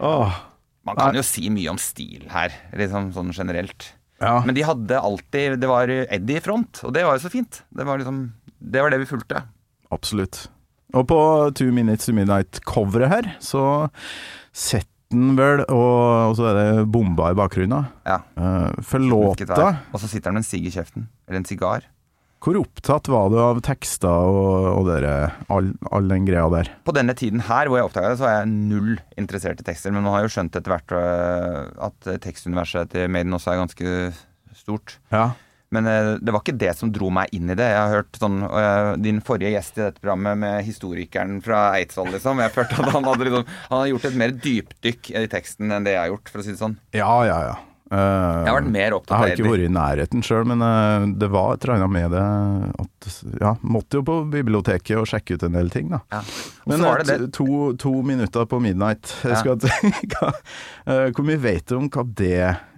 åh, 0.00 0.34
man 0.84 0.98
kan 0.98 1.16
jo 1.16 1.24
si 1.26 1.48
mye 1.52 1.72
om 1.72 1.80
stil 1.80 2.26
her, 2.32 2.54
liksom 2.76 3.12
sånn 3.16 3.32
generelt. 3.36 3.92
ja. 4.20 4.38
Men 4.46 4.56
de 4.56 4.62
hadde 4.64 5.00
alltid 5.00 5.58
Det 5.60 5.68
var 5.68 5.90
Eddie 5.90 6.38
i 6.38 6.44
front, 6.44 6.82
og 6.84 6.94
det 6.94 7.04
var 7.06 7.16
jo 7.16 7.24
så 7.24 7.32
fint. 7.32 7.62
Det 7.74 7.86
var 7.88 7.98
liksom 7.98 8.26
Det 8.60 8.82
var 8.82 8.92
det 8.92 9.00
vi 9.02 9.08
fulgte. 9.08 9.44
Absolutt. 9.92 10.46
Og 10.94 11.06
på 11.10 11.20
Two 11.58 11.72
Minutes 11.74 12.06
to 12.06 12.14
Midnight-coveret 12.14 13.10
her, 13.10 13.30
så 13.42 13.90
setter 14.54 14.90
den 15.14 15.34
vel, 15.38 15.62
og, 15.70 16.34
så 16.38 16.48
er 16.50 16.56
det 16.58 16.86
bomba 16.90 17.30
i 17.30 17.36
bakgrunnen. 17.38 17.88
Ja. 18.06 18.20
Uh, 18.38 18.70
for 18.82 19.02
låta. 19.02 19.68
Og 19.92 20.00
så 20.00 20.08
sitter 20.10 20.30
han 20.30 20.38
med 20.38 20.44
en 20.44 20.48
sigg 20.48 20.66
i 20.66 20.72
kjeften. 20.74 21.08
Eller 21.28 21.42
en 21.42 21.48
sigar. 21.48 21.86
Hvor 22.44 22.58
opptatt 22.60 23.08
var 23.08 23.30
du 23.32 23.38
av 23.40 23.62
tekster 23.64 24.28
og, 24.28 24.66
og 24.74 24.88
dere, 24.90 25.14
all, 25.48 25.70
all 25.88 26.10
den 26.10 26.26
greia 26.28 26.44
der? 26.52 26.68
På 26.84 26.92
denne 26.92 27.14
tiden 27.16 27.40
her 27.46 27.70
hvor 27.70 27.80
jeg 27.80 27.88
oppdaga 27.88 28.10
det, 28.12 28.18
så 28.20 28.26
var 28.26 28.34
jeg 28.36 28.50
null 28.52 28.90
interessert 29.16 29.62
i 29.62 29.64
tekster. 29.64 29.94
Men 29.94 30.04
man 30.04 30.18
har 30.18 30.26
jo 30.26 30.34
skjønt 30.34 30.58
etter 30.60 30.74
hvert 30.74 30.92
øh, 30.98 31.72
at 31.88 32.10
tekstuniverset 32.26 32.92
til 32.92 33.08
Maiden 33.08 33.32
også 33.32 33.54
er 33.54 33.62
ganske 33.62 33.96
stort. 34.60 34.98
Ja. 35.14 35.30
Men 35.74 35.88
eh, 35.88 36.10
det 36.20 36.34
var 36.34 36.44
ikke 36.44 36.58
det 36.60 36.72
som 36.76 36.92
dro 36.92 37.08
meg 37.14 37.32
inn 37.34 37.48
i 37.50 37.56
det. 37.58 37.66
Jeg 37.72 37.80
har 37.80 37.96
hørt 37.96 38.20
sånn 38.20 38.42
eh, 38.46 38.92
Din 39.02 39.20
forrige 39.24 39.54
gjest 39.56 39.78
i 39.80 39.86
dette 39.86 40.02
programmet 40.02 40.38
med 40.44 40.60
historikeren 40.68 41.38
fra 41.44 41.66
Eidsvoll, 41.78 42.12
liksom. 42.14 42.42
Jeg 42.44 42.54
følte 42.54 42.80
at 42.82 42.92
han 42.94 43.08
hadde, 43.08 43.28
liksom, 43.28 43.46
han 43.70 43.78
hadde 43.78 43.92
gjort 43.94 44.10
et 44.10 44.18
mer 44.20 44.34
dypdykk 44.44 45.14
i 45.16 45.28
teksten 45.32 45.74
enn 45.74 45.86
det 45.88 45.96
jeg 45.96 46.04
har 46.04 46.12
gjort, 46.12 46.28
for 46.30 46.42
å 46.42 46.46
si 46.46 46.54
det 46.54 46.60
sånn. 46.60 46.76
Ja, 46.96 47.14
ja, 47.26 47.38
ja. 47.48 47.62
Eh, 47.94 48.44
Jeg 48.44 48.50
har 48.50 48.56
vært 48.58 48.70
mer 48.74 48.94
jeg 48.96 49.18
har 49.20 49.32
ikke 49.34 49.46
vært 49.46 49.64
i 49.66 49.70
nærheten 49.74 50.24
sjøl, 50.26 50.46
men 50.50 50.62
eh, 50.64 51.06
det 51.20 51.28
var 51.30 51.54
et 51.54 51.64
eller 51.66 51.76
annet 51.76 51.92
med 51.94 52.14
det 52.14 52.24
at 52.84 53.08
Ja, 53.40 53.52
måtte 53.62 54.00
jo 54.00 54.04
på 54.06 54.16
biblioteket 54.32 54.96
og 54.98 55.06
sjekke 55.10 55.36
ut 55.36 55.44
en 55.46 55.58
del 55.58 55.70
ting, 55.70 55.90
da. 55.92 56.00
Ja. 56.14 56.22
Men 56.70 56.84
var 56.84 57.02
det 57.04 57.14
eh, 57.14 57.24
det. 57.26 57.30
to, 57.36 57.72
to 57.80 57.92
minutter 58.06 58.48
på 58.50 58.60
midnight. 58.64 59.12
Ja. 59.22 59.42
hva, 60.14 60.30
eh, 60.86 61.10
hvor 61.14 61.26
mye 61.28 61.40
vet 61.44 61.68
du 61.70 61.76
om 61.78 61.90
hva 61.92 62.06
det 62.18 62.32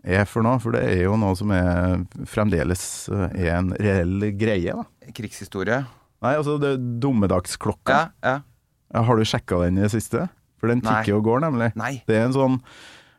er 0.06 0.26
for 0.28 0.44
noe? 0.46 0.60
For 0.62 0.76
det 0.76 0.84
er 0.90 1.04
jo 1.06 1.16
noe 1.20 1.36
som 1.38 1.54
er 1.54 2.02
fremdeles 2.28 2.82
eh, 3.12 3.28
er 3.46 3.54
en 3.60 3.72
reell 3.80 4.28
greie. 4.36 4.74
da. 4.76 5.12
Krigshistorie. 5.16 5.84
Nei, 6.24 6.34
altså 6.34 6.58
det 6.60 6.76
dommedagsklokka. 7.02 8.02
Ja, 8.24 8.34
ja. 8.36 9.02
Har 9.06 9.18
du 9.18 9.24
sjekka 9.28 9.64
den 9.64 9.78
i 9.80 9.86
det 9.86 9.92
siste? 9.94 10.28
For 10.60 10.72
den 10.72 10.80
tikker 10.84 11.18
og 11.18 11.26
går, 11.26 11.42
nemlig. 11.44 11.72
Nei. 11.76 11.98
Det 12.08 12.16
er 12.16 12.28
en 12.28 12.36
sånn 12.36 12.60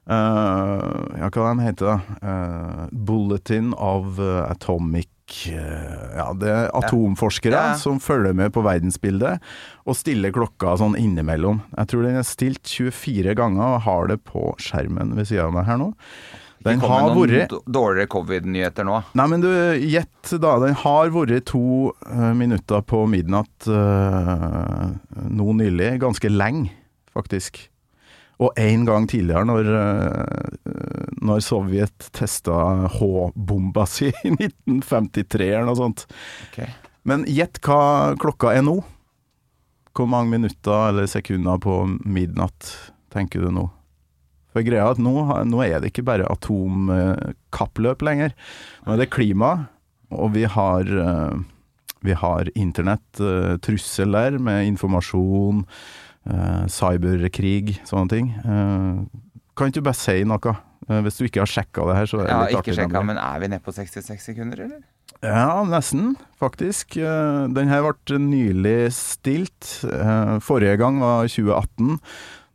eh, 0.07 1.19
Ja, 1.21 1.29
hva 1.29 1.51
den 1.51 1.63
heter 1.65 1.91
da? 1.91 1.97
Uh, 2.21 2.87
Bulletin 2.91 3.73
of 3.73 4.19
eh, 4.23 4.41
Atomic 4.47 5.43
eh, 5.51 6.15
Ja, 6.17 6.31
det 6.37 6.49
er 6.53 6.71
atomforskere 6.77 7.53
Ja, 7.55 7.73
ja. 7.73 7.77
som 7.81 7.99
følger 8.03 8.35
med 8.37 8.53
på 8.55 8.63
verdensbildet 8.65 9.43
og 9.87 9.95
stiller 9.95 10.33
klokka 10.35 10.73
sånn 10.81 10.97
innimellom. 10.99 11.61
Jeg 11.77 11.87
tror 11.91 12.03
den 12.03 12.17
er 12.19 12.25
stilt 12.27 12.67
24 12.67 13.37
ganger 13.39 13.77
og 13.77 13.85
har 13.85 14.09
det 14.11 14.17
på 14.27 14.49
skjermen 14.59 15.13
ved 15.15 15.29
siden 15.29 15.47
av 15.47 15.55
meg 15.55 15.69
her 15.69 15.79
nå. 15.79 15.93
Den 16.65 16.79
Det 16.79 16.83
kommer 16.83 17.05
har 17.05 17.13
noen 17.13 17.31
vært 17.31 17.53
dårligere 17.69 18.09
covid-nyheter 18.11 18.87
nå. 18.87 18.97
Nei, 19.15 19.27
men 19.31 19.43
du, 19.45 19.49
gjett 19.77 20.33
da. 20.41 20.57
Den 20.63 20.75
har 20.81 21.13
vært 21.13 21.45
to 21.53 21.93
uh, 22.09 22.33
minutter 22.35 22.83
på 22.83 23.03
midnatt 23.07 23.69
uh, 23.69 24.89
nå 25.29 25.53
nylig. 25.61 25.93
Ganske 26.01 26.31
lenge, 26.33 26.73
faktisk. 27.15 27.61
Og 28.37 28.53
én 28.61 28.83
gang 28.85 29.07
tidligere, 29.09 29.45
når, 29.49 29.69
eh, 29.73 30.73
når 31.25 31.41
Sovjet 31.41 32.09
testa 32.13 32.87
H-bomba 32.97 33.87
si 33.89 34.11
i 34.11 34.33
1953 34.35 35.47
eller 35.47 35.65
noe 35.71 35.79
sånt. 35.79 36.05
Okay. 36.51 36.69
Men 37.07 37.25
gjett 37.25 37.57
hva 37.65 38.13
klokka 38.19 38.53
er 38.53 38.65
nå? 38.67 38.77
Hvor 39.97 40.09
mange 40.11 40.35
minutter 40.35 40.91
eller 40.91 41.09
sekunder 41.09 41.57
på 41.63 41.79
midnatt 42.05 42.69
tenker 43.13 43.41
du 43.41 43.49
nå? 43.55 43.65
For 44.53 44.65
greia 44.65 44.85
er 44.85 44.95
at 44.95 45.01
nå, 45.01 45.13
nå 45.49 45.61
er 45.65 45.81
det 45.81 45.91
ikke 45.91 46.05
bare 46.07 46.29
atomkappløp 46.33 48.05
lenger. 48.05 48.33
Nå 48.85 48.95
er 48.95 49.01
det 49.01 49.11
klima, 49.13 49.51
og 50.13 50.33
vi 50.37 50.45
har, 50.49 50.85
eh, 50.85 51.37
vi 52.05 52.13
har 52.13 52.49
internett, 52.55 53.07
eh, 53.19 53.57
trussel 53.57 54.11
der, 54.13 54.37
med 54.37 54.67
informasjon, 54.67 55.65
cyberkrig, 56.71 57.77
sånne 57.87 58.11
ting. 58.11 58.31
Eh, 58.43 59.01
kan 59.57 59.69
ikke 59.71 59.79
du 59.81 59.87
bare 59.87 59.97
si 59.97 60.19
noe? 60.27 60.55
Eh, 60.87 61.01
hvis 61.03 61.17
du 61.19 61.25
ikke 61.27 61.41
har 61.43 61.51
sjekka 61.51 61.87
det 61.89 61.95
her, 61.97 62.09
så 62.09 62.19
er 62.21 62.23
det 62.27 62.31
Ja, 62.31 62.39
litt 62.45 62.61
ikke 62.61 62.77
sjekka, 62.77 63.01
men 63.05 63.17
er 63.21 63.39
vi 63.43 63.49
nede 63.51 63.63
på 63.65 63.73
66 63.75 64.21
sekunder, 64.31 64.63
eller? 64.67 64.81
Ja, 65.23 65.63
nesten, 65.65 66.15
faktisk. 66.39 66.97
Eh, 66.97 67.47
Den 67.53 67.71
her 67.71 67.81
ble 67.87 68.19
nylig 68.21 68.91
stilt. 68.93 69.83
Eh, 69.87 70.37
Forrige 70.39 70.77
gang 70.77 70.99
var 71.01 71.27
2018. 71.27 71.99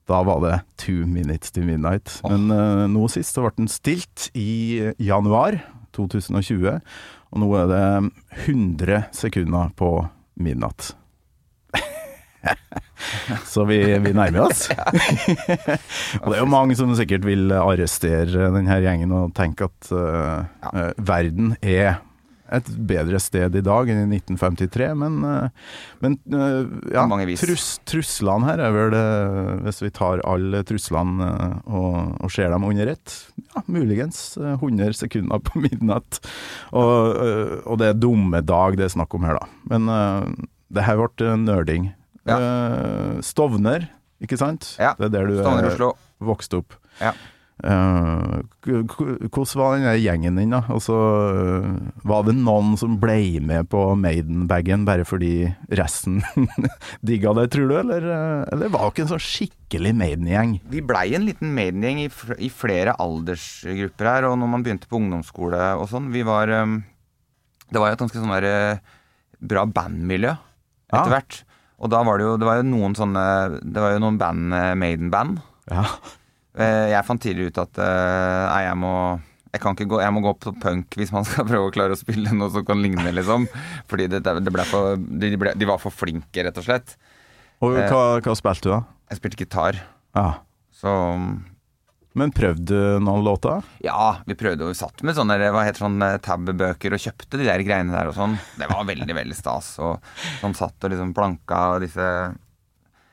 Da 0.08 0.22
var 0.26 0.40
det 0.42 0.61
two 0.76 1.06
minutes 1.06 1.50
to 1.50 1.62
midnight. 1.62 2.20
Oh. 2.24 2.30
Men 2.30 2.50
eh, 2.50 2.87
nå 2.90 3.08
sist 3.11 3.35
så 3.35 3.42
ble 3.44 3.54
den 3.56 3.68
stilt 3.68 4.30
i 4.35 4.92
januar 4.98 5.61
2020. 5.96 6.80
Og 7.32 7.40
nå 7.40 7.48
er 7.56 7.66
det 7.70 8.12
100 8.46 9.06
sekunder 9.16 9.70
på 9.76 10.08
midnatt. 10.37 10.92
Så 13.48 13.66
vi, 13.68 13.80
vi 14.02 14.14
nærmer 14.16 14.46
oss. 14.48 14.68
og 16.22 16.28
det 16.28 16.37
er 16.37 16.40
jo 16.42 16.50
mange 16.50 16.76
som 16.78 16.94
sikkert 16.98 17.26
vil 17.26 17.52
arrestere 17.56 18.50
denne 18.54 18.80
gjengen 18.85 19.12
og 19.16 19.35
tenke 19.37 19.68
at 19.68 19.92
uh, 19.94 20.42
uh, 20.72 20.88
verden 20.98 21.54
er 21.61 22.00
et 22.52 22.68
bedre 22.88 23.16
sted 23.22 23.54
i 23.56 23.62
dag 23.64 23.88
enn 23.88 24.12
i 24.12 24.18
1953, 24.18 24.88
men, 25.00 25.14
eh, 25.24 25.70
men 26.04 26.18
ja, 26.92 27.06
trus, 27.40 27.66
truslene 27.88 28.44
her 28.44 28.61
er 28.66 28.74
vel 28.76 28.96
Hvis 29.64 29.80
vi 29.80 29.88
tar 29.94 30.20
alle 30.28 30.61
truslene 30.68 31.30
og, 31.64 32.18
og 32.20 32.35
ser 32.35 32.52
dem 32.52 32.66
under 32.68 32.92
ett, 32.92 33.14
ja, 33.54 33.64
muligens 33.72 34.37
eh, 34.37 34.58
100 34.58 34.98
sekunder 35.00 35.40
på 35.48 35.62
midnatt. 35.64 36.20
Og, 36.76 37.16
og 37.64 37.80
det 37.80 37.88
er 37.88 37.98
dumme 38.02 38.42
dag 38.44 38.76
det 38.76 38.90
er 38.90 38.94
snakk 38.98 39.16
om 39.16 39.24
her, 39.28 39.40
da. 39.40 39.48
Men 39.72 39.88
det 40.72 40.85
her 40.85 41.00
ble 41.00 41.37
nerding. 41.40 41.92
Ja. 42.28 42.37
Uh, 42.38 43.20
Stovner, 43.24 43.88
ikke 44.22 44.38
sant? 44.38 44.74
Ja. 44.78 44.94
Det 44.98 45.08
er 45.11 45.14
der 45.16 45.26
du 45.32 45.38
Stovner, 45.40 45.70
er 45.72 46.26
vokste 46.32 46.61
opp. 46.62 46.76
Ja. 47.00 47.12
K- 47.62 49.28
hvordan 49.30 49.58
var 49.61 49.76
den 49.76 50.00
gjengen 50.02 50.38
din, 50.38 50.50
da? 50.50 50.62
Altså, 50.72 50.94
eh, 51.30 51.66
var 52.08 52.24
det 52.26 52.35
noen 52.35 52.72
som 52.80 52.96
ble 53.02 53.38
med 53.44 53.68
på 53.70 53.82
Maiden-bagen 53.98 54.82
bare 54.88 55.04
fordi 55.06 55.46
resten 55.70 56.20
digga 57.06 57.35
det, 57.38 57.48
tror 57.54 57.68
du? 57.70 57.76
Eller, 57.82 58.08
eller 58.50 58.72
var 58.72 58.88
det 58.88 58.92
ikke 58.96 59.04
en 59.06 59.12
sånn 59.12 59.22
skikkelig 59.26 59.94
Maiden-gjeng? 60.00 60.56
Vi 60.74 60.82
blei 60.87 61.04
en 61.18 61.28
liten 61.28 61.54
Maiden-gjeng 61.54 62.02
i, 62.06 62.08
i 62.48 62.50
flere 62.50 62.96
aldersgrupper 63.02 64.11
her, 64.11 64.28
og 64.30 64.38
når 64.42 64.52
man 64.56 64.66
begynte 64.66 64.90
på 64.90 64.98
ungdomsskole 64.98 65.62
og 65.78 65.87
sånn, 65.92 66.11
vi 66.14 66.24
var 66.26 66.50
um, 66.64 66.80
Det 67.72 67.80
var 67.80 67.92
jo 67.92 67.98
et 67.98 68.02
ganske 68.04 68.20
sånn 68.20 68.35
der 68.42 68.82
bra 69.42 69.64
bandmiljø 69.66 70.35
etter 70.92 71.14
Ja. 71.18 71.22
Og 71.83 71.90
da 71.90 72.01
var 72.07 72.18
det 72.21 72.27
jo 72.29 72.37
Det 72.38 72.47
var 72.47 72.61
jo 72.61 72.66
noen 72.71 72.92
sånne 72.95 73.23
Det 73.64 73.83
var 73.83 73.97
jo 73.97 74.03
noen 74.05 74.18
band, 74.21 74.55
eh, 74.55 74.73
Maiden-band. 74.79 75.40
Ja. 75.73 75.83
Eh, 76.55 76.88
Jeg 76.95 77.05
fant 77.09 77.23
tidlig 77.23 77.51
ut 77.51 77.59
at 77.64 77.79
eh, 77.83 78.47
nei, 78.53 78.62
jeg 78.68 78.79
må 78.81 78.95
jeg 79.53 79.61
kan 79.61 79.75
ikke 79.77 79.85
gå, 79.90 79.99
jeg 80.01 80.12
må 80.16 80.23
gå 80.25 80.31
på 80.40 80.53
punk 80.62 80.95
hvis 80.97 81.11
man 81.12 81.27
skal 81.29 81.45
prøve 81.51 81.66
å 81.68 81.73
klare 81.75 81.92
å 81.92 81.99
spille 82.01 82.31
noe 82.33 82.49
som 82.55 82.64
kan 82.64 82.81
ligne, 82.81 83.11
liksom. 83.12 83.45
Fordi 83.90 84.07
det, 84.09 84.23
det 84.25 84.49
ble 84.55 84.64
for, 84.64 84.97
de, 84.97 85.29
ble, 85.37 85.53
de 85.61 85.68
var 85.68 85.77
for 85.83 85.92
flinke, 85.92 86.40
rett 86.47 86.57
og 86.57 86.64
slett. 86.64 86.95
Og 87.61 87.75
hva, 87.77 87.99
hva 88.25 88.33
spilte 88.38 88.64
du, 88.64 88.71
da? 88.73 88.79
Jeg 89.12 89.21
spilte 89.21 89.42
gitar, 89.45 89.83
Ja. 90.16 90.25
så 90.73 90.95
Men 92.18 92.33
prøvde 92.35 92.66
du 92.68 93.01
noen 93.05 93.25
låter? 93.25 93.64
Ja, 93.85 94.18
vi 94.29 94.37
prøvde 94.37 94.66
og 94.66 94.75
vi 94.75 94.79
satt 94.79 95.01
med 95.07 95.16
sånne 95.16 95.38
hva 95.40 95.64
heter 95.64 95.87
sånn 95.87 96.03
tab-bøker 96.25 96.96
og 96.96 97.01
kjøpte 97.01 97.40
de 97.40 97.48
der 97.48 97.64
greiene 97.64 97.94
der 97.94 98.11
og 98.11 98.16
sånn. 98.18 98.37
Det 98.61 98.68
var 98.68 98.85
veldig, 98.88 99.16
veldig 99.16 99.38
stas. 99.38 99.75
Og 99.81 99.96
sånn 100.42 100.57
satt 100.59 100.85
og 100.85 100.92
liksom 100.92 101.14
planka 101.16 101.62
og 101.77 101.87
disse 101.87 102.09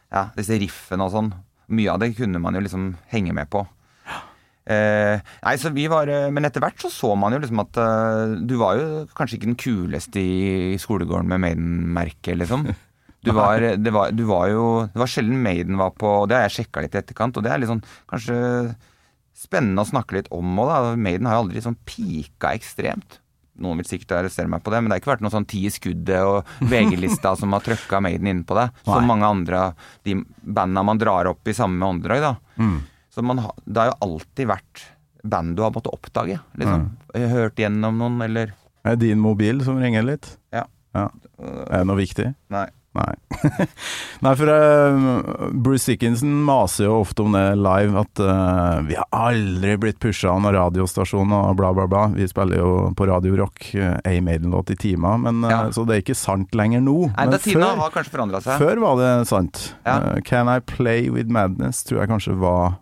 Ja, 0.09 0.29
disse 0.35 0.57
riffene 0.59 1.05
og 1.05 1.13
sånn. 1.15 1.33
Mye 1.69 1.93
av 1.93 2.01
det 2.01 2.15
kunne 2.17 2.41
man 2.41 2.57
jo 2.57 2.63
liksom 2.65 2.91
henge 3.13 3.35
med 3.37 3.49
på. 3.53 3.63
Eh, 4.69 5.17
nei, 5.17 5.55
så 5.57 5.71
vi 5.73 5.87
var 5.89 6.09
eh, 6.13 6.27
Men 6.29 6.45
etter 6.45 6.61
hvert 6.61 6.77
så 6.77 6.91
så 6.93 7.15
man 7.17 7.33
jo 7.33 7.39
liksom 7.41 7.61
at 7.63 7.77
uh, 7.81 8.35
du 8.37 8.53
var 8.59 8.77
jo 8.77 9.07
kanskje 9.17 9.39
ikke 9.39 9.47
den 9.47 9.57
kuleste 9.57 10.21
i 10.21 10.75
skolegården 10.77 11.25
med 11.31 11.41
Maiden-merket, 11.41 12.37
liksom. 12.37 12.67
Du 13.25 13.31
var, 13.39 13.65
det, 13.81 13.93
var, 13.95 14.13
du 14.13 14.21
var 14.29 14.51
jo 14.51 14.65
Det 14.91 15.01
var 15.01 15.09
sjelden 15.09 15.41
Maiden 15.41 15.79
var 15.79 15.95
på 15.97 16.11
Og 16.21 16.29
det 16.29 16.37
har 16.37 16.45
jeg 16.45 16.59
sjekka 16.59 16.85
litt 16.85 16.93
i 16.95 17.01
etterkant, 17.01 17.39
og 17.39 17.43
det 17.43 17.51
er 17.51 17.63
litt 17.63 17.71
sånn 17.71 17.81
kanskje 18.11 18.37
spennende 19.39 19.85
å 19.85 19.87
snakke 19.87 20.17
litt 20.17 20.29
om 20.35 20.59
Og 20.59 20.69
da. 20.69 20.93
Maiden 20.99 21.29
har 21.29 21.39
aldri 21.39 21.63
sånn 21.63 21.77
pika 21.87 22.53
ekstremt. 22.57 23.19
Noen 23.59 23.81
vil 23.81 23.89
sikkert 23.89 24.15
arrestere 24.15 24.47
meg 24.51 24.63
på 24.63 24.71
det, 24.71 24.79
men 24.79 24.87
det 24.87 24.97
har 24.97 25.01
ikke 25.03 25.11
vært 25.13 25.23
noe 25.25 25.33
sånn 25.33 25.47
ti 25.49 25.65
i 25.67 25.73
skuddet 25.73 26.21
og 26.23 26.47
VG-lista 26.71 27.33
som 27.39 27.55
har 27.55 27.63
trøkka 27.65 27.99
Maiden 28.03 28.29
inn 28.31 28.45
på 28.47 28.55
det. 28.55 28.69
Som 28.85 29.01
Nei. 29.03 29.09
mange 29.11 29.27
andre 29.27 29.65
av 29.65 29.89
de 30.07 30.15
banda 30.39 30.83
man 30.87 31.01
drar 31.01 31.31
opp 31.33 31.51
i 31.51 31.55
samme 31.57 31.91
åndedrag, 31.91 32.23
da. 32.23 32.33
Mm. 32.61 32.79
Så 33.11 33.25
man, 33.25 33.43
det 33.65 33.81
har 33.81 33.91
jo 33.91 33.99
alltid 34.07 34.51
vært 34.51 34.85
band 35.27 35.57
du 35.57 35.63
har 35.65 35.73
måttet 35.75 35.91
oppdage, 35.91 36.39
liksom. 36.59 36.89
Hørt 37.33 37.59
gjennom 37.59 37.97
noen, 37.99 38.21
eller 38.23 38.53
Er 38.87 38.95
det 38.95 39.09
din 39.09 39.19
mobil 39.19 39.59
som 39.65 39.79
ringer 39.81 40.05
litt? 40.07 40.37
Ja. 40.55 40.63
ja. 40.95 41.09
Er 41.67 41.81
det 41.81 41.87
noe 41.89 41.99
viktig? 41.99 42.29
Nei. 42.53 42.69
Nei. 42.99 43.67
Nei, 44.25 44.33
for 44.35 44.51
uh, 44.51 45.49
Bruce 45.53 45.91
Dickinson 45.91 46.33
maser 46.43 46.87
jo 46.89 46.97
ofte 47.01 47.23
om 47.23 47.35
det 47.37 47.43
live, 47.59 48.03
at 48.03 48.21
uh, 48.23 48.79
vi 48.87 48.97
har 48.99 49.07
aldri 49.15 49.75
blitt 49.79 49.99
pusha 50.03 50.33
av 50.33 50.41
noen 50.43 50.57
radiostasjon 50.57 51.31
og 51.37 51.53
bla, 51.59 51.71
bla, 51.77 51.87
bla. 51.91 52.05
Vi 52.15 52.27
spiller 52.29 52.59
jo 52.61 52.71
på 52.97 53.07
Radio 53.09 53.37
Rock 53.39 53.69
uh, 53.79 53.95
A 54.03 54.15
Maiden-låt 54.25 54.73
i 54.75 54.79
timer, 54.79 55.19
men, 55.23 55.43
Ja. 55.49 55.61
så 55.75 55.85
det 55.87 55.95
er 55.95 56.03
ikke 56.03 56.17
sant 56.19 56.55
lenger 56.57 56.83
nå. 56.83 56.97
Nei, 57.15 57.29
men 57.31 57.39
før, 57.45 57.69
har 57.83 57.95
kanskje 57.95 58.15
forandra 58.17 58.43
seg. 58.43 58.59
før 58.61 58.83
var 58.83 58.99
det 58.99 59.13
sant. 59.29 59.63
Ja. 59.87 59.99
Can 60.27 60.51
I 60.51 60.59
Play 60.59 61.09
With 61.13 61.31
Madness 61.31 61.83
tror 61.87 62.03
jeg 62.03 62.11
kanskje 62.11 62.35
var 62.41 62.79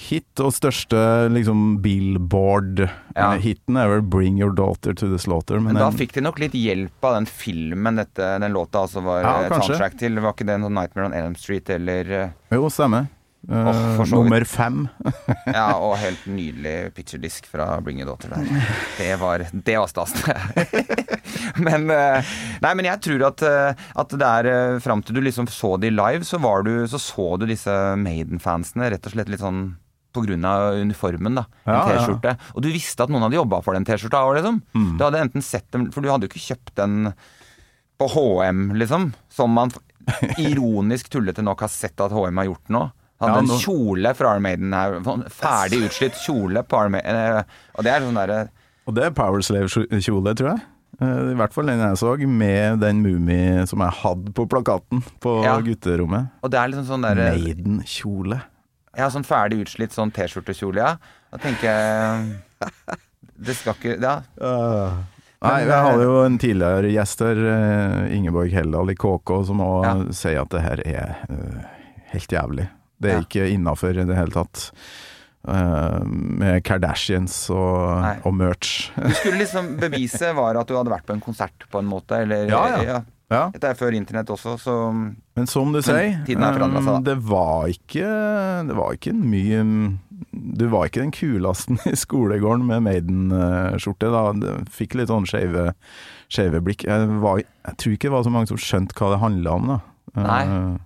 radiohit, 0.00 0.40
og 0.40 0.52
største 0.54 1.28
liksom 1.32 1.80
Billboard-hiten 1.82 3.74
Ja. 3.76 3.82
er 3.84 3.88
vel 3.88 4.02
Bring 4.02 4.38
Your 4.38 4.52
Daughter 4.52 4.92
to 4.94 5.06
the 5.08 5.18
Slaughter. 5.18 5.60
Men, 5.60 5.74
Men 5.74 5.82
da 5.82 5.90
fikk 5.90 6.12
de 6.14 6.20
nok 6.20 6.38
litt 6.38 6.52
hjelp 6.52 7.04
av 7.04 7.14
den 7.14 7.26
filmen 7.26 7.96
dette, 7.96 8.38
den 8.40 8.52
låta 8.52 8.82
altså 8.86 9.02
var 9.02 9.22
Ja, 9.22 9.46
et 9.46 9.52
soundtrack 9.52 9.98
til. 9.98 10.18
Var 10.20 10.32
ikke 10.32 10.46
det 10.46 10.60
noe 10.60 10.70
Nightmare 10.70 11.06
on 11.06 11.12
Elm 11.12 11.34
Street 11.34 11.68
eller 11.70 12.10
eh, 12.10 12.28
Jo, 12.52 12.68
stemmer. 12.70 13.08
Eh, 13.48 13.96
vidt. 13.98 14.10
nummer 14.12 14.44
fem. 14.44 14.88
Ja, 15.46 15.76
og 15.80 15.96
helt 15.98 16.26
nydelig 16.26 16.92
picturedisk 16.94 17.46
fra 17.46 17.80
Bring 17.80 18.00
Your 18.00 18.06
Daughter 18.14 18.28
der. 18.28 18.66
Det 18.98 19.14
var, 19.20 19.44
det 19.52 19.78
var 19.78 19.88
stas. 19.88 20.14
men 21.56 21.90
eh, 21.90 22.24
Nei, 22.60 22.74
men 22.74 22.84
jeg 22.84 23.00
tror 23.00 23.26
at, 23.30 23.42
eh, 23.42 23.74
at 23.96 24.08
det 24.16 24.26
er 24.26 24.50
eh, 24.50 24.78
fram 24.80 25.02
til 25.02 25.16
du 25.16 25.20
liksom 25.24 25.48
så 25.48 25.76
de 25.80 25.90
live, 25.90 26.24
så, 26.24 26.38
var 26.38 26.62
du, 26.64 26.86
så 26.88 26.98
så 27.00 27.36
du 27.40 27.46
disse 27.48 27.72
Maiden-fansene 28.00 28.90
rett 28.92 29.06
og 29.06 29.12
slett 29.16 29.28
litt 29.32 29.40
sånn 29.44 29.76
av 30.44 30.74
uniformen, 30.80 31.34
da. 31.34 31.44
En 31.66 31.74
Ja, 31.74 31.88
ja. 31.88 31.98
T-skjorte. 32.06 32.36
Og 32.54 32.62
du 32.62 32.68
visste 32.72 33.02
at 33.02 33.08
noen 33.10 33.22
hadde 33.22 33.36
jobba 33.38 33.62
for 33.62 33.74
den 33.74 33.84
T-skjorta 33.84 34.22
òg, 34.26 34.34
liksom. 34.40 34.62
Mm. 34.74 34.96
Du 34.98 35.04
hadde 35.04 35.20
enten 35.20 35.42
sett 35.42 35.70
dem 35.70 35.90
For 35.92 36.00
du 36.02 36.08
hadde 36.10 36.26
jo 36.26 36.32
ikke 36.32 36.54
kjøpt 36.54 36.74
den 36.76 37.12
på 38.00 38.08
HM, 38.08 38.72
liksom. 38.80 39.12
Som 39.30 39.50
man 39.54 39.70
ironisk 40.38 41.10
tullete 41.12 41.42
nok 41.44 41.60
har 41.60 41.68
sett 41.68 42.00
at 42.00 42.10
HM 42.12 42.36
har 42.40 42.48
gjort 42.50 42.68
nå. 42.72 42.90
Hadde 43.20 43.36
Ja, 43.36 43.44
en 43.44 43.60
kjole 43.60 44.14
fra 44.16 44.30
Arm 44.34 44.42
Maiden 44.42 44.72
her. 44.72 44.94
sånn 45.04 45.26
Ferdig 45.28 45.82
utslitt 45.90 46.14
kjole 46.24 46.62
på 46.64 46.78
Arm 46.80 46.92
Maiden. 46.96 47.14
eh, 47.38 47.42
Og 47.76 47.84
det 47.84 47.92
er 47.92 48.00
sånn 48.00 48.16
derre 48.16 48.48
Og 48.88 48.94
det 48.96 49.04
er 49.04 49.10
Power 49.10 49.40
Slave-kjole, 49.44 50.32
tror 50.34 50.48
jeg. 50.54 50.62
Eh, 51.00 51.32
I 51.32 51.36
hvert 51.36 51.52
fall 51.52 51.66
den 51.68 51.78
jeg 51.84 51.96
så, 52.00 52.14
med 52.26 52.80
den 52.80 53.02
mumie 53.04 53.66
som 53.68 53.78
jeg 53.84 53.92
hadde 54.00 54.32
på 54.32 54.48
plakaten 54.48 55.04
på 55.20 55.44
Ja. 55.44 55.60
gutterommet. 55.60 56.30
Og 56.42 56.50
det 56.50 56.58
er 56.58 56.68
liksom 56.72 56.86
sånn 56.88 57.02
der, 57.04 57.14
Maiden-kjole. 57.36 58.40
Ja, 58.98 59.06
sånn 59.12 59.24
ferdig 59.26 59.60
utslitt 59.64 59.94
sånn 59.94 60.10
T-skjortekjole, 60.14 60.82
ja. 60.82 60.96
Da 61.30 61.38
tenker 61.38 61.68
jeg 61.70 62.70
Det 63.40 63.54
skal 63.56 63.76
ikke 63.78 63.96
Ja. 64.02 64.16
Nei, 65.40 65.60
jeg 65.64 65.70
hadde 65.72 66.02
eh, 66.02 66.04
jo 66.04 66.16
en 66.26 66.34
tidligere 66.42 66.90
gjest 66.92 67.22
her, 67.24 67.38
eh, 67.48 68.10
Ingeborg 68.16 68.52
Heldal 68.52 68.90
i 68.92 68.96
KK, 68.98 69.30
som 69.48 69.62
òg 69.64 69.84
Ja. 69.86 69.94
sier 70.12 70.42
at 70.42 70.50
det 70.52 70.60
her 70.66 70.82
er 70.84 71.14
eh, 71.30 71.62
helt 72.12 72.28
jævlig. 72.34 72.66
Det 73.00 73.10
er 73.10 73.16
Ja. 73.16 73.22
ikke 73.24 73.46
innafor 73.54 73.96
i 73.96 74.04
det 74.04 74.16
hele 74.18 74.30
tatt. 74.34 74.72
Uh, 75.48 76.04
med 76.04 76.62
Kardashians 76.68 77.48
og, 77.48 78.04
og 78.28 78.34
merch. 78.36 78.90
Du 79.00 79.08
skulle 79.16 79.38
liksom 79.40 79.70
bevise 79.80 80.34
var 80.36 80.58
at 80.60 80.68
du 80.68 80.74
hadde 80.76 80.92
vært 80.92 81.06
på 81.08 81.14
en 81.16 81.22
konsert, 81.24 81.64
på 81.72 81.78
en 81.80 81.88
måte, 81.88 82.12
eller 82.26 82.44
Ja, 82.50 82.66
ja. 82.76 82.82
Ja. 82.84 82.98
Dette 83.54 83.68
er 83.70 83.78
før 83.78 83.94
internett 83.94 84.30
også, 84.34 84.56
så 84.58 84.74
Men 84.92 85.46
som 85.46 85.70
du 85.72 85.78
sier, 85.86 86.16
eh, 86.98 87.02
det 87.06 87.14
var 87.28 87.70
ikke 87.70 88.08
Det 88.66 88.74
var 88.76 88.96
ikke 88.96 89.12
mye 89.14 89.60
Du 90.58 90.64
var 90.72 90.88
ikke 90.90 91.04
den 91.04 91.14
kulasten 91.14 91.78
i 91.92 91.94
skolegården 91.96 92.66
med 92.66 92.82
Maiden-skjorte. 92.88 94.10
da 94.10 94.24
Fikk 94.74 94.98
litt 94.98 95.12
sånn 95.12 95.28
skeive 95.30 95.70
skeive 96.30 96.60
blikk. 96.62 96.84
Jeg, 96.86 97.06
var, 97.22 97.40
jeg 97.42 97.78
tror 97.80 97.94
ikke 97.96 98.06
det 98.08 98.14
var 98.14 98.26
så 98.26 98.30
mange 98.34 98.50
som 98.50 98.60
skjønte 98.60 98.94
hva 98.98 99.08
det 99.14 99.22
handla 99.22 99.54
om, 99.58 99.70
da. 99.72 99.78
Nei. 100.20 100.42
Eh, 100.46 100.76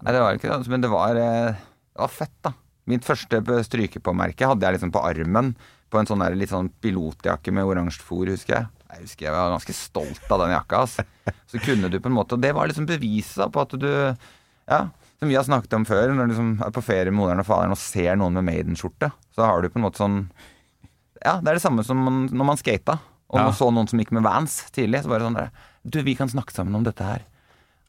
Nei, 0.00 0.14
det 0.16 0.22
var 0.24 0.38
ikke 0.38 0.50
det, 0.50 0.70
men 0.72 0.82
det 0.82 0.90
var, 0.90 1.18
eh, 1.20 1.52
det 1.94 2.00
var 2.02 2.10
fett, 2.10 2.34
da. 2.46 2.54
Mitt 2.90 3.06
første 3.06 3.38
strykepåmerke 3.68 4.48
hadde 4.50 4.66
jeg 4.66 4.78
liksom 4.78 4.90
på 4.94 5.02
armen, 5.04 5.52
på 5.90 6.00
en 6.00 6.08
sånn 6.08 6.22
der, 6.24 6.34
litt 6.38 6.50
sånn 6.50 6.70
pilotjakke 6.82 7.52
med 7.54 7.68
oransje 7.68 8.02
fòr, 8.06 8.32
husker 8.32 8.56
jeg. 8.56 8.68
Jeg 8.92 9.02
husker 9.06 9.26
jeg 9.28 9.34
var 9.34 9.52
ganske 9.54 9.74
stolt 9.76 10.30
av 10.34 10.40
den 10.44 10.54
jakka. 10.54 10.82
ass. 10.82 10.96
Så 11.50 11.60
kunne 11.62 11.90
du 11.90 11.98
på 12.00 12.10
en 12.10 12.16
måte 12.16 12.34
Og 12.36 12.40
det 12.42 12.52
var 12.56 12.66
liksom 12.70 12.86
beviset 12.88 13.52
på 13.54 13.60
at 13.62 13.76
du 13.78 13.88
Ja, 14.70 14.88
som 15.20 15.28
vi 15.28 15.34
har 15.36 15.44
snakket 15.44 15.74
om 15.76 15.84
før, 15.84 16.12
når 16.14 16.26
du 16.28 16.32
liksom 16.32 16.50
er 16.64 16.70
på 16.74 16.82
ferie 16.82 17.10
med 17.10 17.18
moderen 17.20 17.42
og 17.42 17.46
faderen 17.46 17.74
og 17.74 17.78
ser 17.78 18.16
noen 18.16 18.32
med 18.38 18.46
Maiden-skjorte, 18.46 19.10
så 19.36 19.44
har 19.44 19.60
du 19.62 19.68
på 19.68 19.78
en 19.80 19.84
måte 19.84 20.00
sånn 20.00 20.18
Ja, 21.24 21.36
det 21.40 21.48
er 21.52 21.58
det 21.58 21.62
samme 21.64 21.84
som 21.84 22.00
når 22.30 22.46
man 22.52 22.56
skata, 22.60 22.98
og 23.30 23.38
Ja. 23.38 23.50
så 23.52 23.68
noen 23.70 23.88
som 23.90 23.98
gikk 24.00 24.10
med 24.16 24.22
Vans 24.24 24.70
tidlig. 24.72 25.02
Så 25.04 25.08
bare 25.12 25.26
sånn 25.28 25.36
der 25.36 25.50
Du, 25.84 26.02
vi 26.02 26.14
kan 26.14 26.28
snakke 26.28 26.52
sammen 26.52 26.74
om 26.74 26.82
dette 26.84 27.04
her. 27.04 27.22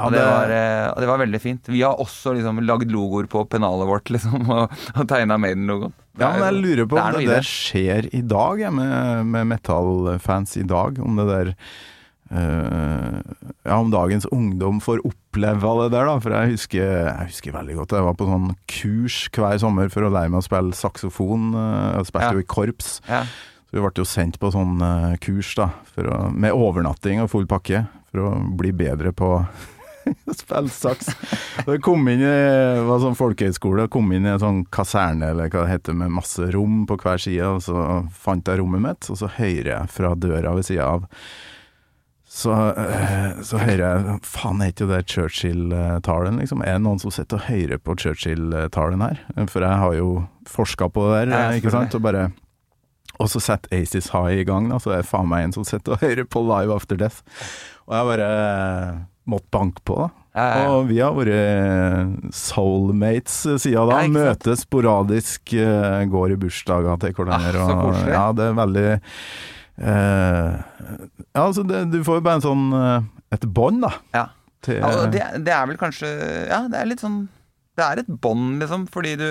Ja, 0.02 0.10
det, 0.10 0.18
det- 0.20 0.26
var, 0.32 0.54
eh, 0.58 1.00
det 1.04 1.10
var 1.12 1.22
veldig 1.22 1.42
fint. 1.44 1.70
Vi 1.72 1.82
har 1.86 2.00
også 2.02 2.34
liksom 2.38 2.60
lagd 2.66 2.92
logoer 2.92 3.30
på 3.32 3.46
pennalet 3.50 3.88
vårt, 3.90 4.10
liksom, 4.14 4.50
og, 4.58 4.74
og 4.96 5.08
tegna 5.10 5.38
Maiden-logoen. 5.42 5.94
Ja, 6.20 6.34
men 6.36 6.44
jeg 6.50 6.62
lurer 6.66 6.88
på 6.92 6.98
det 6.98 7.04
om 7.08 7.20
det 7.22 7.30
der 7.38 7.48
skjer 7.48 8.08
i 8.14 8.22
dag, 8.28 8.60
jeg, 8.60 8.74
med, 8.76 9.26
med 9.32 9.48
metallfans 9.54 10.58
i 10.60 10.66
dag. 10.68 10.98
Om 11.00 11.22
det 11.22 11.28
der 11.30 11.54
eh, 12.36 13.22
Ja, 13.64 13.78
om 13.78 13.92
dagens 13.94 14.26
ungdom 14.32 14.82
får 14.84 15.02
oppleve 15.08 15.72
det 15.84 15.92
der, 15.96 16.10
da. 16.10 16.18
For 16.24 16.36
jeg 16.36 16.52
husker, 16.56 16.84
jeg 17.08 17.30
husker 17.32 17.56
veldig 17.56 17.78
godt 17.80 17.96
jeg 17.96 18.08
var 18.08 18.18
på 18.20 18.28
sånn 18.30 18.52
kurs 18.72 19.22
hver 19.36 19.62
sommer 19.64 19.92
for 19.94 20.08
å 20.08 20.12
lære 20.14 20.32
meg 20.34 20.42
å 20.44 20.48
spille 20.50 20.76
saksofon. 20.78 21.52
eh, 21.56 21.98
Jeg 22.00 22.10
spilte 22.12 22.28
Ja. 22.28 22.34
jo 22.36 22.44
i 22.46 22.50
korps. 22.58 22.92
Ja. 23.08 23.24
Så 23.72 23.78
vi 23.80 23.84
ble 23.86 23.92
jo 23.96 24.04
sendt 24.04 24.40
på 24.42 24.52
sånn 24.52 24.82
eh, 24.84 25.18
kurs 25.24 25.54
da, 25.56 25.70
å, 25.98 26.22
med 26.36 26.52
overnatting 26.52 27.22
og 27.24 27.30
full 27.32 27.48
pakke, 27.48 27.86
for 28.12 28.20
å 28.28 28.32
bli 28.60 28.74
bedre 28.76 29.14
på 29.16 29.30
spille 30.42 30.72
saks. 30.74 31.12
Det 31.68 31.78
kom 31.86 32.08
inn 32.12 32.24
i 32.24 32.32
det 32.32 32.88
var 32.88 33.04
sånn 33.04 33.18
folkehøyskole, 33.20 33.90
kom 33.92 34.12
inn 34.16 34.28
i 34.28 34.34
en 34.34 34.42
sånn 34.42 34.64
kaserne 34.74 35.32
eller 35.34 35.52
hva 35.52 35.66
det 35.66 35.76
heter, 35.76 35.98
med 35.98 36.14
masse 36.18 36.52
rom 36.56 36.84
på 36.90 37.00
hver 37.02 37.22
side, 37.22 37.48
og 37.48 37.64
så 37.66 38.04
fant 38.16 38.48
jeg 38.48 38.62
rommet 38.62 38.84
mitt, 38.84 39.10
og 39.12 39.20
så 39.22 39.32
hører 39.40 39.74
jeg 39.76 39.96
fra 39.96 40.14
døra 40.16 40.56
ved 40.58 40.68
sida 40.68 40.92
av 40.98 41.10
så, 42.32 42.54
eh, 42.80 43.42
så 43.44 43.60
hører 43.60 43.82
jeg 43.84 44.20
Faen, 44.24 44.62
er 44.64 44.70
ikke 44.72 44.86
det 44.88 45.02
Churchill-talen, 45.12 46.38
liksom? 46.40 46.62
Er 46.64 46.78
det 46.78 46.86
noen 46.86 47.02
som 47.02 47.12
sitter 47.12 47.42
og 47.42 47.50
hører 47.50 47.82
på 47.84 47.96
Churchill-talen 48.00 49.04
her? 49.04 49.20
For 49.52 49.66
jeg 49.66 49.82
har 49.82 49.98
jo 49.98 50.14
forska 50.48 50.88
på 50.96 51.10
det 51.10 51.18
der, 51.18 51.34
Ja, 51.36 51.42
eh, 51.50 51.60
ikke 51.60 51.74
sant? 51.76 51.98
Og 51.98 52.06
bare 52.06 52.30
og 53.20 53.28
så 53.30 53.42
setter 53.44 53.76
Aces 53.76 54.10
High 54.16 54.40
i 54.42 54.46
gang, 54.48 54.70
da, 54.72 54.80
så 54.82 54.96
er 54.96 55.04
det 55.04 55.10
faen 55.12 55.28
meg 55.30 55.44
en 55.44 55.54
som 55.54 55.66
sitter 55.68 55.94
og 55.94 56.02
hører 56.02 56.26
på 56.26 56.42
Live 56.48 56.74
After 56.74 56.98
Death. 56.98 57.20
Og 57.86 57.94
jeg 57.94 58.08
bare 58.08 58.30
eh, 59.22 59.30
måtte 59.32 59.52
banke 59.54 59.84
på. 59.86 60.10
Ja, 60.32 60.44
ja. 60.48 60.68
Og 60.72 60.86
vi 60.88 61.00
har 61.04 61.12
vært 61.12 62.32
soulmates 62.36 63.42
siden 63.62 63.90
da. 63.90 63.98
Ja. 64.06 64.12
Møtes 64.12 64.64
sporadisk, 64.64 65.54
eh, 65.54 66.06
går 66.08 66.36
i 66.36 66.40
bursdager 66.40 67.00
til 67.04 67.14
hverandre. 67.18 67.52
Ah, 67.52 67.68
så 67.68 67.76
koselig. 67.82 68.14
Ja, 68.16 68.24
det 68.38 68.46
er 68.48 68.56
veldig 68.62 68.86
eh, 69.82 70.56
Ja, 71.36 71.44
altså, 71.46 71.66
det, 71.68 71.84
du 71.92 72.00
får 72.08 72.22
jo 72.22 72.24
bare 72.30 72.40
en 72.40 72.46
sånn 72.48 72.64
eh, 72.78 73.10
et 73.36 73.46
bånd, 73.48 73.84
da. 73.86 73.92
Ja. 74.16 74.26
Til, 74.62 74.78
Ja, 74.80 75.06
det, 75.10 75.22
det 75.48 75.54
er 75.56 75.70
vel 75.72 75.78
kanskje 75.82 76.10
Ja, 76.46 76.64
det 76.70 76.78
er 76.78 76.86
litt 76.86 77.02
sånn 77.02 77.24
Det 77.80 77.82
er 77.82 78.02
et 78.04 78.10
bånd, 78.22 78.60
liksom, 78.62 78.84
fordi 78.94 79.16
du 79.18 79.28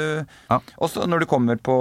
Ja. 0.51 0.57
Også 0.83 1.05
når 1.07 1.23
du 1.23 1.27
kommer 1.31 1.57
på 1.63 1.77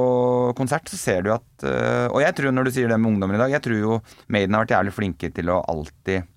konsert, 0.60 0.86
så 0.92 1.00
ser 1.00 1.24
du 1.26 1.32
at 1.34 1.66
Og 2.14 2.20
jeg 2.22 2.36
tror, 2.38 2.54
når 2.54 2.70
du 2.70 2.76
sier 2.76 2.92
det 2.92 3.00
med 3.02 3.10
ungdommen 3.16 3.40
i 3.40 3.42
dag 3.42 3.56
Jeg 3.58 3.64
tror 3.66 3.80
jo 3.82 3.98
Maiden 4.30 4.54
har 4.54 4.68
vært 4.68 4.76
jævlig 4.78 4.94
flinke 5.00 5.32
til 5.34 5.50
å 5.50 5.64
alltid 5.66 6.30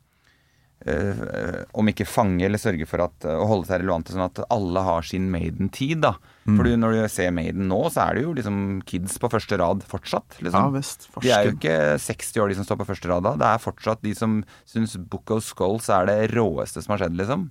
øh, 0.88 1.62
Om 1.78 1.90
ikke 1.92 2.06
fange 2.08 2.44
eller 2.46 2.60
sørge 2.60 2.86
for 2.88 3.04
at 3.04 3.26
Å 3.28 3.46
holde 3.48 3.68
seg 3.68 3.82
relevante, 3.82 4.14
sånn 4.14 4.24
at 4.26 4.42
alle 4.52 4.82
har 4.86 5.06
sin 5.06 5.28
Maiden-tid, 5.32 6.02
da. 6.04 6.14
Mm. 6.46 6.56
For 6.58 6.70
når 6.82 6.96
du 6.96 7.00
ser 7.12 7.34
Maiden 7.34 7.68
nå, 7.70 7.80
så 7.94 8.08
er 8.08 8.18
det 8.18 8.24
jo 8.24 8.34
liksom 8.36 8.56
kids 8.88 9.18
på 9.22 9.30
første 9.32 9.58
rad 9.60 9.84
fortsatt, 9.86 10.38
ja 10.40 10.48
liksom. 10.48 10.72
visst. 10.74 11.08
De 11.22 11.30
er 11.30 11.46
jo 11.46 11.56
ikke 11.56 11.76
60 12.02 12.42
år, 12.42 12.50
de 12.50 12.58
som 12.58 12.66
står 12.66 12.80
på 12.82 12.88
første 12.88 13.10
rad 13.12 13.26
da. 13.28 13.36
Det 13.38 13.50
er 13.50 13.62
fortsatt 13.62 14.02
de 14.02 14.14
som 14.18 14.40
syns 14.68 14.96
Book 14.98 15.30
of 15.34 15.44
Skulls 15.46 15.86
er 15.92 16.08
det 16.10 16.32
råeste 16.34 16.82
som 16.82 16.96
har 16.96 17.04
skjedd, 17.04 17.18
liksom. 17.20 17.50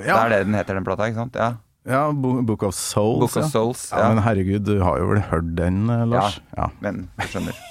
Det 0.00 0.14
er 0.14 0.32
det 0.32 0.44
den 0.46 0.56
heter, 0.56 0.78
den 0.78 0.86
plata, 0.86 1.08
ikke 1.10 1.20
sant? 1.24 1.36
Ja. 1.36 1.50
ja, 1.88 2.04
Book 2.12 2.62
of 2.64 2.76
Souls. 2.76 3.20
Book 3.20 3.36
of 3.36 3.44
ja. 3.44 3.50
Souls. 3.52 3.88
Ja, 3.92 4.04
Ja, 4.04 4.14
men 4.14 4.22
herregud, 4.24 4.64
du 4.68 4.80
har 4.84 5.00
jo 5.00 5.10
vel 5.12 5.24
hørt 5.32 5.50
den, 5.58 5.82
eh, 5.90 6.06
Lars? 6.08 6.40
Ja. 6.56 6.70
men 6.80 7.08
du 7.18 7.26
skjønner. 7.28 7.58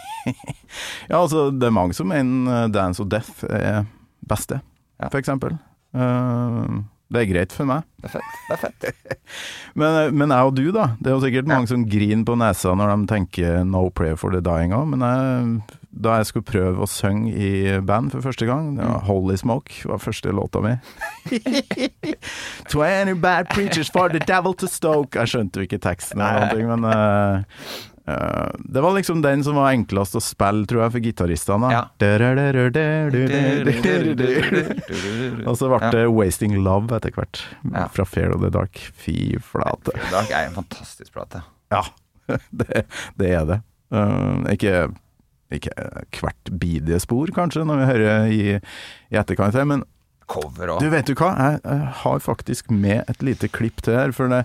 Ja, 1.09 1.21
altså, 1.23 1.47
det 1.49 1.65
er 1.65 1.73
mange 1.73 1.95
som 1.97 2.12
mener 2.12 2.65
eh, 2.65 2.67
Dance 2.69 3.01
of 3.01 3.07
Death 3.09 3.47
er 3.47 3.88
beste, 4.29 4.59
Ja. 4.99 5.09
for 5.09 5.19
eksempel. 5.21 5.57
Eh, 5.95 6.79
det 7.12 7.21
er 7.23 7.33
greit 7.33 7.51
for 7.55 7.65
meg. 7.65 7.83
Det 8.01 8.09
er 8.12 8.19
fett. 8.19 8.33
Det 8.49 8.53
er 8.53 8.59
fett. 8.62 9.17
Men, 9.79 9.95
eh, 10.05 10.12
men 10.12 10.29
jeg 10.29 10.45
og 10.45 10.55
du, 10.55 10.71
da. 10.75 10.91
Det 10.99 11.07
er 11.09 11.15
jo 11.15 11.21
sikkert 11.23 11.47
Ja. 11.47 11.55
mange 11.55 11.67
som 11.71 11.85
griner 11.89 12.25
på 12.25 12.35
nesa 12.38 12.75
når 12.75 12.91
de 12.95 13.07
tenker 13.07 13.63
'No 13.65 13.89
Prayer 13.89 14.15
for 14.17 14.29
the 14.31 14.41
Dying' 14.41 14.73
òg, 14.73 14.88
men 14.89 14.99
jeg, 14.99 15.62
da 16.01 16.17
jeg 16.17 16.25
skulle 16.25 16.45
prøve 16.45 16.77
å 16.83 16.88
synge 16.88 17.33
i 17.33 17.79
band 17.81 18.12
for 18.12 18.21
første 18.21 18.45
gang, 18.45 18.75
det 18.77 18.85
Mm. 18.85 19.01
'Holy 19.05 19.35
Smoke' 19.38 19.85
var 19.89 19.97
første 19.97 20.31
låta 20.31 20.62
mi. 20.62 20.75
'Twenty 22.69 23.13
bad 23.13 23.49
preachers 23.49 23.89
for 23.89 24.09
the 24.09 24.19
devil 24.19 24.53
to 24.53 24.67
stoke' 24.67 25.15
Jeg 25.15 25.27
skjønte 25.27 25.59
jo 25.59 25.67
ikke 25.67 25.79
teksten 25.81 26.21
eller 26.21 26.53
noe, 26.53 26.77
men 26.77 26.91
eh, 26.91 27.43
det 28.60 28.82
var 28.82 28.93
liksom 28.95 29.22
den 29.22 29.43
som 29.43 29.56
var 29.60 29.72
enklest 29.74 30.15
å 30.17 30.22
spille, 30.24 30.65
tror 30.69 30.86
jeg, 30.86 30.93
for 30.95 31.06
gitaristene. 31.06 31.72
Ja. 31.74 31.84
Og 35.50 35.58
så 35.60 35.69
ble 35.72 35.91
det 35.93 36.06
'Wasting 36.08 36.58
Love' 36.63 36.95
etter 36.98 37.13
hvert, 37.15 37.43
Ja. 37.72 37.88
fra 37.88 38.06
'Fair 38.06 38.34
of 38.36 38.41
the 38.41 38.50
Dark'. 38.50 38.80
Fy 38.93 39.38
flate. 39.39 39.91
Dark 40.12 40.32
er 40.32 40.48
en 40.48 40.54
fantastisk 40.58 41.13
plate. 41.13 41.43
Ja, 41.72 41.84
det, 42.52 42.86
det 43.17 43.30
er 43.34 43.45
det. 43.45 43.62
Eh, 43.91 44.54
ikke, 44.54 44.89
ikke 45.52 45.72
hvert 46.19 46.52
bidige 46.60 47.00
spor, 47.02 47.28
kanskje, 47.34 47.65
når 47.65 47.80
vi 47.82 47.91
hører 47.91 48.34
i, 48.34 48.41
i 49.12 49.17
etterkant 49.17 49.56
men 49.65 49.84
Cover 50.30 50.76
og 50.76 50.84
du, 50.84 50.89
vet 50.94 51.10
du 51.10 51.15
hva? 51.18 51.32
Jeg, 51.34 51.60
jeg 51.65 51.94
har 52.04 52.22
faktisk 52.24 52.70
med 52.72 53.10
et 53.10 53.24
lite 53.26 53.50
klipp 53.52 53.82
til 53.86 53.98
her, 53.98 54.13
for 54.15 54.32
det 54.32 54.44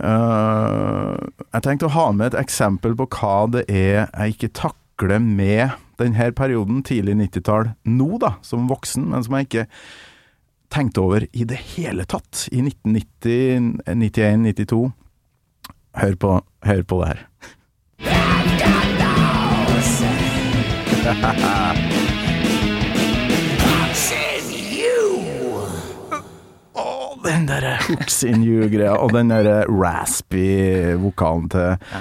eh, 0.00 1.14
Jeg 1.52 1.64
tenkte 1.66 1.90
å 1.90 1.96
ha 1.96 2.06
med 2.16 2.30
et 2.30 2.40
eksempel 2.46 2.96
på 2.98 3.08
hva 3.18 3.34
det 3.52 3.66
er 3.68 4.06
jeg 4.06 4.36
ikke 4.36 4.54
takler 4.62 5.20
med 5.20 5.76
denne 6.00 6.30
perioden, 6.32 6.80
tidlig 6.86 7.14
90-tall, 7.18 7.74
nå 7.84 8.16
da, 8.22 8.30
som 8.46 8.70
voksen, 8.70 9.10
men 9.12 9.24
som 9.26 9.36
jeg 9.36 9.48
ikke 9.50 9.66
tenkte 10.72 11.02
over 11.04 11.26
i 11.32 11.44
det 11.44 11.58
hele 11.74 12.04
tatt 12.08 12.48
i 12.48 12.62
1990, 12.64 13.84
91, 13.84 14.46
92. 14.48 14.92
Hør 16.00 16.14
på, 16.22 16.30
hør 16.64 16.82
på 16.88 17.00
det 17.02 17.08
her. 17.12 17.20
Den 27.24 27.46
derre 27.48 27.74
hooks 27.84 28.22
in 28.24 28.44
you-greia, 28.46 28.94
og 28.96 29.12
den 29.12 29.32
derre 29.32 29.62
raspy 29.68 30.94
vokalen 31.02 31.48
til, 31.52 31.96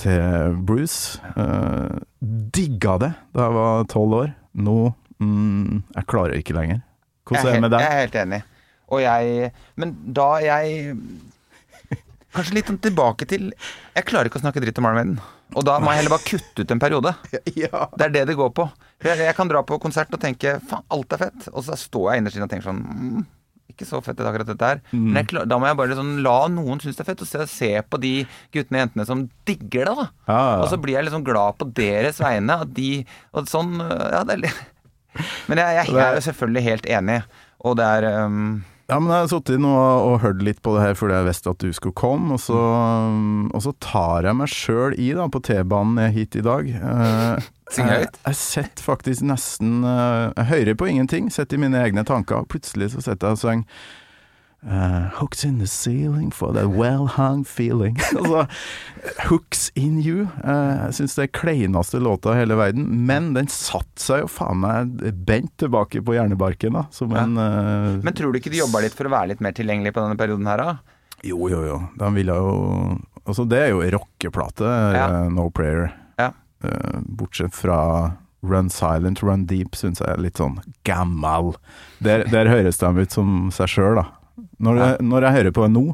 til 0.00 0.56
Bruce. 0.68 1.20
Uh, 1.36 2.00
digga 2.20 2.96
det 3.02 3.12
da 3.36 3.48
jeg 3.48 3.56
var 3.58 3.88
tolv 3.92 4.20
år. 4.22 4.30
Nå 4.58 4.76
mm, 5.20 5.82
Jeg 5.94 6.08
klarer 6.10 6.40
ikke 6.40 6.56
lenger. 6.56 6.80
Hvordan 7.28 7.46
er 7.46 7.58
det 7.58 7.64
med 7.66 7.74
deg? 7.74 7.84
jeg, 7.84 7.92
er 7.92 8.06
helt 8.06 8.20
enig. 8.22 8.42
Og 8.88 9.02
jeg 9.04 9.50
Men 9.76 9.90
da 10.16 10.28
jeg 10.40 10.94
Kanskje 12.34 12.54
litt 12.56 12.70
sånn 12.70 12.80
tilbake 12.80 13.28
til 13.28 13.50
Jeg 13.52 14.06
klarer 14.08 14.30
ikke 14.30 14.40
å 14.40 14.44
snakke 14.46 14.62
dritt 14.64 14.80
om 14.80 14.88
Iron 14.88 14.96
Maiden. 14.96 15.18
Og 15.56 15.64
da 15.64 15.78
må 15.80 15.92
jeg 15.92 16.02
heller 16.02 16.14
bare 16.16 16.28
kutte 16.28 16.64
ut 16.64 16.72
en 16.72 16.80
periode. 16.82 17.12
Ja. 17.62 17.88
Det 17.92 18.08
er 18.08 18.14
det 18.16 18.24
det 18.30 18.38
går 18.38 18.52
på. 18.56 18.68
Jeg, 19.04 19.20
jeg 19.20 19.36
kan 19.36 19.50
dra 19.50 19.62
på 19.66 19.78
konsert 19.82 20.12
og 20.12 20.20
tenke 20.22 20.56
faen, 20.68 20.84
alt 20.92 21.14
er 21.14 21.26
fett. 21.26 21.50
Og 21.52 21.64
så 21.68 21.76
står 21.78 22.12
jeg 22.12 22.22
innerst 22.22 22.38
inne 22.38 22.48
og 22.48 22.52
tenker 22.52 22.68
sånn 22.70 22.82
mm, 22.84 23.26
Ikke 23.78 23.86
så 23.86 24.00
fett 24.02 24.18
det 24.18 24.26
akkurat 24.26 24.48
dette 24.50 24.68
her. 24.72 24.80
Mm. 24.90 25.04
Men 25.12 25.20
jeg, 25.22 25.44
da 25.46 25.58
må 25.60 25.68
jeg 25.68 25.78
bare 25.78 25.98
sånn 25.98 26.16
la 26.24 26.38
noen 26.50 26.80
synes 26.82 26.98
det 26.98 27.04
er 27.04 27.10
fett, 27.12 27.22
og 27.22 27.30
se, 27.30 27.44
se 27.52 27.68
på 27.86 28.00
de 28.02 28.14
guttene 28.50 28.80
og 28.80 28.82
jentene 28.82 29.06
som 29.06 29.22
digger 29.46 29.86
det, 29.86 29.92
da. 30.00 30.06
Ja, 30.26 30.40
ja. 30.40 30.56
Og 30.64 30.72
så 30.72 30.80
blir 30.82 30.98
jeg 30.98 31.06
liksom 31.06 31.26
glad 31.26 31.60
på 31.60 31.68
deres 31.78 32.18
vegne. 32.18 32.58
At 32.66 32.74
de 32.74 32.88
Og 33.38 33.46
sånn 33.46 33.78
Ja, 33.78 34.24
det 34.26 34.34
er 34.34 34.42
litt 34.48 34.64
Men 35.48 35.60
jeg, 35.60 35.76
jeg, 35.78 35.94
jeg 35.94 36.02
er 36.02 36.18
jo 36.18 36.24
selvfølgelig 36.26 36.64
helt 36.66 36.90
enig, 36.98 37.20
og 37.66 37.78
det 37.78 37.86
er 37.86 38.06
um, 38.26 38.42
Ja, 38.88 38.98
men 39.00 39.10
jeg 39.12 39.24
har 39.24 39.30
sittet 39.32 39.58
inn 39.58 39.66
og 39.68 40.18
hørt 40.22 40.42
litt 40.44 40.60
på 40.64 40.74
det 40.76 40.84
her 40.84 40.98
fordi 40.98 41.16
jeg 41.16 41.28
visste 41.28 41.52
at 41.52 41.64
du 41.64 41.72
skulle 41.76 41.96
komme, 41.98 42.36
og 42.36 42.42
så, 42.42 42.60
og 43.52 43.64
så 43.64 43.74
tar 43.84 44.28
jeg 44.28 44.38
meg 44.38 44.52
sjøl 44.52 44.96
i 44.96 45.10
da 45.18 45.26
på 45.32 45.42
T-banen 45.44 46.14
hit 46.14 46.38
i 46.38 46.44
dag. 46.44 46.70
Eh, 46.72 47.48
Synger 47.74 47.92
jeg, 47.98 48.08
høyt? 48.08 48.18
jeg 48.26 48.36
sitter 48.40 48.82
faktisk 48.86 49.22
nesten 49.28 49.82
eh, 49.84 50.32
Jeg 50.38 50.46
hører 50.52 50.74
på 50.80 50.88
ingenting, 50.88 51.30
sitter 51.34 51.58
i 51.58 51.64
mine 51.66 51.80
egne 51.84 52.04
tanker, 52.08 52.42
og 52.44 52.48
plutselig 52.52 52.92
så 52.94 53.02
sitter 53.04 53.28
jeg 53.28 53.38
og 53.38 53.42
synger 53.42 53.64
uh, 54.66 55.08
Hooks 55.20 55.44
in 55.44 55.58
the 55.60 55.66
ceiling 55.70 56.30
for 56.34 56.52
that 56.56 56.66
well-hung 56.66 57.44
feeling. 57.46 57.96
altså, 58.18 58.46
Hooks 59.28 59.68
in 59.78 60.00
you. 60.02 60.24
Uh, 60.42 60.88
jeg 60.88 60.96
syns 60.98 61.14
det 61.18 61.28
er 61.28 61.32
kleineste 61.38 62.00
låta 62.02 62.34
i 62.34 62.40
hele 62.40 62.56
verden, 62.58 62.88
men 63.06 63.32
den 63.36 63.46
satte 63.52 64.02
seg 64.02 64.24
jo 64.24 64.30
faen 64.32 64.58
meg 64.64 64.96
bent 65.28 65.52
tilbake 65.62 66.02
på 66.02 66.16
hjernebarken, 66.16 66.74
da, 66.80 66.86
som 66.90 67.12
Ja. 67.14 67.22
en 67.26 67.36
uh, 67.38 68.00
Men 68.02 68.16
tror 68.18 68.32
du 68.34 68.40
ikke 68.40 68.50
de 68.54 68.62
jobba 68.64 68.82
litt 68.82 68.96
for 68.98 69.06
å 69.06 69.14
være 69.14 69.34
litt 69.34 69.44
mer 69.44 69.54
tilgjengelig 69.56 69.94
på 69.94 70.02
denne 70.06 70.18
perioden 70.18 70.48
her, 70.50 70.64
da? 70.64 70.98
Jo, 71.26 71.38
jo, 71.50 71.62
jo. 71.66 71.78
De 71.98 72.10
ville 72.14 72.34
jo 72.40 72.52
Altså, 73.28 73.44
det 73.44 73.58
er 73.60 73.72
jo 73.74 73.82
rockeplate, 73.92 74.64
Ja. 74.96 75.06
eh, 75.20 75.26
No 75.34 75.50
Prayer. 75.52 75.90
Eh, 76.64 77.00
bortsett 77.06 77.54
fra 77.54 78.12
Run 78.42 78.70
Silent, 78.70 79.22
Run 79.22 79.46
Deep 79.46 79.76
syns 79.78 80.02
jeg 80.02 80.10
er 80.10 80.22
litt 80.22 80.40
sånn 80.40 80.58
gammel. 80.86 81.54
Der, 82.02 82.24
der 82.30 82.50
høres 82.50 82.80
de 82.80 82.90
ut 82.98 83.14
som 83.14 83.52
seg 83.54 83.70
sjøl, 83.70 84.00
da. 84.00 84.08
når, 84.62 84.82
jeg, 84.82 85.06
når 85.06 85.26
jeg 85.26 85.38
hører 85.38 85.54
på 85.54 85.66
det 85.66 85.72
nå. 85.74 85.86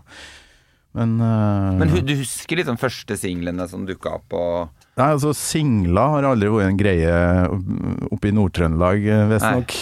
Men, 0.94 1.16
uh, 1.18 1.74
Men 1.74 1.90
du 2.07 2.12
husker 2.14 2.61
liksom 2.61 2.79
første 2.79 3.16
singlene 3.18 3.64
som 3.66 3.83
dukka 3.88 4.12
opp 4.20 4.37
og 4.38 4.85
Nei, 4.94 5.09
altså 5.09 5.33
Singler 5.35 6.12
har 6.12 6.27
aldri 6.29 6.53
vært 6.55 6.70
en 6.70 6.77
greie 6.79 7.14
oppe 8.14 8.29
i 8.31 8.35
Nord-Trøndelag, 8.37 9.09
eh, 9.11 9.24
visstnok. 9.33 9.72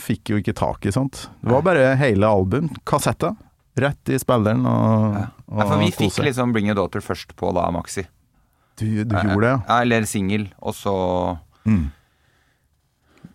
Fikk 0.00 0.32
jo 0.32 0.38
ikke 0.40 0.54
tak 0.56 0.88
i 0.88 0.94
sånt. 0.96 1.26
Det 1.44 1.52
var 1.52 1.66
bare 1.66 1.90
hele 2.00 2.24
album, 2.24 2.70
kassetter, 2.88 3.34
rett 3.76 4.08
i 4.08 4.16
spilleren 4.22 4.64
og, 4.64 5.18
ja. 5.18 5.26
og 5.44 5.60
ja, 5.60 5.66
For 5.66 5.82
vi 5.84 5.90
fikk 5.98 6.22
liksom 6.24 6.56
Bring 6.56 6.72
Your 6.72 6.80
Daughter 6.80 7.04
først 7.04 7.36
på 7.36 7.52
da 7.52 7.66
Maxi. 7.76 8.06
Du, 8.80 9.04
du 9.04 9.14
gjorde 9.16 9.40
det, 9.46 9.54
ja? 9.68 9.78
Eller 9.84 10.06
singel, 10.08 10.48
og 10.60 10.74
så 10.74 10.94
Mm. 11.66 11.90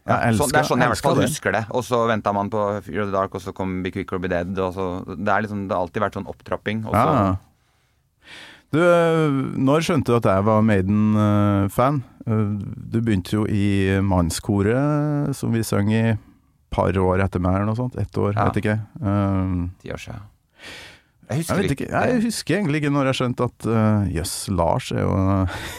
ja, 0.08 0.16
Jeg 0.26 0.36
så, 0.38 0.48
Det 0.52 0.60
er 0.60 0.64
sånn 0.66 0.80
jeg 0.82 0.88
i 0.88 0.90
hvert 0.90 0.98
elsker 0.98 1.08
fall 1.10 1.16
det. 1.22 1.30
husker 1.30 1.52
det. 1.54 1.64
Og 1.72 1.84
så 1.86 2.00
venta 2.10 2.34
man 2.34 2.50
på 2.50 2.62
Fear 2.84 3.02
of 3.04 3.12
the 3.12 3.16
Dark, 3.16 3.36
og 3.36 3.42
så 3.42 3.54
kom 3.54 3.82
Be 3.84 3.92
Quick 3.92 4.12
or 4.14 4.20
Be 4.20 4.28
Dead. 4.28 4.58
Og 4.60 4.74
så, 4.74 4.88
det, 5.06 5.28
er 5.30 5.42
liksom, 5.46 5.68
det 5.70 5.76
har 5.78 5.84
alltid 5.86 6.02
vært 6.02 6.18
sånn 6.18 6.28
opptrapping. 6.28 6.86
Og 6.86 6.94
så, 6.94 7.06
Ja. 7.14 7.36
Du, 8.74 8.80
når 9.62 9.86
skjønte 9.86 10.06
du 10.10 10.16
at 10.18 10.26
jeg 10.28 10.44
var 10.44 10.62
Maiden-fan? 10.66 12.04
Du 12.26 12.98
begynte 13.00 13.32
jo 13.38 13.46
i 13.48 14.02
mannskoret, 14.02 15.34
som 15.38 15.54
vi 15.54 15.62
sang 15.64 15.92
i 15.94 16.18
par 16.74 16.92
år 17.00 17.22
etter 17.24 17.40
meg, 17.40 17.56
eller 17.56 17.70
noe 17.70 17.76
sånt. 17.78 17.96
Ett 18.02 18.12
år, 18.18 18.34
Ja. 18.36 18.50
vet 18.50 18.58
ikke. 18.64 18.80
Um, 19.00 19.72
Ti 19.82 19.92
år 19.94 20.02
siden. 20.02 20.22
Jeg 21.26 21.42
husker 21.42 21.62
jeg 21.64 21.74
ikke, 21.74 21.90
jeg 21.90 22.22
husker 22.26 22.58
egentlig 22.60 22.82
ikke 22.84 22.94
når 22.94 23.10
jeg 23.10 23.18
skjønte 23.20 23.48
at 23.50 23.68
uh, 23.70 24.06
jøss, 24.14 24.34
Lars 24.54 24.92
er 24.94 25.02
jo 25.02 25.16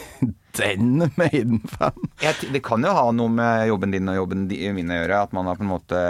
den 0.59 1.05
Maiden-fan. 1.15 2.09
Det 2.51 2.61
kan 2.65 2.83
jo 2.83 2.93
ha 2.97 3.05
noe 3.15 3.31
med 3.31 3.67
jobben 3.69 3.93
din 3.95 4.11
og 4.11 4.19
jobben 4.23 4.47
min 4.49 4.91
å 4.91 4.99
gjøre, 4.99 5.21
at 5.27 5.35
man 5.37 5.47
har 5.49 5.59
på 5.59 5.67
en 5.67 5.73
måte 5.75 6.01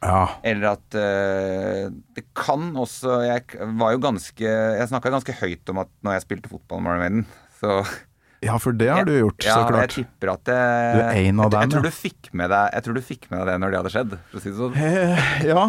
Ja. 0.00 0.20
Eller 0.46 0.70
at 0.78 0.96
uh, 0.96 1.90
det 2.16 2.22
kan 2.32 2.70
også 2.72 3.18
Jeg 3.26 3.66
var 3.76 3.92
jo 3.92 3.98
ganske 4.00 4.46
Jeg 4.48 4.86
snakka 4.88 5.12
ganske 5.12 5.34
høyt 5.42 5.68
om 5.68 5.82
at 5.82 5.90
når 6.00 6.16
jeg 6.16 6.24
spilte 6.24 6.52
fotball 6.52 6.80
med 6.86 7.02
Maiden, 7.02 7.26
så 7.60 7.82
ja, 8.40 8.54
for 8.56 8.72
det 8.72 8.88
har 8.88 9.04
du 9.04 9.12
gjort, 9.12 9.44
ja, 9.44 9.52
så 9.52 9.68
klart. 9.68 9.92
Jeg 9.92 10.06
tipper 10.06 10.30
at 10.32 10.42
det, 10.48 10.60
Du 10.96 11.00
er 11.02 11.18
en 11.28 11.40
av 11.44 11.50
jeg, 11.50 11.52
jeg, 11.52 11.52
dem, 11.52 11.72
tror 11.74 11.84
du 11.84 11.92
fikk 11.92 12.30
med 12.40 12.48
deg, 12.48 12.70
jeg 12.72 12.84
tror 12.86 12.96
du 12.96 13.02
fikk 13.04 13.26
med 13.28 13.42
deg 13.42 13.50
det 13.50 13.56
når 13.60 13.74
det 13.74 13.80
hadde 13.80 13.92
skjedd. 13.92 14.14
For 14.30 14.40
å 14.40 14.44
si 14.44 14.52
det 14.52 14.56
sånn. 14.56 14.78
Eh, 14.80 15.26
ja. 15.50 15.64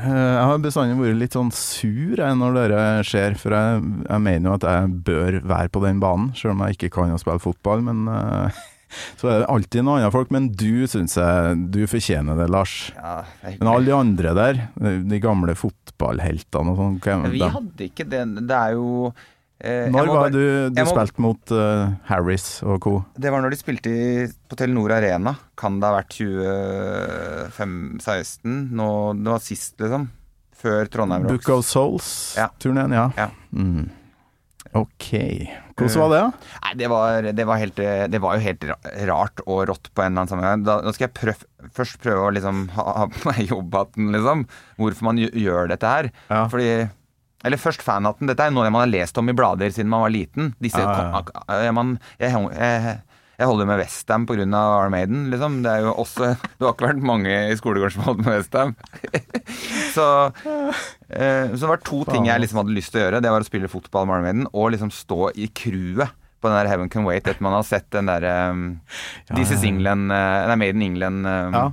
Eh, 0.00 0.16
jeg 0.16 0.48
har 0.50 0.64
bestandig 0.64 0.96
vært 0.98 1.20
litt 1.20 1.36
sånn 1.38 1.52
sur 1.54 2.24
jeg, 2.24 2.40
når 2.40 2.58
det 2.58 2.80
skjer, 3.06 3.38
for 3.38 3.54
jeg, 3.54 3.86
jeg 4.08 4.24
mener 4.26 4.50
jo 4.50 4.56
at 4.56 4.66
jeg 4.66 4.90
bør 5.06 5.38
være 5.54 5.72
på 5.76 5.84
den 5.86 6.02
banen, 6.02 6.34
selv 6.38 6.56
om 6.56 6.66
jeg 6.66 6.78
ikke 6.80 6.92
kan 6.98 7.14
å 7.14 7.22
spille 7.22 7.44
fotball. 7.46 7.86
Men 7.86 8.10
eh, 8.10 8.60
så 9.22 9.30
er 9.30 9.40
det 9.44 9.50
alltid 9.54 9.86
noen 9.86 10.02
andre 10.02 10.12
folk. 10.18 10.34
Men 10.34 10.50
du 10.58 10.90
syns 10.90 11.14
jeg 11.22 11.64
du 11.70 11.84
fortjener 11.86 12.42
det, 12.42 12.50
Lars. 12.50 12.76
Ja, 12.98 13.20
er 13.46 13.62
Men 13.62 13.74
alle 13.76 13.92
de 13.92 13.98
andre 14.00 14.36
der, 14.42 14.62
de 15.06 15.22
gamle 15.22 15.54
fotballheltene 15.54 16.74
og 16.74 16.82
sånn 16.82 17.28
Vi 17.30 17.46
hadde 17.46 17.92
ikke 17.92 18.10
det 18.10 18.26
Det 18.42 18.58
er 18.58 18.74
jo 18.74 19.12
eh, 19.60 19.88
Når 19.90 20.06
var 20.12 20.30
du 20.34 20.40
du 20.70 20.80
må- 20.82 20.86
spilte 20.90 21.18
mot 21.24 21.52
uh, 21.54 21.90
Harris 22.10 22.62
og 22.62 22.80
co.? 22.84 22.92
Det 23.18 23.30
var 23.34 23.42
når 23.42 23.50
de 23.54 23.58
spilte 23.60 23.90
i, 23.90 24.26
på 24.48 24.56
Telenor 24.60 24.92
Arena. 24.98 25.36
Kan 25.58 25.80
det 25.80 25.88
ha 25.90 25.96
vært 26.00 26.14
2016? 27.58 28.68
Nå, 28.78 28.88
det 29.22 29.30
var 29.34 29.42
sist, 29.44 29.76
liksom. 29.80 30.08
Før 30.58 30.88
Trondheim 30.90 31.22
Rocks. 31.28 31.32
Book 31.46 31.48
of 31.54 31.64
Souls-turneen, 31.68 32.92
ja. 32.96 33.06
Ja. 33.16 33.28
Mm. 33.54 33.86
Ok. 34.76 35.06
Hvordan 35.78 36.00
var 36.02 36.10
det, 36.10 36.18
da? 36.18 36.30
Nei, 36.64 36.72
det 36.80 36.88
var, 36.90 37.28
det, 37.38 37.44
var 37.46 37.60
helt, 37.62 37.78
det 38.12 38.20
var 38.20 38.34
jo 38.36 38.42
helt 38.44 38.64
rart 39.08 39.40
og 39.46 39.62
rått 39.70 39.86
på 39.94 40.02
en 40.02 40.10
eller 40.10 40.24
annen 40.24 40.32
sammenheng. 40.32 40.64
Da, 40.66 40.80
da 40.84 40.92
skal 40.92 41.06
jeg 41.06 41.14
prøv, 41.16 41.44
først 41.76 42.00
prøve 42.02 42.26
å 42.26 42.32
liksom 42.34 42.64
ha, 42.74 42.84
ha 42.98 43.06
på 43.14 43.22
meg 43.30 43.38
jobbhatten, 43.52 44.10
liksom. 44.16 44.42
Hvorfor 44.82 45.08
man 45.08 45.22
gjør 45.22 45.70
dette 45.72 45.86
her. 45.94 46.10
Ja. 46.28 46.42
Fordi 46.50 46.68
Eller 47.46 47.60
først 47.60 47.84
fanhatten. 47.86 48.26
Dette 48.26 48.48
er 48.48 48.54
noe 48.54 48.70
man 48.70 48.82
har 48.82 48.90
lest 48.90 49.18
om 49.20 49.28
i 49.30 49.34
blader 49.36 49.70
siden 49.70 49.90
man 49.92 50.02
var 50.06 50.10
liten. 50.14 50.54
Disse, 50.62 50.80
ah, 50.82 51.22
ja, 51.62 51.70
man, 51.76 51.92
jeg, 52.18 52.34
jeg, 52.34 52.96
jeg 53.38 53.46
holder 53.46 53.68
med 53.70 53.78
Westham 53.78 54.24
pga. 54.26 54.46
Armaden, 54.58 55.28
liksom. 55.30 55.60
Det 55.62 55.70
er 55.70 55.84
jo 55.86 55.92
også 56.02 56.32
Det 56.58 56.66
har 56.66 56.74
ikke 56.74 56.88
vært 56.88 57.04
mange 57.12 57.36
i 57.52 57.56
skolegården 57.60 57.94
som 57.94 58.06
holdt 58.08 58.24
med 58.24 58.32
Westham. 58.40 58.74
så, 59.96 60.06
eh, 61.14 61.46
så 61.54 61.60
det 61.62 61.70
var 61.70 61.84
to 61.86 62.02
ting 62.10 62.26
jeg 62.26 62.42
liksom 62.42 62.62
hadde 62.64 62.74
lyst 62.74 62.90
til 62.94 63.02
å 63.02 63.06
gjøre. 63.06 63.22
Det 63.22 63.34
var 63.36 63.46
å 63.46 63.50
spille 63.50 63.70
fotball 63.70 64.08
med 64.10 64.18
Armaden 64.18 64.48
og 64.50 64.72
liksom 64.74 64.90
stå 64.94 65.30
i 65.38 65.46
crewet 65.54 66.10
på 66.38 66.50
den 66.50 66.58
der 66.58 66.68
Heaven 66.70 66.90
Can 66.90 67.06
Wait 67.06 67.26
etter 67.26 67.42
man 67.42 67.56
har 67.56 67.64
sett 67.66 67.88
den 67.90 68.06
derre 68.06 68.34
um, 68.54 68.66
Ja, 69.26 69.34
This 69.34 69.50
is. 69.56 69.64
England 69.66 70.12
uh, 70.14 70.44
Nei, 70.50 70.58
Made 70.60 70.76
in 70.78 70.84
England. 70.92 71.26
um, 71.26 71.56
Ja. 71.56 71.64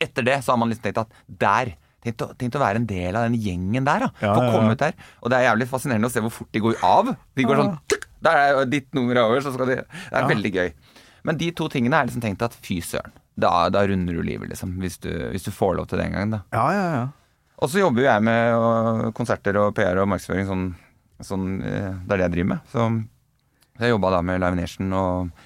Etter 0.00 0.24
det 0.24 0.38
så 0.44 0.52
har 0.54 0.58
man 0.60 0.68
liksom 0.72 0.86
tenkt 0.86 1.00
at 1.02 1.16
der 1.40 1.74
Tenkt 2.00 2.22
å, 2.24 2.30
tenkt 2.40 2.56
å 2.56 2.62
være 2.62 2.80
en 2.80 2.86
del 2.88 3.16
av 3.18 3.26
den 3.28 3.36
gjengen 3.40 3.84
der, 3.84 4.06
da. 4.06 4.10
Ja, 4.24 4.32
Få 4.36 4.46
komme 4.54 4.72
ut 4.72 4.80
der. 4.80 4.94
Og 5.20 5.32
det 5.32 5.36
er 5.40 5.48
jævlig 5.50 5.68
fascinerende 5.68 6.08
å 6.08 6.12
se 6.14 6.22
hvor 6.24 6.32
fort 6.32 6.48
de 6.56 6.62
går 6.64 6.78
av. 6.86 7.10
De 7.36 7.44
går 7.44 7.60
sånn 7.60 7.74
tuk, 7.92 8.06
Der 8.24 8.36
er 8.40 8.64
ditt 8.68 8.88
nummer 8.96 9.20
over, 9.26 9.40
så 9.44 9.52
skal 9.52 9.68
de 9.68 9.76
Det 9.82 10.16
er 10.16 10.28
veldig 10.28 10.52
gøy. 10.56 10.72
Men 11.28 11.36
de 11.40 11.50
to 11.52 11.68
tingene 11.68 11.98
er 12.00 12.08
liksom 12.08 12.22
tenkt 12.24 12.42
at 12.46 12.56
fy 12.64 12.78
søren. 12.84 13.12
Da, 13.40 13.68
da 13.72 13.82
runder 13.88 14.16
du 14.16 14.22
livet, 14.24 14.48
liksom. 14.52 14.78
Hvis 14.80 14.96
du, 15.04 15.10
hvis 15.32 15.44
du 15.44 15.50
får 15.52 15.76
lov 15.76 15.88
til 15.90 16.00
det 16.00 16.06
en 16.08 16.16
gang, 16.16 16.30
da. 16.34 16.40
Ja, 16.56 16.64
ja, 16.72 16.86
ja. 16.96 17.04
Og 17.60 17.68
så 17.68 17.82
jobber 17.82 18.00
jo 18.04 18.08
jeg 18.08 18.24
med 18.24 18.54
og, 18.56 19.02
konserter 19.16 19.58
og 19.60 19.74
PR 19.76 20.00
og 20.00 20.08
markedsføring, 20.08 20.48
sånn, 20.48 20.66
sånn 21.20 21.46
øh, 21.60 21.90
Det 22.06 22.14
er 22.16 22.22
det 22.22 22.26
jeg 22.26 22.34
driver 22.38 22.50
med. 22.54 22.72
Så 22.72 22.88
jeg 23.80 23.92
jobba 23.94 24.14
da 24.16 24.22
med 24.24 24.40
Live 24.40 24.56
Nation 24.56 24.92
og, 24.96 25.44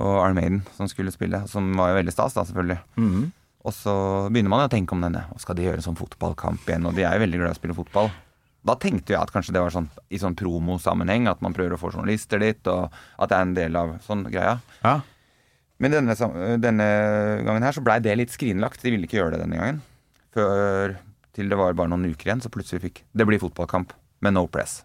og 0.00 0.14
Armaden 0.26 0.62
som 0.76 0.88
skulle 0.92 1.12
spille. 1.14 1.42
Som 1.48 1.72
var 1.80 1.92
jo 1.94 1.98
veldig 2.02 2.12
stas, 2.12 2.36
da, 2.36 2.44
selvfølgelig. 2.48 2.80
Mhm. 3.00 3.26
Og 3.66 3.74
så 3.74 3.92
begynner 4.30 4.52
man 4.52 4.64
å 4.66 4.70
tenke 4.70 4.94
om 4.94 5.02
denne. 5.02 5.24
Og 5.34 5.42
skal 5.42 5.58
de 5.58 5.64
gjøre 5.66 5.80
en 5.82 5.86
sånn 5.88 5.98
fotballkamp 5.98 6.68
igjen? 6.68 6.86
Og 6.86 6.94
de 6.94 7.02
er 7.02 7.16
jo 7.18 7.24
veldig 7.24 7.40
glad 7.40 7.50
i 7.50 7.56
å 7.56 7.58
spille 7.58 7.76
fotball. 7.76 8.12
Da 8.66 8.74
tenkte 8.82 9.14
jeg 9.14 9.20
at 9.20 9.30
kanskje 9.34 9.54
det 9.54 9.62
var 9.62 9.74
sånn 9.74 9.88
i 10.10 10.18
sånn 10.18 10.34
promosammenheng, 10.38 11.28
at 11.30 11.42
man 11.44 11.54
prøver 11.54 11.76
å 11.76 11.80
få 11.80 11.92
journalister 11.94 12.40
dit, 12.42 12.62
og 12.70 12.94
at 13.18 13.30
det 13.30 13.36
er 13.36 13.44
en 13.46 13.54
del 13.58 13.78
av 13.78 13.92
sånn 14.06 14.24
greia. 14.30 14.56
ja. 14.86 15.00
Men 15.76 15.92
denne, 15.92 16.14
denne 16.56 16.84
gangen 17.44 17.64
her 17.66 17.74
så 17.76 17.82
blei 17.84 17.98
det 18.00 18.14
litt 18.16 18.32
skrinlagt. 18.32 18.80
De 18.80 18.94
ville 18.94 19.04
ikke 19.04 19.18
gjøre 19.18 19.34
det 19.34 19.42
denne 19.42 19.58
gangen. 19.60 19.82
Før 20.32 20.94
til 21.36 21.50
det 21.52 21.58
var 21.60 21.76
bare 21.76 21.92
noen 21.92 22.06
uker 22.08 22.30
igjen, 22.30 22.40
så 22.40 22.48
plutselig 22.48 22.80
fikk 22.80 23.02
Det 23.12 23.26
blir 23.28 23.42
fotballkamp 23.42 23.92
med 24.24 24.32
no 24.38 24.46
press. 24.48 24.78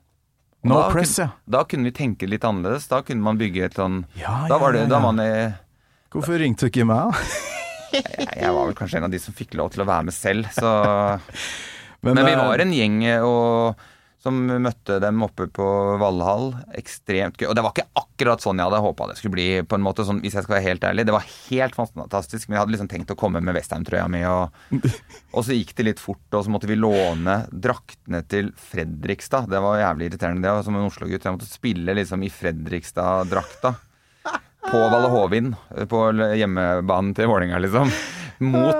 No 0.67 0.81
da 0.81 0.89
press, 0.91 1.15
ja. 1.21 1.29
Da 1.47 1.63
kunne 1.63 1.87
vi 1.87 1.95
tenke 1.95 2.27
litt 2.27 2.43
annerledes. 2.43 2.89
Da 2.91 2.99
kunne 3.07 3.23
man 3.23 3.39
bygge 3.39 3.69
et 3.69 3.79
sånn 3.79 4.03
Ja, 4.19 4.43
Da 4.51 4.59
var 4.59 4.75
det 4.75 4.83
ja, 4.83 4.89
ja. 4.89 4.91
Da 4.91 4.99
man 5.07 5.23
i 5.23 5.31
Hvorfor 6.11 6.43
ringte 6.43 6.67
du 6.67 6.73
ikke 6.73 6.83
meg, 6.85 7.15
da? 7.15 7.60
Jeg, 7.91 8.51
var 8.51 8.63
vel 8.65 8.77
kanskje 8.77 9.01
en 9.01 9.07
av 9.07 9.13
de 9.13 9.21
som 9.21 9.35
fikk 9.35 9.55
lov 9.59 9.71
til 9.73 9.83
å 9.83 9.89
være 9.89 10.09
med 10.09 10.15
selv, 10.15 10.49
så 10.55 10.71
Men, 12.01 12.15
Men 12.17 12.25
vi 12.25 12.33
eh, 12.33 12.39
var 12.41 12.61
en 12.63 12.71
gjeng 12.73 13.01
og, 13.21 13.81
som 14.21 14.37
møtte 14.41 14.99
dem 15.01 15.21
oppe 15.25 15.47
på 15.53 15.65
Valhall. 16.01 16.51
Ekstremt 16.77 17.37
gøy. 17.37 17.47
Og 17.49 17.57
det 17.57 17.63
var 17.65 17.75
ikke 17.75 18.01
akkurat 18.01 18.41
sånn 18.43 18.57
jeg 18.61 18.69
hadde 18.69 18.81
håpa 18.81 19.07
det 19.09 19.17
skulle 19.19 19.35
bli, 19.35 19.45
på 19.65 19.77
en 19.77 19.85
måte, 19.85 20.05
sånn, 20.05 20.21
hvis 20.21 20.35
jeg 20.37 20.45
skal 20.45 20.57
være 20.57 20.65
helt 20.67 20.87
ærlig. 20.89 21.05
Det 21.09 21.15
var 21.15 21.29
helt 21.29 21.77
fantastisk, 21.77 22.47
men 22.47 22.57
jeg 22.57 22.63
hadde 22.63 22.75
liksom 22.75 22.89
tenkt 22.91 23.13
å 23.13 23.17
komme 23.17 23.41
med 23.41 23.57
Westham-trøya 23.57 24.07
mi. 24.13 24.23
Og, 24.29 24.81
og 25.35 25.45
så 25.45 25.57
gikk 25.57 25.75
det 25.77 25.87
litt 25.91 26.01
fort, 26.01 26.25
og 26.33 26.45
så 26.45 26.53
måtte 26.53 26.69
vi 26.69 26.77
låne 26.77 27.37
draktene 27.49 28.23
til 28.29 28.49
Fredrikstad. 28.71 29.49
Det 29.53 29.61
var 29.61 29.81
jævlig 29.81 30.11
irriterende. 30.11 30.45
Det 30.45 30.67
som 30.69 30.77
en 30.77 30.89
Oslo-gutt. 30.89 31.25
Jeg 31.25 31.37
måtte 31.37 31.49
spille 31.49 31.97
liksom 32.01 32.25
i 32.25 32.33
Fredrikstad-drakta. 32.33 33.75
På 34.69 34.77
Valle 34.91 35.07
Hovin, 35.09 35.53
på 35.89 36.01
hjemmebanen 36.37 37.15
til 37.17 37.29
Vålerenga, 37.31 37.59
liksom. 37.63 37.89
Mot, 38.41 38.75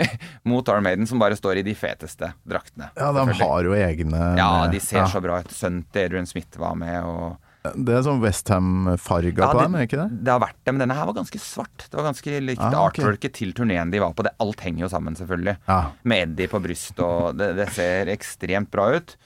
mot 0.48 0.68
Maiden, 0.82 1.06
som 1.08 1.18
bare 1.20 1.36
står 1.36 1.60
i 1.60 1.62
de 1.64 1.74
feteste 1.76 2.32
draktene. 2.44 2.90
Ja, 2.96 3.08
de 3.16 3.24
har 3.40 3.64
jo 3.64 3.76
egne 3.76 4.34
Ja, 4.36 4.66
de 4.72 4.80
ser 4.84 5.02
ja. 5.02 5.06
så 5.08 5.20
bra 5.24 5.38
ut. 5.40 5.52
Sønnen 5.54 5.86
til 5.92 6.08
Adrian 6.08 6.28
Smith 6.28 6.60
var 6.60 6.76
med, 6.76 6.98
og 7.08 7.72
Det 7.76 7.96
er 7.96 8.04
sånn 8.04 8.20
Westham-farga 8.20 9.46
Ja, 9.46 9.48
på 9.52 9.62
dem, 9.64 9.78
ikke 9.80 10.00
det? 10.02 10.08
Det 10.24 10.34
har 10.34 10.42
vært 10.44 10.60
det, 10.60 10.74
men 10.74 10.84
denne 10.84 10.96
her 10.98 11.08
var 11.08 11.16
ganske 11.20 11.40
svart. 11.40 11.86
Det 11.88 11.96
var 11.96 12.08
ganske 12.10 12.36
likt 12.44 12.60
Ah, 12.64 12.68
okay. 12.84 13.04
artworket 13.04 13.36
til 13.40 13.54
turneen 13.56 13.92
de 13.92 14.02
var 14.04 14.12
på. 14.16 14.24
Det, 14.28 14.34
alt 14.44 14.60
henger 14.64 14.86
jo 14.86 14.92
sammen, 14.92 15.16
selvfølgelig. 15.16 15.56
Ah. 15.72 15.90
Med 16.08 16.26
Eddie 16.28 16.52
på 16.52 16.60
brystet, 16.64 17.00
og 17.04 17.36
det, 17.40 17.54
det 17.58 17.70
ser 17.76 18.12
ekstremt 18.12 18.70
bra 18.74 18.90
ut. 18.96 19.16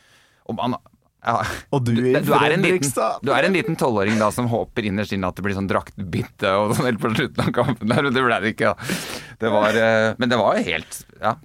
Og 0.47 0.59
man 0.59 0.79
ja, 1.23 1.37
Og 1.71 1.85
du 1.87 1.93
du, 1.95 2.33
er 2.35 2.55
en 2.57 2.65
liten, 2.65 2.91
du 3.23 3.31
er 3.31 3.47
en 3.47 3.55
liten 3.55 3.77
tolvåring 3.79 4.19
da 4.19 4.33
som 4.35 4.49
håper 4.51 4.89
innerst 4.89 5.15
inne 5.15 5.31
at 5.31 5.39
det 5.39 5.45
blir 5.47 5.55
sånn 5.55 5.71
draktbytte 5.71 6.51
og 6.59 6.75
sånn 6.75 6.89
helt 6.89 7.03
på 7.03 7.13
slutten 7.15 7.45
av 7.45 7.53
kampen 7.55 7.93
der, 7.93 8.03
men 8.03 8.17
det 8.17 8.25
ble 8.27 8.39
det 8.43 8.53
ikke. 8.57 8.73
Ja. 8.73 8.99
Det 9.39 9.53
var, 9.55 9.79
eh, 9.79 10.09
men 10.19 10.33
det 10.33 10.39
var 10.41 10.59
jo 10.59 10.67
helt 10.67 11.01
Ja. 11.21 11.37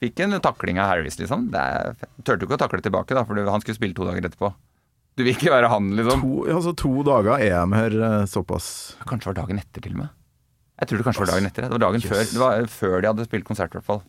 Fikk 0.00 0.22
en 0.24 0.38
takling 0.40 0.78
av 0.80 0.88
Harris, 0.88 1.18
liksom. 1.20 1.50
Det 1.52 1.60
er, 1.60 1.90
tørte 2.24 2.46
jo 2.46 2.48
ikke 2.48 2.56
å 2.56 2.62
takle 2.62 2.80
tilbake, 2.80 3.12
da, 3.12 3.26
for 3.28 3.36
han 3.36 3.60
skulle 3.60 3.76
spille 3.76 3.96
to 3.98 4.06
dager 4.08 4.24
etterpå. 4.24 4.48
Du 5.20 5.26
vil 5.26 5.34
ikke 5.34 5.52
være 5.52 5.68
han, 5.68 5.90
liksom. 5.98 6.22
To, 6.24 6.46
altså, 6.48 6.72
to 6.80 6.92
dager 7.04 7.36
er 7.36 7.58
de 7.58 7.76
her 7.76 7.96
eh, 8.06 8.22
såpass 8.30 8.70
Kanskje 9.04 9.26
det 9.26 9.34
var 9.34 9.38
dagen 9.42 9.60
etter, 9.60 9.84
til 9.84 9.98
og 9.98 10.00
med. 10.06 10.14
Jeg 10.80 10.88
tror 10.88 11.02
det 11.02 11.06
kanskje 11.10 11.24
var 11.26 11.32
dagen 11.34 11.50
etter. 11.50 11.66
Det 11.66 11.76
var 11.76 11.84
dagen 11.84 12.00
yes. 12.00 12.08
før 12.08 12.24
Det 12.30 12.40
var 12.40 12.70
før 12.72 12.96
de 12.96 13.10
hadde 13.10 13.28
spilt 13.28 13.48
konsert, 13.50 13.74
i 13.74 13.76
hvert 13.76 13.88
fall. 13.90 14.00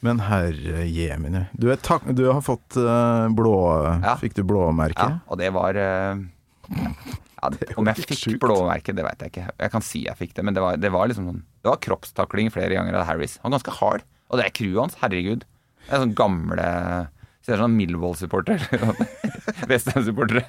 Men 0.00 0.20
herre 0.24 0.86
jemine. 0.88 1.46
Du, 1.52 1.68
du 2.16 2.24
har 2.30 2.40
fått 2.44 2.76
eh, 2.80 3.26
blå 3.36 3.56
Ja. 4.00 4.14
Fikk 4.20 4.38
du 4.38 4.44
blåmerke? 4.48 4.96
Ja, 4.96 5.18
og 5.28 5.40
det 5.40 5.50
var 5.52 5.76
eh, 5.76 6.22
ja, 7.40 7.50
det, 7.52 7.74
Om 7.80 7.90
jeg 7.90 8.06
fikk 8.08 8.38
blåmerke, 8.40 8.94
det 8.96 9.04
veit 9.04 9.24
jeg 9.24 9.34
ikke. 9.34 9.46
Jeg 9.60 9.74
kan 9.74 9.84
si 9.84 10.04
jeg 10.06 10.16
fikk 10.16 10.34
det, 10.38 10.46
men 10.48 10.56
det 10.56 10.64
var, 10.64 10.80
det 10.80 10.92
var 10.94 11.10
liksom 11.10 11.28
sånn 11.28 11.42
Det 11.44 11.72
var 11.72 11.82
kroppstakling 11.84 12.48
flere 12.54 12.72
ganger 12.78 12.96
av 13.02 13.08
Harris. 13.10 13.36
Han 13.44 13.52
var 13.52 13.60
ganske 13.60 13.76
hard. 13.80 14.06
Og 14.30 14.40
det 14.40 14.46
er 14.46 14.56
crewet 14.56 14.84
hans, 14.86 14.98
herregud. 15.02 15.44
Det 15.84 15.92
er 15.92 16.04
sånn 16.04 16.16
gamle 16.16 16.68
Ser 17.40 17.56
ut 17.56 17.64
som 17.64 17.72
Millwall-supporter. 17.72 18.60
Westham-supportere. 19.70 20.44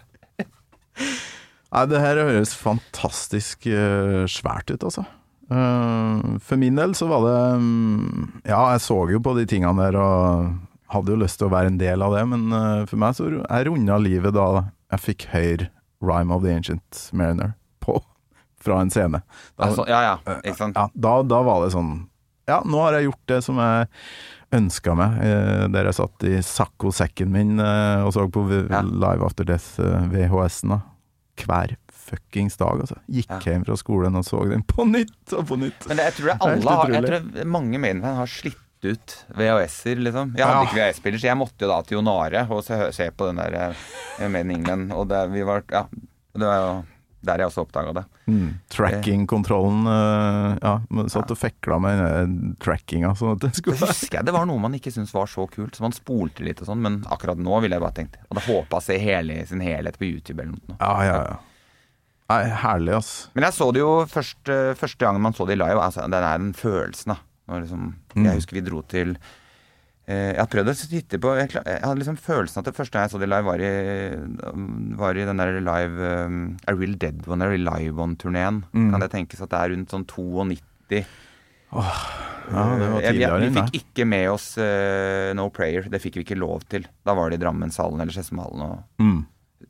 Nei, 1.71 1.83
det 1.87 2.01
her 2.03 2.19
høres 2.19 2.51
fantastisk 2.59 3.67
eh, 3.71 4.25
svært 4.27 4.73
ut, 4.73 4.83
altså. 4.83 5.05
Eh, 5.51 6.37
for 6.39 6.59
min 6.61 6.77
del 6.79 6.93
så 6.95 7.07
var 7.11 7.25
det 7.27 7.39
mm, 7.59 8.27
Ja, 8.47 8.61
jeg 8.71 8.83
så 8.85 8.97
jo 9.11 9.19
på 9.23 9.33
de 9.35 9.43
tingene 9.49 9.75
der 9.89 9.97
og 9.99 10.51
hadde 10.91 11.13
jo 11.13 11.19
lyst 11.21 11.39
til 11.39 11.49
å 11.49 11.53
være 11.53 11.71
en 11.71 11.79
del 11.79 12.03
av 12.03 12.15
det, 12.15 12.23
men 12.31 12.51
eh, 12.55 12.83
for 12.87 12.99
meg 12.99 13.15
så 13.17 13.27
jeg 13.31 13.67
runda 13.67 13.97
livet 13.99 14.35
da 14.35 14.47
jeg 14.91 15.03
fikk 15.09 15.27
høre 15.31 15.69
Rhyme 16.03 16.33
of 16.33 16.41
the 16.43 16.51
Ancient 16.55 17.01
Mariner 17.15 17.53
på 17.83 17.99
fra 18.63 18.79
en 18.83 18.91
scene. 18.93 19.21
Da, 19.55 19.67
Altså, 19.69 19.85
ja, 19.89 20.01
ja. 20.09 20.37
Ikke 20.41 20.57
sant. 20.59 20.79
ja, 20.79 20.87
da, 20.93 21.13
da 21.23 21.41
var 21.47 21.65
det 21.65 21.73
sånn 21.75 21.93
Ja, 22.49 22.61
nå 22.65 22.81
har 22.83 22.97
jeg 22.97 23.09
gjort 23.09 23.27
det 23.31 23.41
som 23.45 23.59
jeg 23.61 23.89
ønska 24.51 24.95
meg. 24.99 25.19
Eh, 25.23 25.65
der 25.71 25.87
jeg 25.87 25.95
satt 25.95 26.25
i 26.27 26.33
sakkosekken 26.43 27.31
min 27.31 27.59
eh, 27.63 28.01
og 28.03 28.11
så 28.15 28.25
på. 28.27 28.43
Live 28.51 29.23
After 29.23 29.47
Death 29.47 29.79
eh, 29.79 30.07
VHS-en. 30.11 30.79
Hver 31.41 31.77
fuckings 32.11 32.57
dag, 32.59 32.83
altså. 32.83 32.97
Gikk 33.11 33.31
Ja. 33.31 33.39
hjem 33.47 33.63
fra 33.65 33.77
skolen 33.79 34.15
og 34.19 34.25
så 34.27 34.43
den 34.51 34.63
på 34.67 34.85
nytt 34.87 35.33
og 35.37 35.47
på 35.49 35.57
nytt. 35.61 35.87
Men 35.87 35.97
det, 36.01 36.09
jeg 36.11 36.17
tror 36.19 36.27
det 36.33 36.37
Det 36.39 36.51
alle 36.51 36.75
har 36.81 36.93
Jeg 36.97 37.07
tror 37.09 37.49
mange 37.57 37.79
mediefan 37.81 38.19
har 38.21 38.27
slitt 38.27 38.57
ut 38.83 39.17
VHS-er, 39.37 39.99
liksom. 40.01 40.31
Jeg 40.35 40.45
hadde 40.45 40.55
Ja. 40.57 40.63
ikke 40.67 40.79
VHS-spiller, 40.79 41.19
så 41.21 41.27
jeg 41.29 41.37
måtte 41.37 41.61
jo 41.61 41.67
da 41.69 41.81
til 41.85 41.97
Jonare 41.99 42.47
og 42.49 42.63
se, 42.65 42.79
se 42.97 43.09
på 43.11 43.27
den 43.29 43.37
der 43.37 43.75
eh, 44.19 44.27
Made 44.27 44.41
in 44.49 44.55
England. 44.59 44.91
Og 44.93 45.07
det, 45.07 45.29
vi 45.31 45.43
var 45.43 45.63
Ja. 45.71 45.85
Det 46.33 46.41
var 46.47 46.57
jo 46.63 46.85
der 47.23 47.37
jeg 47.37 47.51
også 47.51 47.61
oppdaga 47.67 47.91
det. 47.93 48.03
Mm. 48.25 48.47
Tracking-kontrollen 48.73 49.85
eh, 49.85 50.57
Ja, 50.63 50.71
satt 51.11 51.29
og 51.29 51.37
fekla 51.37 51.77
med 51.83 52.57
trackinga 52.63 53.11
sånn 53.17 53.37
det, 53.41 53.51
det 53.53 53.75
husker 53.77 54.17
jeg 54.17 54.25
det 54.25 54.33
var 54.33 54.47
noe 54.49 54.57
man 54.63 54.73
ikke 54.73 54.89
syntes 54.93 55.13
var 55.13 55.29
så 55.29 55.45
kult, 55.51 55.75
så 55.77 55.85
man 55.85 55.93
spolte 55.93 56.41
litt 56.45 56.61
og 56.63 56.69
sånn, 56.71 56.81
men 56.81 56.99
akkurat 57.13 57.37
nå 57.37 57.61
ville 57.61 57.77
jeg 57.77 57.83
bare 57.83 57.97
tenkt 57.99 58.17
Hadde 58.25 58.45
håpa 58.47 58.79
å 58.79 58.81
se 58.81 58.97
hele, 59.01 59.45
sin 59.45 59.61
helhet 59.61 59.99
på 60.01 60.07
YouTube 60.09 60.41
eller 60.41 60.55
noe. 60.57 60.77
Ja, 60.79 60.95
ja, 61.05 61.15
ja. 61.29 61.37
Nei, 62.31 62.47
herlig, 62.63 62.95
ass. 62.97 63.11
Men 63.35 63.45
jeg 63.47 63.57
så 63.57 63.67
det 63.75 63.83
jo 63.83 63.91
først, 64.09 64.41
eh, 64.49 64.71
første 64.79 65.03
gangen 65.03 65.23
man 65.23 65.35
så 65.35 65.45
det 65.47 65.57
i 65.57 65.61
live. 65.61 65.83
Altså, 65.83 66.05
den 66.07 66.15
er 66.23 66.39
den 66.39 66.53
følelsen, 66.57 67.15
da. 67.15 67.21
Liksom, 67.51 67.93
Mm. 68.15 68.25
Jeg 68.25 68.35
husker 68.41 68.55
vi 68.57 68.61
dro 68.63 68.81
til 68.91 69.09
eh, 70.07 70.31
Jeg 70.33 70.39
har 70.39 70.47
prøvd 70.51 70.69
å 70.71 70.73
titte 70.75 71.19
på 71.19 71.31
Jeg, 71.39 71.49
hadde 71.83 71.99
liksom 71.99 72.17
følelsen 72.19 72.59
at 72.59 72.67
det 72.67 72.75
første 72.75 72.91
gang 72.95 73.05
jeg 73.07 73.11
så 73.13 73.19
det 73.19 73.29
live, 73.31 73.47
var 73.47 73.63
i, 73.63 74.95
var 74.99 75.15
i 75.15 75.25
den 75.27 75.39
der 75.39 75.59
live 75.63 76.09
um, 76.27 76.57
A 76.67 76.75
Real 76.75 76.95
Dead 76.99 77.23
One, 77.27 77.43
A 77.43 77.51
Real 77.51 77.63
Live 77.63 77.95
One-turneen. 77.99 78.63
Mm. 78.71 78.91
Kan 78.91 79.03
det 79.03 79.11
tenkes 79.11 79.43
at 79.43 79.51
det 79.51 79.59
er 79.59 79.73
rundt 79.75 79.91
sånn 79.91 80.07
92? 80.07 81.05
Ja, 81.71 82.63
det 82.75 82.87
var 82.91 83.01
Eh, 83.01 83.13
vi, 83.15 83.47
vi 83.47 83.51
fikk 83.61 83.77
ikke 83.79 84.07
med 84.07 84.27
oss 84.31 84.57
uh, 84.59 85.31
No 85.37 85.47
Prayer. 85.55 85.87
Det 85.91 86.01
fikk 86.03 86.19
vi 86.19 86.25
ikke 86.25 86.39
lov 86.39 86.65
til. 86.71 86.83
Da 87.07 87.15
var 87.15 87.31
det 87.31 87.39
i 87.39 87.43
Drammenshallen 87.45 88.01
eller 88.03 88.11
Skedsmohallen. 88.11 88.83
Mm. 88.99 89.21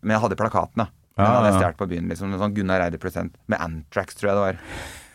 Men 0.01 0.15
jeg 0.15 0.23
hadde 0.25 0.39
plakatene. 0.39 0.87
Ja, 1.17 1.23
Den 1.23 1.35
hadde 1.35 1.53
stjålet 1.57 1.79
på 1.79 1.87
byen. 1.91 2.09
liksom 2.11 2.35
Sånn 2.39 2.53
Gunnar 2.55 2.85
Eide 2.85 2.99
present 3.01 3.35
med 3.51 3.61
Antrax, 3.61 4.15
tror 4.17 4.31
jeg 4.31 4.37
det 4.37 4.45
var. 4.45 4.61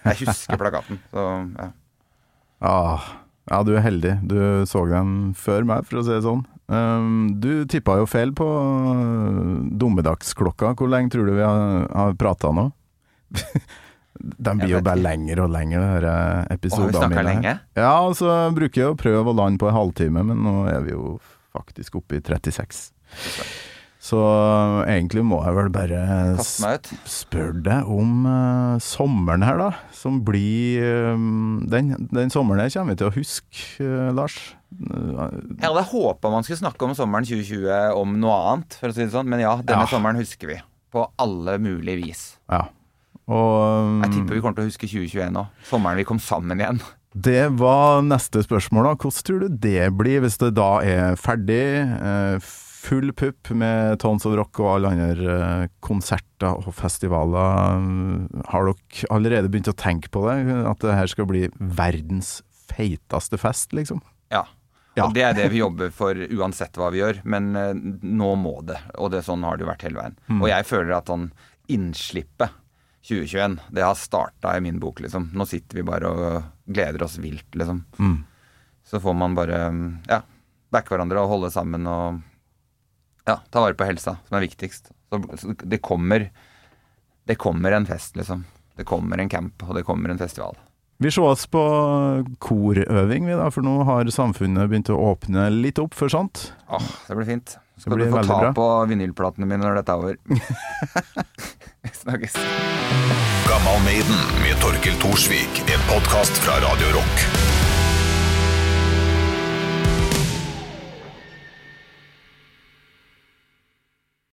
Jeg 0.07 0.21
husker 0.27 0.61
plakaten. 0.61 1.01
Så 1.13 1.23
ja. 1.57 1.71
Ah, 2.67 3.09
ja, 3.51 3.63
du 3.67 3.73
er 3.77 3.85
heldig. 3.85 4.19
Du 4.27 4.37
så 4.69 4.85
den 4.91 5.33
før 5.39 5.67
meg, 5.69 5.87
for 5.89 6.01
å 6.01 6.05
si 6.07 6.15
det 6.15 6.23
sånn. 6.27 6.45
Um, 6.67 7.37
du 7.39 7.65
tippa 7.71 7.99
jo 8.01 8.07
feil 8.11 8.33
på 8.35 8.47
uh, 8.47 9.65
dommedagsklokka. 9.79 10.75
Hvor 10.79 10.91
lenge 10.91 11.13
tror 11.15 11.29
du 11.29 11.37
vi 11.37 11.45
har, 11.45 11.87
har 11.93 12.17
prata 12.19 12.53
nå? 12.55 12.71
Den 14.17 14.57
blir 14.57 14.79
jo 14.79 14.81
bare 14.81 14.97
lengre 14.97 15.45
og 15.45 15.51
lenger, 15.53 15.83
disse 16.01 16.49
vi 16.49 16.55
episodene 16.57 17.09
mine. 17.13 17.25
lenge? 17.27 17.53
Ja, 17.77 17.93
og 18.01 18.15
så 18.17 18.33
bruker 18.57 18.81
jeg 18.81 18.95
å 18.95 18.99
prøve 18.99 19.29
å 19.29 19.37
lande 19.37 19.61
på 19.61 19.69
en 19.69 19.77
halvtime, 19.77 20.23
men 20.25 20.41
nå 20.41 20.55
er 20.73 20.81
vi 20.87 20.95
jo 20.95 21.19
faktisk 21.53 21.99
oppe 22.01 22.17
i 22.17 22.23
36. 22.25 22.87
Så 24.07 24.19
uh, 24.23 24.85
egentlig 24.87 25.25
må 25.27 25.41
jeg 25.43 25.57
vel 25.57 25.71
bare 25.75 26.01
Kaste 26.39 26.63
meg 26.63 26.77
ut. 26.79 26.91
Spør 27.11 27.57
deg 27.67 27.89
om 27.91 28.21
uh, 28.29 28.77
sommeren 28.85 29.43
her, 29.43 29.59
da. 29.59 29.71
Som 29.97 30.21
blir 30.27 30.85
um, 31.17 31.65
den, 31.73 31.91
den 32.15 32.31
sommeren 32.31 32.63
her 32.63 32.71
kommer 32.77 32.95
vi 32.95 33.01
til 33.01 33.09
å 33.11 33.15
huske, 33.17 33.65
uh, 33.83 34.13
Lars. 34.15 34.37
Eh, 34.77 35.23
Jeg 35.57 35.65
hadde 35.65 35.83
håpa 35.91 36.31
man 36.31 36.45
skulle 36.47 36.61
snakke 36.61 36.87
om 36.87 36.95
sommeren 36.99 37.27
2020 37.27 37.97
om 37.99 38.15
noe 38.23 38.37
annet, 38.53 38.77
for 38.79 38.93
å 38.93 38.95
si 38.95 39.03
det 39.07 39.13
sånn. 39.15 39.27
Men 39.33 39.43
ja, 39.43 39.57
denne 39.63 39.87
Ja. 39.89 39.91
sommeren 39.91 40.21
husker 40.23 40.53
vi. 40.55 40.61
På 40.95 41.09
alle 41.19 41.57
mulige 41.63 41.99
vis. 42.05 42.25
ja. 42.53 42.67
Og 43.27 44.05
Jeg 44.05 44.13
tipper 44.13 44.37
vi 44.37 44.43
kommer 44.45 44.55
til 44.61 44.69
å 44.69 44.71
huske 44.71 44.87
2021 44.87 45.35
òg. 45.41 45.49
Sommeren 45.67 45.99
vi 45.99 46.05
kom 46.07 46.21
sammen 46.23 46.61
igjen. 46.63 46.79
det 47.17 47.49
var 47.59 48.05
neste 48.07 48.45
spørsmål, 48.47 48.87
da. 48.87 48.95
Hvordan 49.03 49.25
tror 49.27 49.41
du 49.43 49.49
det 49.67 49.89
blir 49.99 50.21
hvis 50.23 50.39
det 50.39 50.53
da 50.55 50.69
er 50.87 51.17
ferdig? 51.19 51.59
eh, 51.83 52.39
full 52.87 53.13
pupp 53.17 53.51
med 53.51 53.99
Tons 54.03 54.27
of 54.29 54.37
Rock 54.39 54.61
og 54.63 54.73
alle 54.77 54.93
andre 54.95 55.37
eh, 55.37 55.71
konserter 55.85 56.61
og 56.63 56.75
festivaler. 56.77 57.81
Har 58.53 58.69
dere 58.69 59.11
allerede 59.15 59.51
begynt 59.51 59.73
å 59.73 59.77
tenke 59.79 60.11
på 60.15 60.23
det? 60.29 60.39
At 60.71 60.85
det 60.85 60.95
her 60.99 61.11
skal 61.11 61.29
bli 61.31 61.47
verdens 61.57 62.39
feiteste 62.71 63.41
fest, 63.41 63.75
liksom? 63.77 64.03
Ja. 64.35 64.45
Ja. 64.97 65.05
Og 65.05 65.13
det 65.13 65.27
er 65.27 65.35
det 65.37 65.51
vi 65.53 65.61
jobber 65.61 65.91
for 65.93 66.17
uansett 66.17 66.79
hva 66.81 66.89
vi 66.95 67.03
gjør. 67.03 67.21
Men 67.29 67.51
eh, 67.59 67.75
nå 67.77 68.31
må 68.41 68.61
det. 68.67 68.79
Og 68.97 69.11
det, 69.13 69.25
sånn 69.27 69.45
har 69.45 69.59
det 69.59 69.67
jo 69.67 69.73
vært 69.73 69.85
hele 69.89 70.01
veien. 70.01 70.17
Mm. 70.31 70.39
Og 70.41 70.49
jeg 70.53 70.69
føler 70.71 70.95
at 70.97 71.11
sånn 71.13 71.27
innslippet 71.73 72.63
2021, 73.07 73.59
det 73.77 73.85
har 73.85 73.99
starta 73.99 74.57
i 74.57 74.63
min 74.65 74.81
bok, 74.83 75.03
liksom. 75.05 75.29
Nå 75.37 75.47
sitter 75.47 75.79
vi 75.79 75.85
bare 75.87 76.09
og 76.11 76.49
gleder 76.65 77.05
oss 77.07 77.21
vilt, 77.23 77.49
liksom. 77.55 77.85
Mm. 78.01 78.17
Så 78.87 79.03
får 79.03 79.15
man 79.19 79.37
bare 79.37 79.61
ja, 80.09 80.23
backe 80.75 80.95
hverandre 80.95 81.23
og 81.23 81.31
holde 81.35 81.53
sammen 81.55 81.87
og 81.91 82.25
ja, 83.27 83.41
ta 83.51 83.63
vare 83.65 83.75
på 83.79 83.87
helsa, 83.89 84.17
som 84.29 84.39
er 84.39 84.47
viktigst. 84.47 84.93
Så, 85.11 85.23
så 85.39 85.55
det 85.63 85.79
kommer 85.83 86.31
Det 87.27 87.35
kommer 87.43 87.73
en 87.73 87.87
fest, 87.87 88.17
liksom. 88.17 88.45
Det 88.77 88.85
kommer 88.87 89.19
en 89.19 89.29
camp, 89.29 89.63
og 89.67 89.75
det 89.75 89.83
kommer 89.83 90.13
en 90.13 90.19
festival. 90.19 90.55
Vi 91.03 91.11
sees 91.11 91.47
på 91.53 91.63
korøving, 92.41 93.27
vi 93.27 93.35
da, 93.37 93.51
for 93.53 93.67
nå 93.67 93.83
har 93.89 94.09
samfunnet 94.15 94.71
begynt 94.71 94.93
å 94.95 94.97
åpne 95.11 95.49
litt 95.53 95.81
opp 95.83 95.97
for 95.97 96.13
sånt. 96.13 96.53
Åh, 96.71 96.87
det 97.09 97.19
blir 97.19 97.29
fint. 97.29 97.57
Skal 97.77 97.99
du 98.01 98.07
få 98.09 98.23
ta 98.25 98.39
bra. 98.41 98.53
på 98.57 98.69
vinylplatene 98.89 99.49
mine 99.49 99.61
når 99.67 99.83
dette 99.83 99.93
er 99.93 100.01
over. 100.01 100.17
Vi 101.85 101.93
Snakkes. 101.93 102.39
Gammal 103.51 103.83
Maiden 103.85 104.25
med 104.41 104.57
Torkel 104.65 104.97
Thorsvik. 105.03 105.61
En 105.69 105.85
podkast 105.91 106.41
fra 106.47 106.57
Radio 106.65 106.97
Rock. 106.97 107.46